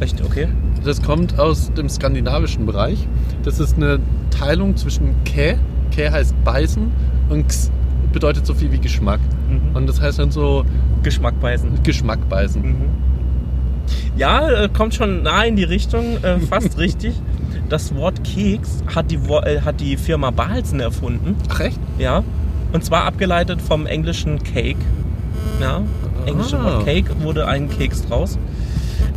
Echt? 0.00 0.22
Okay. 0.22 0.48
Das 0.84 1.02
kommt 1.02 1.38
aus 1.38 1.72
dem 1.72 1.88
skandinavischen 1.88 2.66
Bereich. 2.66 3.08
Das 3.42 3.58
ist 3.60 3.76
eine 3.76 3.98
Teilung 4.30 4.76
zwischen 4.76 5.14
Kä, 5.24 5.56
Kä 5.90 6.10
heißt 6.10 6.34
beißen 6.44 6.92
und 7.30 7.40
X 7.40 7.70
bedeutet 8.12 8.46
so 8.46 8.54
viel 8.54 8.70
wie 8.72 8.78
Geschmack. 8.78 9.20
Mhm. 9.48 9.76
Und 9.76 9.86
das 9.88 10.00
heißt 10.00 10.18
dann 10.18 10.30
so 10.30 10.64
Geschmack 11.02 11.40
beißen. 11.40 11.82
Geschmack 11.82 12.28
beißen. 12.28 12.62
Mhm. 12.62 12.76
Ja, 14.16 14.48
äh, 14.48 14.68
kommt 14.68 14.94
schon 14.94 15.22
nah 15.22 15.44
in 15.44 15.56
die 15.56 15.64
Richtung, 15.64 16.22
äh, 16.22 16.38
fast 16.40 16.78
richtig. 16.78 17.14
Das 17.68 17.94
Wort 17.94 18.22
Keks 18.24 18.82
hat 18.94 19.10
die, 19.10 19.16
äh, 19.16 19.60
hat 19.60 19.80
die 19.80 19.96
Firma 19.96 20.30
Balsen 20.30 20.80
erfunden. 20.80 21.36
Ach 21.50 21.60
echt? 21.60 21.78
Ja. 21.98 22.22
Und 22.72 22.84
zwar 22.84 23.04
abgeleitet 23.04 23.60
vom 23.62 23.86
englischen 23.86 24.42
Cake. 24.42 24.78
Ja. 25.60 25.82
Englische 26.26 26.58
Ah. 26.58 26.64
Wort 26.64 26.84
Cake 26.86 27.10
wurde 27.22 27.46
ein 27.46 27.68
Keks 27.70 28.06
draus. 28.06 28.38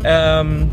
Ähm, 0.03 0.69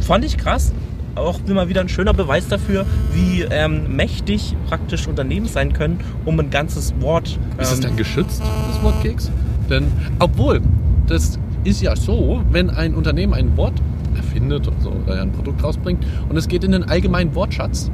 fand 0.00 0.24
ich 0.24 0.36
krass. 0.38 0.72
Auch 1.14 1.38
immer 1.46 1.68
wieder 1.68 1.80
ein 1.80 1.88
schöner 1.88 2.12
Beweis 2.12 2.48
dafür, 2.48 2.84
wie 3.12 3.42
ähm, 3.42 3.94
mächtig 3.96 4.56
praktisch 4.68 5.06
Unternehmen 5.06 5.46
sein 5.46 5.72
können, 5.72 6.00
um 6.24 6.38
ein 6.40 6.50
ganzes 6.50 6.94
Wort. 7.00 7.38
Ist 7.58 7.72
es 7.72 7.78
ähm, 7.78 7.82
dann 7.82 7.96
geschützt, 7.96 8.42
das 8.68 8.82
Wort 8.82 9.00
Keks? 9.02 9.30
Denn, 9.70 9.86
obwohl, 10.18 10.60
das 11.06 11.38
ist 11.64 11.80
ja 11.80 11.96
so, 11.96 12.42
wenn 12.50 12.70
ein 12.70 12.94
Unternehmen 12.94 13.34
ein 13.34 13.56
Wort 13.56 13.74
erfindet 14.16 14.70
so, 14.80 14.90
oder 14.90 15.20
ein 15.22 15.32
Produkt 15.32 15.62
rausbringt 15.62 16.04
und 16.28 16.36
es 16.36 16.48
geht 16.48 16.64
in 16.64 16.72
den 16.72 16.84
allgemeinen 16.84 17.34
Wortschatz, 17.34 17.90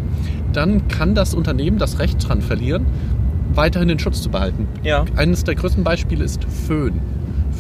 dann 0.53 0.89
kann 0.89 1.15
das 1.15 1.35
Unternehmen 1.35 1.79
das 1.79 1.99
Recht 1.99 2.29
dran 2.29 2.43
verlieren, 2.43 2.87
weiterhin 3.55 3.89
den 3.89 3.99
Schutz 3.99 4.23
zu 4.23 4.31
behalten. 4.31 4.67
Ja. 4.83 5.05
Eines 5.17 5.45
der 5.45 5.55
größten 5.55 5.85
Beispiele 5.85 6.25
ist 6.25 6.45
Föhn. 6.45 7.01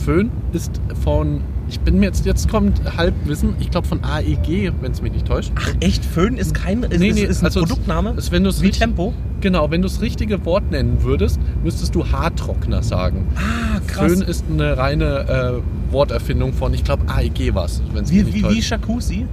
Föhn 0.04 0.30
ist 0.52 0.80
von, 1.04 1.42
ich 1.70 1.80
bin 1.80 1.98
mir 2.00 2.06
jetzt, 2.06 2.26
jetzt 2.26 2.48
kommt 2.48 2.80
Halbwissen, 2.96 3.54
ich 3.60 3.70
glaube 3.70 3.86
von 3.86 4.00
AEG, 4.04 4.72
wenn 4.80 4.92
es 4.92 5.00
mich 5.00 5.12
nicht 5.12 5.26
täuscht. 5.26 5.52
Ach 5.54 5.72
echt, 5.80 6.04
Föhn 6.04 6.36
ist 6.36 6.52
kein 6.52 6.82
ist, 6.82 6.98
Nee, 6.98 7.12
nee, 7.12 7.20
ist, 7.22 7.30
ist 7.30 7.40
ein 7.42 7.46
also 7.46 7.60
Produktname? 7.60 8.14
es- 8.16 8.30
wenn 8.32 8.44
du's 8.44 8.60
Wie 8.60 8.66
richtig- 8.66 8.80
Tempo? 8.80 9.14
Genau, 9.40 9.70
wenn 9.70 9.80
du 9.80 9.88
das 9.88 10.02
richtige 10.02 10.44
Wort 10.44 10.70
nennen 10.70 10.98
würdest, 11.02 11.40
müsstest 11.64 11.94
du 11.94 12.04
Haartrockner 12.06 12.82
sagen. 12.82 13.26
Ah, 13.36 13.80
Föhn 13.86 14.20
ist 14.20 14.44
eine 14.52 14.76
reine 14.76 15.60
äh, 15.60 15.92
Worterfindung 15.92 16.52
von, 16.52 16.74
ich 16.74 16.84
glaube, 16.84 17.04
AEG 17.08 17.54
war 17.54 17.64
es, 17.64 17.80
wenn 17.94 18.04
es 18.04 18.10
mich 18.12 18.20
Wie, 18.20 18.24
nicht 18.24 18.34
wie, 18.34 18.38
wie 18.50 18.54
täuscht. 18.56 18.70
Jacuzzi? 18.72 19.26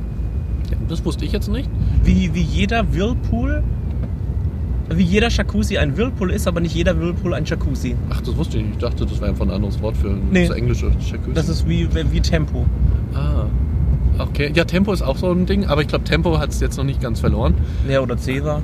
Das 0.88 1.04
wusste 1.04 1.26
ich 1.26 1.32
jetzt 1.34 1.50
nicht. 1.50 1.70
Wie, 2.04 2.34
wie 2.34 2.42
jeder 2.42 2.94
Whirlpool? 2.94 3.64
Wie 4.90 5.04
jeder 5.04 5.30
Jacuzzi 5.30 5.78
ein 5.78 5.98
Whirlpool 5.98 6.32
ist, 6.32 6.48
aber 6.48 6.60
nicht 6.62 6.74
jeder 6.76 6.98
Whirlpool 7.00 7.34
ein 7.34 7.44
Jacuzzi. 7.46 7.96
Ach, 8.10 8.22
das 8.22 8.36
wusste 8.38 8.58
ich 8.58 8.64
nicht. 8.64 8.74
Ich 8.76 8.80
dachte, 8.82 9.06
das 9.06 9.20
wäre 9.20 9.32
einfach 9.32 9.46
ein 9.46 9.52
anderes 9.52 9.82
Wort 9.82 9.98
für 9.98 10.16
Nee. 10.32 10.48
das 10.48 10.56
englische 10.58 10.88
Jacuzzi. 10.88 11.34
Das 11.34 11.50
ist 11.50 11.68
wie, 11.68 11.88
wie 12.12 12.22
Tempo. 12.22 12.66
ah, 13.14 13.46
okay. 14.20 14.52
Ja, 14.56 14.64
Tempo 14.64 14.94
ist 14.94 15.02
auch 15.02 15.18
so 15.18 15.32
ein 15.32 15.46
Ding, 15.46 15.66
aber 15.66 15.82
ich 15.82 15.88
glaube, 15.88 16.06
Tempo 16.06 16.40
hat 16.40 16.50
es 16.52 16.60
jetzt 16.62 16.78
noch 16.78 16.86
nicht 16.86 17.02
ganz 17.02 17.20
verloren. 17.20 17.56
Ja, 17.90 18.00
oder 18.02 18.18
Cäsar. 18.18 18.62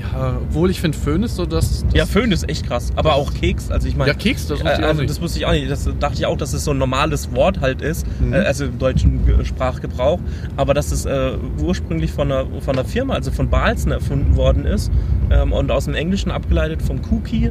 Ja, 0.00 0.36
obwohl 0.48 0.70
ich 0.70 0.80
finde, 0.80 0.96
Föhn 0.96 1.22
ist 1.22 1.36
so 1.36 1.44
das... 1.46 1.84
das 1.84 1.94
Ja, 1.94 2.06
Föhn 2.06 2.30
ist 2.32 2.48
echt 2.48 2.66
krass. 2.66 2.92
Aber 2.96 3.14
auch 3.14 3.32
Keks. 3.34 3.70
Also 3.70 3.88
ich 3.88 3.96
meine. 3.96 4.10
Ja, 4.12 4.16
Keks, 4.16 4.46
das 4.46 4.58
wusste 4.60 4.72
ich 4.78 4.84
auch 4.84 4.88
also 4.88 5.00
nicht. 5.00 5.10
das 5.10 5.20
wusste 5.20 5.38
ich 5.38 5.46
auch 5.46 5.52
nicht. 5.52 5.70
Das 5.70 5.88
dachte 5.98 6.14
ich 6.18 6.26
auch, 6.26 6.36
dass 6.36 6.52
es 6.52 6.64
so 6.64 6.70
ein 6.72 6.78
normales 6.78 7.32
Wort 7.34 7.60
halt 7.60 7.82
ist, 7.82 8.06
Mhm. 8.20 8.32
äh, 8.32 8.36
also 8.38 8.64
im 8.66 8.78
deutschen 8.78 9.26
Ge- 9.26 9.44
Sprachgebrauch. 9.44 10.20
Aber 10.56 10.74
dass 10.74 10.92
es 10.92 11.04
äh, 11.04 11.32
ursprünglich 11.62 12.12
von 12.12 12.30
einer, 12.32 12.46
von 12.60 12.78
einer 12.78 12.86
Firma, 12.86 13.14
also 13.14 13.30
von 13.30 13.48
Balzen 13.50 13.92
erfunden 13.92 14.36
worden 14.36 14.64
ist 14.64 14.90
ähm, 15.30 15.52
und 15.52 15.70
aus 15.70 15.86
dem 15.86 15.94
Englischen 15.94 16.30
abgeleitet 16.30 16.80
vom 16.82 17.00
Cookie. 17.10 17.50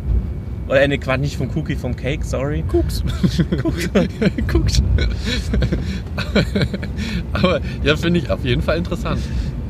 Oder 0.68 0.82
äh, 0.82 0.88
nee, 0.90 0.98
Quatsch, 0.98 1.20
nicht 1.22 1.38
vom 1.38 1.50
Cookie, 1.56 1.76
vom 1.76 1.96
Cake, 1.96 2.26
sorry. 2.26 2.64
Guckt. 2.68 3.02
Guckt. 4.52 4.82
aber 7.34 7.62
ja, 7.84 7.96
finde 7.96 8.20
ich 8.20 8.30
auf 8.30 8.44
jeden 8.44 8.62
Fall 8.62 8.78
interessant. 8.78 9.22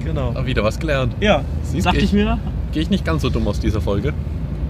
Genau. 0.03 0.29
Aber 0.29 0.45
wieder 0.45 0.63
was 0.63 0.79
gelernt. 0.79 1.13
Ja, 1.19 1.43
Siehst, 1.63 1.85
dachte 1.85 1.99
ich 1.99 2.13
mir. 2.13 2.39
Gehe 2.77 2.83
ich 2.83 2.91
nicht 2.91 3.05
ganz 3.05 3.23
so 3.23 3.31
dumm 3.31 3.47
aus 3.47 3.59
dieser 3.59 3.81
Folge. 3.81 4.13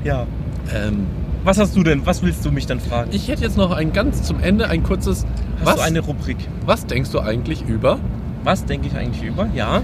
Ja. 0.06 0.26
Ähm, 0.74 1.08
Was 1.44 1.58
hast 1.58 1.76
du 1.76 1.84
denn? 1.84 2.06
Was 2.06 2.24
willst 2.24 2.46
du 2.46 2.54
mich 2.54 2.66
denn 2.66 2.80
fragen? 2.80 3.10
ich 3.12 3.28
hätte 3.28 3.42
jetzt 3.42 3.58
noch 3.58 3.72
ein 3.72 3.92
ganz 3.92 4.24
zum 4.24 4.40
Ende 4.40 4.70
ein 4.70 4.82
kurzes... 4.82 5.26
Hast 5.58 5.66
was, 5.66 5.76
du 5.76 5.82
eine 5.82 6.00
Rubrik? 6.00 6.38
was 6.66 6.86
denkst 6.86 7.12
du 7.12 7.20
eigentlich 7.20 7.68
über 7.68 8.00
Was 8.46 8.64
denke 8.64 8.88
ich 8.88 8.96
eigentlich 8.96 9.24
über? 9.24 9.50
Ja. 9.54 9.82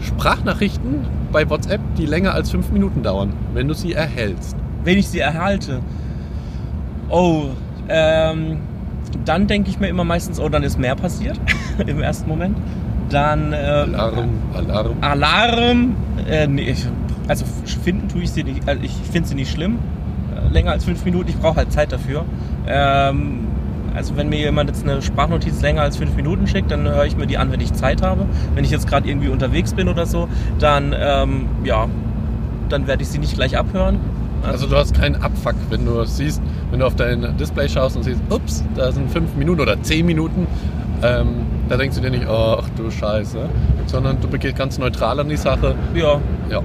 Sprachnachrichten 0.00 1.06
bei 1.32 1.48
WhatsApp, 1.48 1.80
die 1.96 2.04
länger 2.04 2.34
als 2.34 2.50
fünf 2.50 2.70
Minuten 2.72 3.02
dauern, 3.02 3.32
wenn 3.54 3.68
du 3.68 3.72
sie 3.72 3.94
erhältst? 3.94 4.54
Wenn 4.84 4.98
ich 4.98 5.08
sie 5.08 5.20
erhalte. 5.20 5.80
Oh, 7.08 7.44
ähm, 7.88 8.58
dann 9.24 9.46
denke 9.46 9.70
ich 9.70 9.80
mir 9.80 9.88
immer 9.88 10.04
meistens, 10.04 10.38
oh, 10.38 10.50
dann 10.50 10.62
ist 10.62 10.78
mehr 10.78 10.94
passiert 10.94 11.40
im 11.86 12.02
ersten 12.02 12.28
Moment. 12.28 12.58
Dann 13.08 13.54
äh, 13.54 13.56
Alarm, 13.56 14.28
Alarm. 14.52 14.96
Alarm. 15.00 15.96
Äh, 16.28 16.48
nee, 16.48 16.70
ich, 16.72 16.86
also 17.28 17.44
finden 17.82 18.08
tue 18.08 18.22
ich 18.22 18.30
sie 18.30 18.44
nicht. 18.44 18.68
Also 18.68 18.82
ich 18.82 18.92
finde 18.92 19.28
sie 19.28 19.34
nicht 19.34 19.50
schlimm. 19.50 19.78
Äh, 20.34 20.52
länger 20.52 20.72
als 20.72 20.84
fünf 20.84 21.04
Minuten. 21.04 21.28
Ich 21.28 21.36
brauche 21.38 21.56
halt 21.56 21.72
Zeit 21.72 21.92
dafür. 21.92 22.24
Ähm, 22.66 23.46
also 23.94 24.16
wenn 24.16 24.28
mir 24.28 24.38
jemand 24.38 24.68
jetzt 24.68 24.84
eine 24.84 25.00
Sprachnotiz 25.00 25.62
länger 25.62 25.82
als 25.82 25.96
fünf 25.96 26.14
Minuten 26.16 26.46
schickt, 26.46 26.70
dann 26.70 26.86
höre 26.86 27.06
ich 27.06 27.16
mir 27.16 27.26
die 27.26 27.38
an, 27.38 27.50
wenn 27.50 27.60
ich 27.60 27.72
Zeit 27.72 28.02
habe. 28.02 28.26
Wenn 28.54 28.64
ich 28.64 28.70
jetzt 28.70 28.86
gerade 28.86 29.08
irgendwie 29.08 29.28
unterwegs 29.28 29.72
bin 29.72 29.88
oder 29.88 30.04
so, 30.04 30.28
dann 30.58 30.94
ähm, 30.98 31.46
ja, 31.64 31.86
dann 32.68 32.86
werde 32.86 33.02
ich 33.02 33.08
sie 33.08 33.18
nicht 33.18 33.34
gleich 33.34 33.56
abhören. 33.56 33.98
Also 34.42 34.66
du 34.66 34.76
hast 34.76 34.94
keinen 34.94 35.16
Abfuck, 35.16 35.54
wenn 35.70 35.86
du 35.86 36.04
siehst, 36.04 36.42
wenn 36.70 36.80
du 36.80 36.86
auf 36.86 36.94
dein 36.94 37.36
Display 37.38 37.68
schaust 37.68 37.96
und 37.96 38.02
siehst, 38.02 38.20
ups, 38.28 38.62
da 38.74 38.92
sind 38.92 39.10
fünf 39.10 39.34
Minuten 39.34 39.60
oder 39.60 39.82
zehn 39.82 40.04
Minuten. 40.04 40.46
Ähm, 41.02 41.28
da 41.68 41.76
denkst 41.76 41.96
du 41.96 42.02
dir 42.02 42.10
nicht, 42.10 42.26
ach 42.28 42.68
du 42.76 42.90
Scheiße, 42.90 43.48
sondern 43.86 44.20
du 44.20 44.28
begehst 44.28 44.56
ganz 44.56 44.78
neutral 44.78 45.18
an 45.20 45.28
die 45.28 45.36
Sache. 45.36 45.74
ja, 45.94 46.20
Ja. 46.50 46.62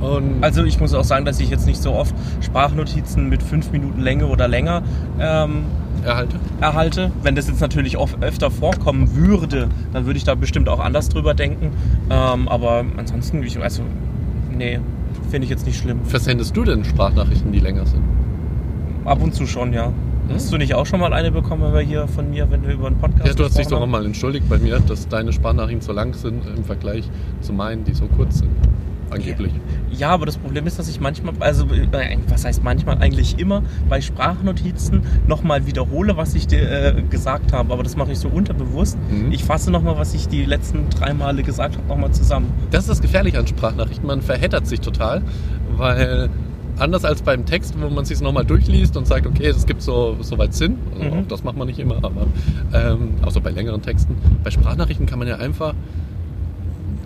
Und 0.00 0.42
Also 0.42 0.64
ich 0.64 0.78
muss 0.80 0.94
auch 0.94 1.04
sagen, 1.04 1.24
dass 1.24 1.40
ich 1.40 1.50
jetzt 1.50 1.66
nicht 1.66 1.82
so 1.82 1.92
oft 1.92 2.14
Sprachnotizen 2.40 3.28
mit 3.28 3.42
fünf 3.42 3.72
Minuten 3.72 4.00
Länge 4.00 4.26
oder 4.26 4.48
länger 4.48 4.82
ähm, 5.20 5.64
erhalte. 6.04 6.36
erhalte. 6.60 7.10
Wenn 7.22 7.34
das 7.34 7.48
jetzt 7.48 7.60
natürlich 7.60 7.96
oft, 7.96 8.22
öfter 8.22 8.50
vorkommen 8.50 9.14
würde, 9.16 9.68
dann 9.92 10.06
würde 10.06 10.18
ich 10.18 10.24
da 10.24 10.34
bestimmt 10.34 10.68
auch 10.68 10.80
anders 10.80 11.08
drüber 11.08 11.34
denken. 11.34 11.70
Ähm, 12.10 12.48
aber 12.48 12.84
ansonsten, 12.96 13.42
ich, 13.42 13.60
also, 13.60 13.82
nee, 14.56 14.78
finde 15.30 15.44
ich 15.44 15.50
jetzt 15.50 15.66
nicht 15.66 15.78
schlimm. 15.78 16.00
Versendest 16.04 16.56
du 16.56 16.64
denn 16.64 16.84
Sprachnachrichten, 16.84 17.52
die 17.52 17.60
länger 17.60 17.86
sind? 17.86 18.02
Ab 19.04 19.22
und 19.22 19.34
zu 19.34 19.46
schon, 19.46 19.72
ja. 19.72 19.86
Hm? 19.86 19.94
Hast 20.34 20.52
du 20.52 20.58
nicht 20.58 20.74
auch 20.74 20.86
schon 20.86 21.00
mal 21.00 21.12
eine 21.12 21.30
bekommen, 21.32 21.62
wenn 21.62 21.72
wir 21.72 21.80
hier 21.80 22.06
von 22.08 22.30
mir, 22.30 22.50
wenn 22.50 22.62
wir 22.62 22.74
über 22.74 22.86
einen 22.88 22.98
Podcast 22.98 23.26
Ja, 23.26 23.34
du 23.34 23.44
hast 23.44 23.58
dich 23.58 23.66
doch 23.66 23.80
haben? 23.80 23.90
mal 23.90 24.04
entschuldigt 24.04 24.48
bei 24.48 24.58
mir, 24.58 24.78
dass 24.80 25.08
deine 25.08 25.32
Sprachnachrichten 25.32 25.80
so 25.80 25.92
lang 25.92 26.14
sind 26.14 26.42
im 26.56 26.64
Vergleich 26.64 27.08
zu 27.40 27.52
meinen, 27.52 27.84
die 27.84 27.94
so 27.94 28.06
kurz 28.16 28.38
sind. 28.38 28.50
Angeblich. 29.10 29.52
Ja, 29.90 30.10
aber 30.10 30.26
das 30.26 30.36
Problem 30.36 30.66
ist, 30.66 30.78
dass 30.78 30.88
ich 30.88 31.00
manchmal, 31.00 31.34
also 31.40 31.64
äh, 31.66 32.16
was 32.28 32.44
heißt 32.44 32.62
manchmal, 32.62 32.98
eigentlich 32.98 33.38
immer 33.38 33.62
bei 33.88 34.00
Sprachnotizen 34.00 35.02
nochmal 35.26 35.66
wiederhole, 35.66 36.16
was 36.16 36.34
ich 36.34 36.46
dir 36.46 36.70
äh, 36.98 37.02
gesagt 37.02 37.52
habe. 37.52 37.72
Aber 37.72 37.82
das 37.82 37.96
mache 37.96 38.12
ich 38.12 38.18
so 38.18 38.28
unterbewusst. 38.28 38.98
Mhm. 39.10 39.32
Ich 39.32 39.44
fasse 39.44 39.70
nochmal, 39.70 39.98
was 39.98 40.14
ich 40.14 40.28
die 40.28 40.44
letzten 40.44 40.88
drei 40.90 41.14
Male 41.14 41.42
gesagt 41.42 41.76
habe, 41.76 41.86
nochmal 41.88 42.12
zusammen. 42.12 42.52
Das 42.70 42.82
ist 42.84 42.90
das 42.90 43.00
Gefährliche 43.02 43.38
an 43.38 43.46
Sprachnachrichten. 43.46 44.06
Man 44.06 44.22
verheddert 44.22 44.66
sich 44.66 44.80
total, 44.80 45.22
weil 45.76 46.28
anders 46.78 47.04
als 47.04 47.22
beim 47.22 47.44
Text, 47.44 47.74
wo 47.80 47.88
man 47.88 48.04
sich 48.04 48.20
nochmal 48.20 48.44
durchliest 48.44 48.96
und 48.96 49.06
sagt, 49.06 49.26
okay, 49.26 49.48
das 49.52 49.66
gibt 49.66 49.82
so, 49.82 50.16
so 50.20 50.38
weit 50.38 50.54
Sinn. 50.54 50.78
Also 50.94 51.16
Mhm. 51.16 51.28
Das 51.28 51.44
macht 51.44 51.56
man 51.56 51.66
nicht 51.66 51.78
immer, 51.78 51.96
aber 51.96 52.26
ähm, 52.72 53.14
außer 53.22 53.40
bei 53.40 53.50
längeren 53.50 53.82
Texten. 53.82 54.16
Bei 54.44 54.50
Sprachnachrichten 54.50 55.06
kann 55.06 55.18
man 55.18 55.28
ja 55.28 55.36
einfach 55.36 55.74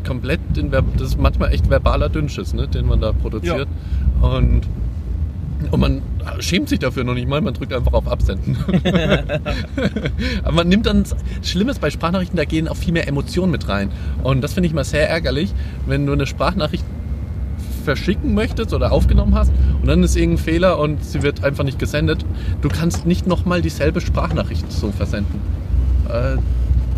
komplett, 0.02 0.40
in, 0.56 0.70
das 0.70 0.84
ist 1.00 1.18
manchmal 1.18 1.52
echt 1.52 1.68
verbaler 1.68 2.08
Dünnschiss, 2.08 2.54
ne, 2.54 2.68
den 2.68 2.86
man 2.86 3.00
da 3.00 3.12
produziert. 3.12 3.68
Und, 4.20 4.62
und 5.70 5.80
man 5.80 6.02
schämt 6.40 6.68
sich 6.68 6.78
dafür 6.78 7.04
noch 7.04 7.14
nicht 7.14 7.28
mal, 7.28 7.40
man 7.40 7.54
drückt 7.54 7.72
einfach 7.72 7.92
auf 7.92 8.08
Absenden. 8.08 8.56
Aber 10.44 10.52
man 10.52 10.68
nimmt 10.68 10.86
dann, 10.86 11.04
das 11.04 11.16
Schlimme 11.42 11.70
ist 11.70 11.80
bei 11.80 11.90
Sprachnachrichten, 11.90 12.36
da 12.36 12.44
gehen 12.44 12.68
auch 12.68 12.76
viel 12.76 12.92
mehr 12.92 13.08
Emotionen 13.08 13.52
mit 13.52 13.68
rein. 13.68 13.90
Und 14.22 14.42
das 14.42 14.54
finde 14.54 14.68
ich 14.68 14.74
mal 14.74 14.84
sehr 14.84 15.08
ärgerlich, 15.08 15.52
wenn 15.86 16.06
du 16.06 16.12
eine 16.12 16.26
Sprachnachricht 16.26 16.84
verschicken 17.82 18.34
möchtest 18.34 18.72
oder 18.72 18.92
aufgenommen 18.92 19.34
hast 19.34 19.52
und 19.80 19.88
dann 19.88 20.02
ist 20.02 20.16
irgendein 20.16 20.44
Fehler 20.44 20.78
und 20.78 21.04
sie 21.04 21.22
wird 21.22 21.44
einfach 21.44 21.64
nicht 21.64 21.78
gesendet. 21.78 22.24
Du 22.60 22.68
kannst 22.68 23.06
nicht 23.06 23.26
nochmal 23.26 23.60
dieselbe 23.60 24.00
Sprachnachricht 24.00 24.70
so 24.70 24.92
versenden. 24.92 25.40
Äh, 26.08 26.36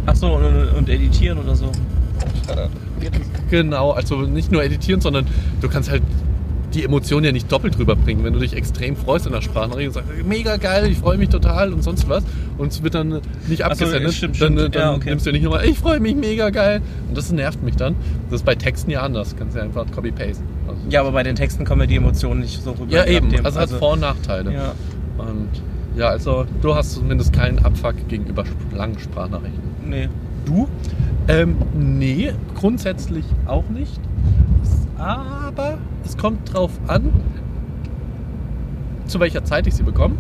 Ach 0.07 0.17
so, 0.17 0.35
und, 0.35 0.45
und 0.77 0.89
editieren 0.89 1.39
oder 1.39 1.57
so. 1.57 1.73
Genau, 3.51 3.91
also 3.93 4.23
nicht 4.23 4.51
nur 4.51 4.63
editieren, 4.65 5.01
sondern 5.01 5.27
du 5.61 5.69
kannst 5.69 5.91
halt 5.91 6.03
die 6.73 6.83
Emotionen 6.85 7.25
ja 7.25 7.31
nicht 7.31 7.53
doppelt 7.53 7.79
rüberbringen. 7.79 8.25
Wenn 8.25 8.33
du 8.33 8.41
dich 8.41 8.55
extrem 8.57 8.97
freust 8.97 9.27
in 9.27 9.33
der 9.33 9.43
Sprachnachricht 9.43 9.89
und 9.89 9.95
sagst, 9.95 10.11
mega 10.27 10.57
geil, 10.57 10.89
ich 10.91 10.99
freue 10.99 11.17
mich 11.19 11.29
total 11.29 11.73
und 11.73 11.85
sonst 11.85 12.09
was 12.09 12.25
und 12.59 12.73
es 12.73 12.83
wird 12.83 12.95
dann 12.97 13.21
nicht 13.47 13.63
Ach 13.63 13.75
so, 13.77 13.85
abgesendet, 13.85 14.13
stimmt, 14.15 14.41
dann, 14.43 14.53
stimmt. 14.59 14.75
dann 14.75 14.83
Ja, 14.83 14.93
okay. 14.95 15.11
nimmst 15.11 15.25
du 15.27 15.31
ja 15.31 15.35
nicht 15.35 15.45
nochmal, 15.45 15.65
ich 15.67 15.79
freue 15.79 16.01
mich 16.01 16.17
mega 16.17 16.51
geil 16.51 16.81
und 17.09 17.17
das 17.17 17.31
nervt 17.31 17.63
mich 17.63 17.77
dann. 17.77 17.95
Das 18.29 18.41
ist 18.41 18.45
bei 18.45 18.57
Texten 18.57 18.91
ja 18.91 19.03
anders, 19.03 19.37
kannst 19.39 19.55
du 19.55 19.59
ja 19.61 19.65
einfach 19.67 19.87
copy-paste. 19.95 20.43
Also, 20.67 20.81
Ja, 20.91 21.03
aber 21.03 21.13
bei 21.13 21.23
den 21.23 21.37
Texten 21.37 21.65
kommen 21.65 21.83
ja 21.83 21.87
die 21.87 21.97
Emotionen 21.97 22.41
nicht 22.41 22.61
so 22.61 22.73
rüber. 22.73 22.91
ja 22.93 23.05
eben, 23.05 23.29
nachdem. 23.29 23.47
also 23.47 23.61
hat 23.61 23.71
Vor- 23.71 23.93
und 23.93 24.01
Nachteile. 24.01 24.53
Ja. 24.53 24.73
Und 25.19 25.49
ja, 25.97 26.09
also 26.09 26.45
du 26.61 26.75
hast 26.75 26.93
zumindest 26.95 27.33
keinen 27.33 27.61
Abfuck 27.65 27.95
gegenüber 28.09 28.43
langen 28.75 28.99
Sprachnachrichten. 28.99 29.63
Nee. 29.89 30.09
Du? 30.45 30.69
Ähm, 31.29 31.57
nee, 31.75 32.33
grundsätzlich 32.55 33.25
auch 33.47 33.69
nicht. 33.69 34.01
Aber 34.97 35.79
es 36.05 36.17
kommt 36.17 36.53
drauf 36.53 36.73
an, 36.87 37.13
zu 39.07 39.21
welcher 39.21 39.45
Zeit 39.45 39.67
ich 39.67 39.75
sie 39.75 39.83
bekomme 39.83 40.17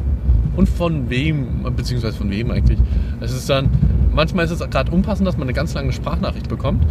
und 0.57 0.69
von 0.69 1.11
wem, 1.11 1.65
beziehungsweise 1.77 2.17
von 2.17 2.31
wem 2.31 2.51
eigentlich. 2.51 2.79
Es 3.21 3.33
ist 3.33 3.49
dann, 3.49 3.69
manchmal 4.13 4.45
ist 4.45 4.51
es 4.51 4.61
gerade 4.71 4.91
unpassend, 4.93 5.27
dass 5.27 5.37
man 5.37 5.45
eine 5.45 5.53
ganz 5.53 5.75
lange 5.75 5.93
Sprachnachricht 5.93 6.49
bekommt. 6.49 6.85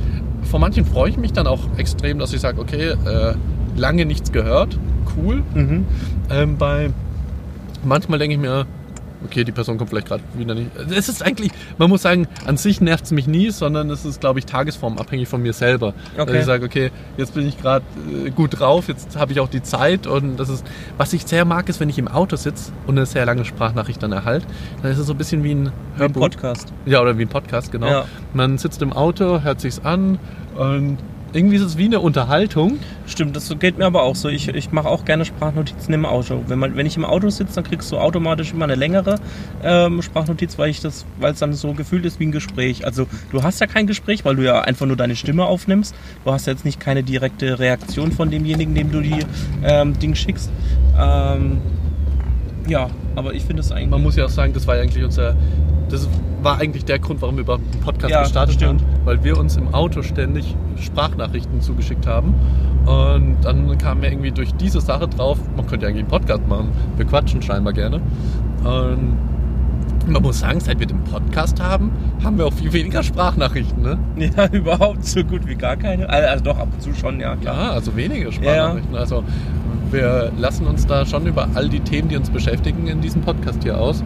Von 0.44 0.62
manchen 0.62 0.86
freue 0.86 1.10
ich 1.10 1.18
mich 1.18 1.34
dann 1.34 1.48
auch 1.48 1.62
extrem, 1.78 2.20
dass 2.20 2.34
ich 2.34 2.42
sage, 2.42 2.60
okay, 2.60 2.90
äh, 3.06 3.34
lange 3.76 4.06
nichts 4.06 4.32
gehört, 4.32 4.78
cool. 5.18 5.44
Mhm. 5.54 5.86
Ähm, 6.30 6.58
bei 6.58 6.90
manchmal 7.84 8.20
denke 8.20 8.36
ich 8.36 8.42
mir, 8.42 8.66
okay, 9.26 9.44
die 9.44 9.52
Person 9.52 9.78
kommt 9.78 9.90
vielleicht 9.90 10.08
gerade 10.08 10.24
wieder 10.36 10.56
nicht. 10.56 10.70
Es 10.96 11.10
ist 11.10 11.24
eigentlich, 11.24 11.52
man 11.78 11.90
muss 11.90 12.02
sagen, 12.02 12.28
an 12.46 12.58
sich 12.58 12.82
nervt 12.82 13.06
es 13.06 13.12
mich 13.12 13.28
nie, 13.28 13.50
sondern 13.52 13.90
es 13.90 14.06
ist, 14.06 14.22
glaube 14.22 14.40
ich, 14.40 14.46
tagesformabhängig 14.46 15.28
von 15.28 15.42
mir 15.42 15.54
selber. 15.54 15.94
Okay. 16.18 16.26
Dass 16.26 16.36
ich 16.36 16.46
sage, 16.46 16.66
okay, 16.66 16.92
jetzt 17.18 17.34
bin 17.34 17.48
ich 17.48 17.60
gerade 17.60 17.86
äh, 18.26 18.30
gut 18.30 18.60
drauf, 18.60 18.88
jetzt 18.88 19.18
habe 19.18 19.32
ich 19.32 19.40
auch 19.40 19.50
die 19.50 19.64
Zeit 19.64 20.08
und 20.08 20.38
das 20.38 20.50
ist, 20.50 20.66
was 20.98 21.14
ich 21.14 21.26
sehr 21.26 21.46
mag, 21.46 21.70
ist, 21.70 21.80
wenn 21.80 21.90
ich 21.90 21.98
im 21.98 22.08
Auto 22.08 22.36
sitze 22.36 22.72
und 22.88 22.98
eine 22.98 23.06
sehr 23.06 23.26
lange 23.26 23.46
Sprachnachricht 23.46 24.02
dann 24.04 24.12
erhalte, 24.12 24.48
dann 24.82 24.92
ist 24.92 24.98
es 24.98 25.08
so 25.08 25.14
ein 25.14 25.18
bisschen 25.18 25.44
wie 25.44 25.54
ein 25.54 25.66
Wie 25.66 25.70
ein 25.70 25.72
Hörbuch. 25.98 26.22
Podcast. 26.22 26.74
Ja, 26.86 27.02
oder 27.02 27.18
wie 27.18 27.24
ein 27.24 27.30
Podcast, 27.30 27.72
genau. 27.72 27.88
Ja. 27.88 28.06
Man 28.34 28.58
sitzt 28.58 28.82
im 28.82 28.94
Auto, 28.94 29.42
hört 29.42 29.62
sich's 29.62 29.80
an 29.84 30.20
und 30.56 30.98
irgendwie 31.34 31.56
ist 31.56 31.64
es 31.64 31.78
wie 31.78 31.86
eine 31.86 32.00
Unterhaltung. 32.00 32.80
Stimmt, 33.06 33.36
das 33.36 33.54
geht 33.60 33.78
mir 33.78 33.86
aber 33.86 34.04
auch 34.04 34.16
so. 34.16 34.30
Ich, 34.30 34.48
ich 34.48 34.72
mache 34.72 34.88
auch 34.88 35.04
gerne 35.04 35.26
Sprachnotizen 35.26 35.94
im 35.94 36.06
Auto. 36.06 36.44
Wenn, 36.48 36.60
man, 36.60 36.76
wenn 36.76 36.86
ich 36.86 36.96
im 36.96 37.06
Auto 37.06 37.30
sitze, 37.30 37.56
dann 37.56 37.64
kriegst 37.64 37.92
du 37.92 37.98
automatisch 37.98 38.54
immer 38.54 38.66
eine 38.66 38.76
längere 38.76 39.20
ähm, 39.64 40.02
Sprachnotiz, 40.02 40.58
weil 40.58 40.70
ich 40.70 40.80
das, 40.80 41.06
weil 41.20 41.34
es 41.34 41.40
dann 41.40 41.54
so 41.54 41.74
gefühlt 41.74 42.06
ist 42.06 42.20
wie 42.20 42.28
ein 42.28 42.32
Gespräch. 42.32 42.86
Also 42.86 43.08
du 43.32 43.44
hast 43.44 43.60
ja 43.60 43.68
kein 43.68 43.88
Gespräch, 43.88 44.24
weil 44.26 44.36
du 44.36 44.44
ja 44.44 44.62
einfach 44.62 44.86
nur 44.86 44.96
deine 44.96 45.16
Stimme 45.16 45.46
aufnimmst. 45.46 45.96
Du 46.24 46.32
hast 46.32 46.46
jetzt 46.46 46.66
nicht 46.66 46.80
keine 46.80 47.04
direkte 47.04 47.60
Reaktion 47.60 48.12
von 48.12 48.30
demjenigen, 48.30 48.76
dem 48.76 48.92
du 48.92 49.02
die 49.02 49.20
ähm, 49.64 49.98
Ding 50.00 50.16
schickst. 50.16 50.52
Ähm, 51.00 51.58
ja, 52.68 52.90
aber 53.16 53.34
ich 53.34 53.44
finde 53.44 53.62
es 53.62 53.72
eigentlich. 53.72 53.90
Man 53.90 54.04
muss 54.04 54.16
ja 54.16 54.26
auch 54.26 54.30
sagen, 54.30 54.54
das 54.54 54.68
war 54.68 54.76
ja 54.76 54.84
eigentlich 54.84 55.04
unser. 55.04 55.36
Das 55.94 56.10
war 56.42 56.60
eigentlich 56.60 56.86
der 56.86 56.98
Grund, 56.98 57.22
warum 57.22 57.36
wir 57.36 57.44
überhaupt 57.44 57.64
einen 57.72 57.84
Podcast 57.84 58.12
Ja, 58.12 58.24
gestartet 58.24 58.56
stimmt. 58.56 58.82
haben, 58.82 59.06
weil 59.06 59.24
wir 59.24 59.38
uns 59.38 59.58
im 59.58 59.76
Auto 59.76 60.02
ständig 60.02 60.56
Sprachnachrichten 60.76 61.62
zugeschickt 61.62 62.08
haben. 62.08 62.34
Und 62.88 63.38
dann 63.44 63.78
kam 63.78 64.00
mir 64.00 64.12
irgendwie 64.12 64.32
durch 64.32 64.56
diese 64.56 64.82
Sache 64.82 65.08
drauf, 65.08 65.38
man 65.56 65.68
könnte 65.68 65.86
ja 65.86 65.90
eigentlich 65.90 66.02
einen 66.06 66.10
Podcast 66.10 66.48
machen. 66.48 66.70
Wir 66.98 67.06
quatschen 67.06 67.44
scheinbar 67.44 67.74
gerne. 67.74 68.02
Und 68.64 69.18
man 70.08 70.24
muss 70.24 70.40
sagen, 70.40 70.60
seit 70.60 70.80
wir 70.80 70.88
den 70.88 71.04
Podcast 71.04 71.62
haben, 71.62 71.92
haben 72.24 72.40
wir 72.40 72.48
auch 72.48 72.54
viel 72.54 72.74
weniger 72.74 73.04
Sprachnachrichten. 73.04 73.84
Ne? 73.84 74.00
Ja, 74.36 74.48
überhaupt 74.52 75.06
so 75.06 75.24
gut 75.24 75.46
wie 75.46 75.56
gar 75.56 75.76
keine. 75.78 76.10
Also 76.10 76.44
doch, 76.44 76.58
ab 76.58 76.70
und 76.74 76.82
zu 76.82 76.92
schon, 76.96 77.20
ja, 77.20 77.36
klar. 77.36 77.56
Ja, 77.56 77.70
also 77.70 77.96
wenige 77.96 78.32
Sprachnachrichten. 78.32 78.96
Also 78.96 79.24
wir 79.92 80.32
lassen 80.40 80.66
uns 80.66 80.88
da 80.88 81.06
schon 81.06 81.28
über 81.28 81.48
all 81.54 81.70
die 81.70 81.82
Themen, 81.82 82.10
die 82.10 82.18
uns 82.18 82.32
beschäftigen, 82.32 82.88
in 82.88 83.00
diesem 83.00 83.22
Podcast 83.22 83.62
hier 83.62 83.80
aus. 83.80 84.04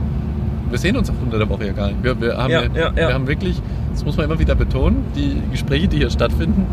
Wir 0.70 0.78
sehen 0.78 0.98
uns 0.98 1.10
auch 1.10 1.14
unter 1.24 1.38
der 1.38 1.50
Woche 1.50 1.68
ja 1.68 1.74
gar 1.74 1.88
nicht. 1.88 2.04
Wir, 2.04 2.20
wir, 2.20 2.38
haben, 2.38 2.52
Ja, 2.52 2.64
ja, 2.64 2.96
wir 2.96 3.14
haben 3.14 3.28
wirklich, 3.28 3.62
das 3.92 4.04
muss 4.06 4.18
man 4.18 4.26
immer 4.26 4.40
wieder 4.40 4.56
betonen, 4.56 5.04
die 5.16 5.42
Gespräche, 5.52 5.88
die 5.88 5.98
hier 5.98 6.10
stattfinden, 6.10 6.66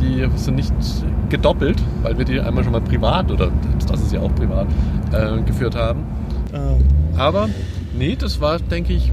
die 0.00 0.26
sind 0.36 0.56
nicht 0.56 0.72
gedoppelt, 1.28 1.82
weil 2.02 2.18
wir 2.18 2.24
die 2.24 2.40
einmal 2.40 2.62
schon 2.64 2.72
mal 2.72 2.80
privat, 2.80 3.30
oder 3.30 3.50
das 3.88 4.00
ist 4.00 4.12
ja 4.12 4.20
auch 4.20 4.34
privat, 4.34 4.66
äh, 5.12 5.40
geführt 5.42 5.74
haben. 5.76 6.00
Äh, 6.52 7.18
Aber 7.18 7.48
nee, 7.96 8.16
das 8.16 8.40
war, 8.40 8.58
denke 8.58 8.92
ich, 8.92 9.10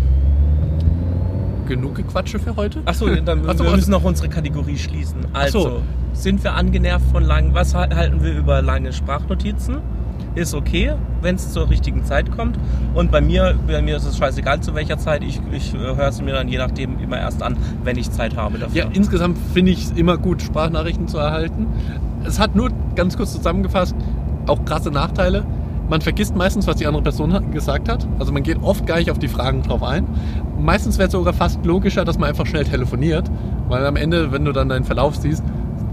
genug 1.67 1.95
Gequatsche 1.95 2.39
für 2.39 2.55
heute. 2.55 2.79
Achso, 2.85 3.07
dann 3.23 3.41
Ach 3.47 3.55
so, 3.55 3.63
wir 3.63 3.71
müssen 3.71 3.91
noch 3.91 4.03
unsere 4.03 4.29
Kategorie 4.29 4.77
schließen. 4.77 5.19
Also, 5.33 5.59
so. 5.61 5.81
sind 6.13 6.43
wir 6.43 6.53
angenervt 6.55 7.05
von 7.11 7.23
langen, 7.23 7.53
was 7.53 7.73
hal- 7.73 7.95
halten 7.95 8.21
wir 8.23 8.33
über 8.37 8.61
lange 8.61 8.91
Sprachnotizen? 8.91 9.77
Ist 10.35 10.53
okay, 10.53 10.93
wenn 11.21 11.35
es 11.35 11.51
zur 11.51 11.69
richtigen 11.69 12.03
Zeit 12.05 12.31
kommt. 12.31 12.57
Und 12.93 13.11
bei 13.11 13.21
mir, 13.21 13.55
bei 13.67 13.81
mir 13.81 13.97
ist 13.97 14.05
es 14.05 14.17
scheißegal 14.17 14.61
zu 14.61 14.73
welcher 14.73 14.97
Zeit. 14.97 15.23
Ich, 15.23 15.39
ich 15.51 15.73
äh, 15.73 15.77
höre 15.77 16.07
es 16.07 16.21
mir 16.21 16.33
dann 16.33 16.47
je 16.47 16.57
nachdem 16.57 16.99
immer 16.99 17.19
erst 17.19 17.43
an, 17.43 17.57
wenn 17.83 17.97
ich 17.97 18.11
Zeit 18.11 18.35
habe 18.35 18.57
dafür. 18.57 18.83
Ja, 18.83 18.89
insgesamt 18.91 19.37
finde 19.53 19.71
ich 19.71 19.85
es 19.85 19.91
immer 19.91 20.17
gut, 20.17 20.41
Sprachnachrichten 20.41 21.07
zu 21.07 21.17
erhalten. 21.17 21.67
Es 22.25 22.39
hat 22.39 22.55
nur 22.55 22.71
ganz 22.95 23.17
kurz 23.17 23.33
zusammengefasst 23.33 23.95
auch 24.47 24.65
krasse 24.65 24.91
Nachteile. 24.91 25.45
Man 25.89 26.01
vergisst 26.01 26.35
meistens, 26.35 26.65
was 26.65 26.77
die 26.77 26.87
andere 26.87 27.03
Person 27.03 27.51
gesagt 27.51 27.89
hat. 27.89 28.07
Also 28.17 28.31
man 28.31 28.43
geht 28.43 28.61
oft 28.63 28.87
gar 28.87 28.97
nicht 28.97 29.11
auf 29.11 29.19
die 29.19 29.27
Fragen 29.27 29.63
drauf 29.63 29.83
ein. 29.83 30.07
Meistens 30.59 30.97
wäre 30.97 31.07
es 31.07 31.11
sogar 31.11 31.33
fast 31.33 31.65
logischer, 31.65 32.05
dass 32.05 32.17
man 32.17 32.29
einfach 32.29 32.45
schnell 32.45 32.63
telefoniert. 32.63 33.29
Weil 33.67 33.85
am 33.85 33.95
Ende, 33.95 34.31
wenn 34.31 34.45
du 34.45 34.53
dann 34.53 34.69
deinen 34.69 34.85
Verlauf 34.85 35.15
siehst, 35.15 35.43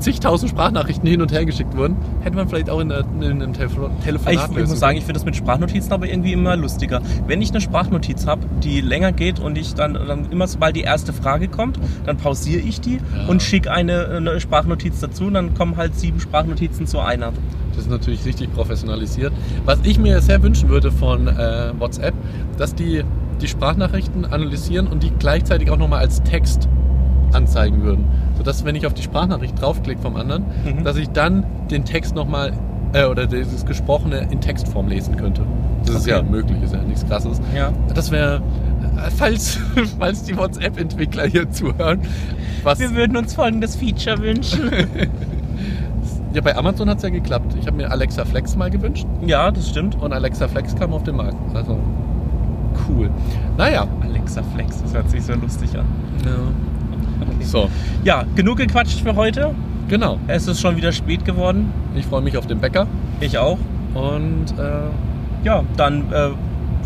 zigtausend 0.01 0.51
Sprachnachrichten 0.51 1.09
hin 1.09 1.23
und 1.23 1.33
her 1.33 1.45
geschickt 1.45 1.77
wurden, 1.77 1.97
hätte 2.21 2.37
man 2.37 2.49
vielleicht 2.49 2.71
auch 2.71 2.81
in, 2.81 2.89
der, 2.89 3.01
in 3.21 3.23
einem 3.23 3.53
Telefon 3.53 3.93
Ich, 3.99 4.05
Telefonat 4.05 4.51
ich 4.51 4.57
lösen 4.57 4.71
muss 4.71 4.81
sagen, 4.81 4.97
ich 4.97 5.05
finde 5.05 5.15
das 5.15 5.25
mit 5.25 5.37
Sprachnotizen 5.37 5.93
aber 5.93 6.09
irgendwie 6.09 6.33
immer 6.33 6.57
lustiger. 6.57 7.01
Wenn 7.27 7.43
ich 7.43 7.51
eine 7.51 7.61
Sprachnotiz 7.61 8.27
habe, 8.27 8.43
die 8.63 8.81
länger 8.81 9.13
geht 9.13 9.41
und 9.41 9.57
ich 9.59 9.75
dann, 9.75 9.95
dann 9.95 10.31
immer 10.31 10.47
sobald 10.47 10.77
die 10.77 10.83
erste 10.83 11.13
Frage 11.13 11.49
kommt, 11.49 11.79
dann 12.07 12.17
pausiere 12.17 12.61
ich 12.61 12.81
die 12.81 13.01
Ja. 13.17 13.27
und 13.29 13.43
schicke 13.43 13.71
eine, 13.71 14.07
eine 14.09 14.41
Sprachnotiz 14.41 15.01
dazu 15.01 15.25
und 15.27 15.35
dann 15.35 15.55
kommen 15.55 15.77
halt 15.77 15.95
sieben 15.97 16.21
Sprachnotizen 16.21 16.87
zu 16.87 17.01
einer. 17.01 17.33
Das 17.75 17.85
ist 17.85 17.91
natürlich 17.91 18.25
richtig 18.25 18.53
professionalisiert. 18.53 19.33
Was 19.65 19.79
ich 19.85 19.99
mir 19.99 20.21
sehr 20.21 20.43
wünschen 20.43 20.69
würde 20.69 20.91
von 20.91 21.29
äh, 21.29 21.73
WhatsApp, 21.79 22.15
dass 22.59 22.75
die 22.75 23.05
die 23.41 23.49
Sprachnachrichten 23.49 24.27
analysieren 24.27 24.87
und 24.87 25.03
die 25.03 25.11
gleichzeitig 25.19 25.71
auch 25.71 25.79
nochmal 25.79 26.01
als 26.01 26.23
Text 26.23 26.69
anzeigen 27.33 27.83
würden. 27.83 28.05
Sodass, 28.41 28.65
wenn 28.65 28.75
ich 28.75 28.87
auf 28.87 28.95
die 28.95 29.03
Sprachnachricht 29.03 29.61
draufklicke 29.61 30.01
vom 30.01 30.17
anderen, 30.17 30.45
Mhm. 30.65 30.83
dass 30.83 30.97
ich 30.97 31.11
dann 31.11 31.45
den 31.71 31.85
Text 31.85 32.15
nochmal 32.15 32.55
äh, 32.95 33.05
oder 33.05 33.27
dieses 33.27 33.67
Gesprochene 33.67 34.27
in 34.31 34.41
Textform 34.41 34.89
lesen 34.89 35.17
könnte. 35.17 35.43
Das 35.85 35.97
ist 35.97 36.03
Okay. 36.03 36.11
ja 36.11 36.23
möglich, 36.23 36.57
ist 36.63 36.73
ja 36.73 36.81
nichts 36.83 37.07
krasses. 37.07 37.39
Ja. 37.55 37.71
Das 37.95 38.11
wäre, 38.11 38.37
äh, 38.97 39.11
falls, 39.15 39.59
falls 39.99 40.23
die 40.25 40.37
WhatsApp-Entwickler 40.37 41.27
hier 41.27 41.51
zuhören, 41.51 42.01
was 42.65 42.79
Wir 42.81 42.91
würden 42.95 43.17
uns 43.19 43.35
folgendes 43.35 43.77
Feature 43.77 44.19
wünschen. 44.23 44.71
ja 46.35 46.41
bei 46.41 46.57
Amazon 46.57 46.89
hat 46.89 46.97
es 46.97 47.03
ja 47.03 47.11
geklappt. 47.11 47.55
Ich 47.61 47.67
habe 47.67 47.77
mir 47.77 47.91
Alexa 47.91 48.25
Flex 48.25 48.57
mal 48.57 48.71
gewünscht. 48.71 49.07
ja, 49.27 49.51
das 49.51 49.69
stimmt. 49.69 50.01
und 50.01 50.13
Alexa 50.15 50.49
Flex 50.49 50.75
kam 50.75 50.93
auf 50.95 51.03
den 51.05 51.17
Markt. 51.17 51.37
Also 51.55 51.79
cool. 52.89 53.11
Naja. 53.57 53.87
Alexa 54.01 54.43
Flex, 54.55 54.83
das 54.83 54.95
hört 54.95 55.11
sich 55.11 55.23
so 55.25 55.35
lustig 55.35 55.71
an. 55.79 55.85
So, 57.41 57.69
Ja, 58.05 58.25
genug 58.37 58.59
gequatscht 58.59 59.01
für 59.01 59.15
heute. 59.17 59.55
genau. 59.89 60.19
Es 60.29 60.47
ist 60.47 60.61
schon 60.61 60.77
wieder 60.77 60.93
spät 60.93 61.25
geworden. 61.25 61.73
Ich 61.97 62.07
freue 62.07 62.23
mich 62.23 62.37
auf 62.37 62.47
den 62.47 62.59
Bäcker 62.59 62.87
Ich 63.21 63.37
auch. 63.39 63.59
und 63.95 64.47
äh, 64.59 65.45
Ja, 65.45 65.63
dann 65.77 66.13
äh, 66.13 66.29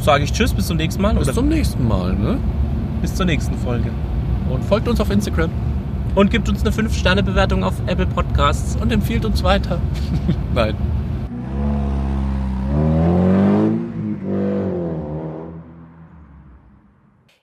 sage 0.00 0.24
ich 0.24 0.32
Tschüss, 0.32 0.52
bis 0.54 0.66
zum 0.66 0.76
nächsten 0.76 1.02
Mal. 1.02 1.14
bis 1.14 1.28
oder 1.28 1.34
zum 1.34 1.48
nächsten 1.48 1.86
Mal. 1.86 2.14
Ne? 2.14 2.38
bis 3.02 3.14
zur 3.14 3.26
nächsten 3.26 3.56
Folge. 3.58 3.90
Und 4.50 4.64
folgt 4.64 4.88
uns 4.88 4.98
auf 5.00 5.10
Instagram 5.10 5.50
Und 6.14 6.30
gibt 6.30 6.48
uns 6.48 6.62
eine 6.64 6.70
5-Sterne-Bewertung 6.70 7.62
auf 7.64 7.74
Apple 7.86 8.06
Podcasts. 8.06 8.76
und 8.80 8.90
empfiehlt 8.92 9.24
uns 9.26 9.42
weiter. 9.44 9.78
Nein. 10.54 10.74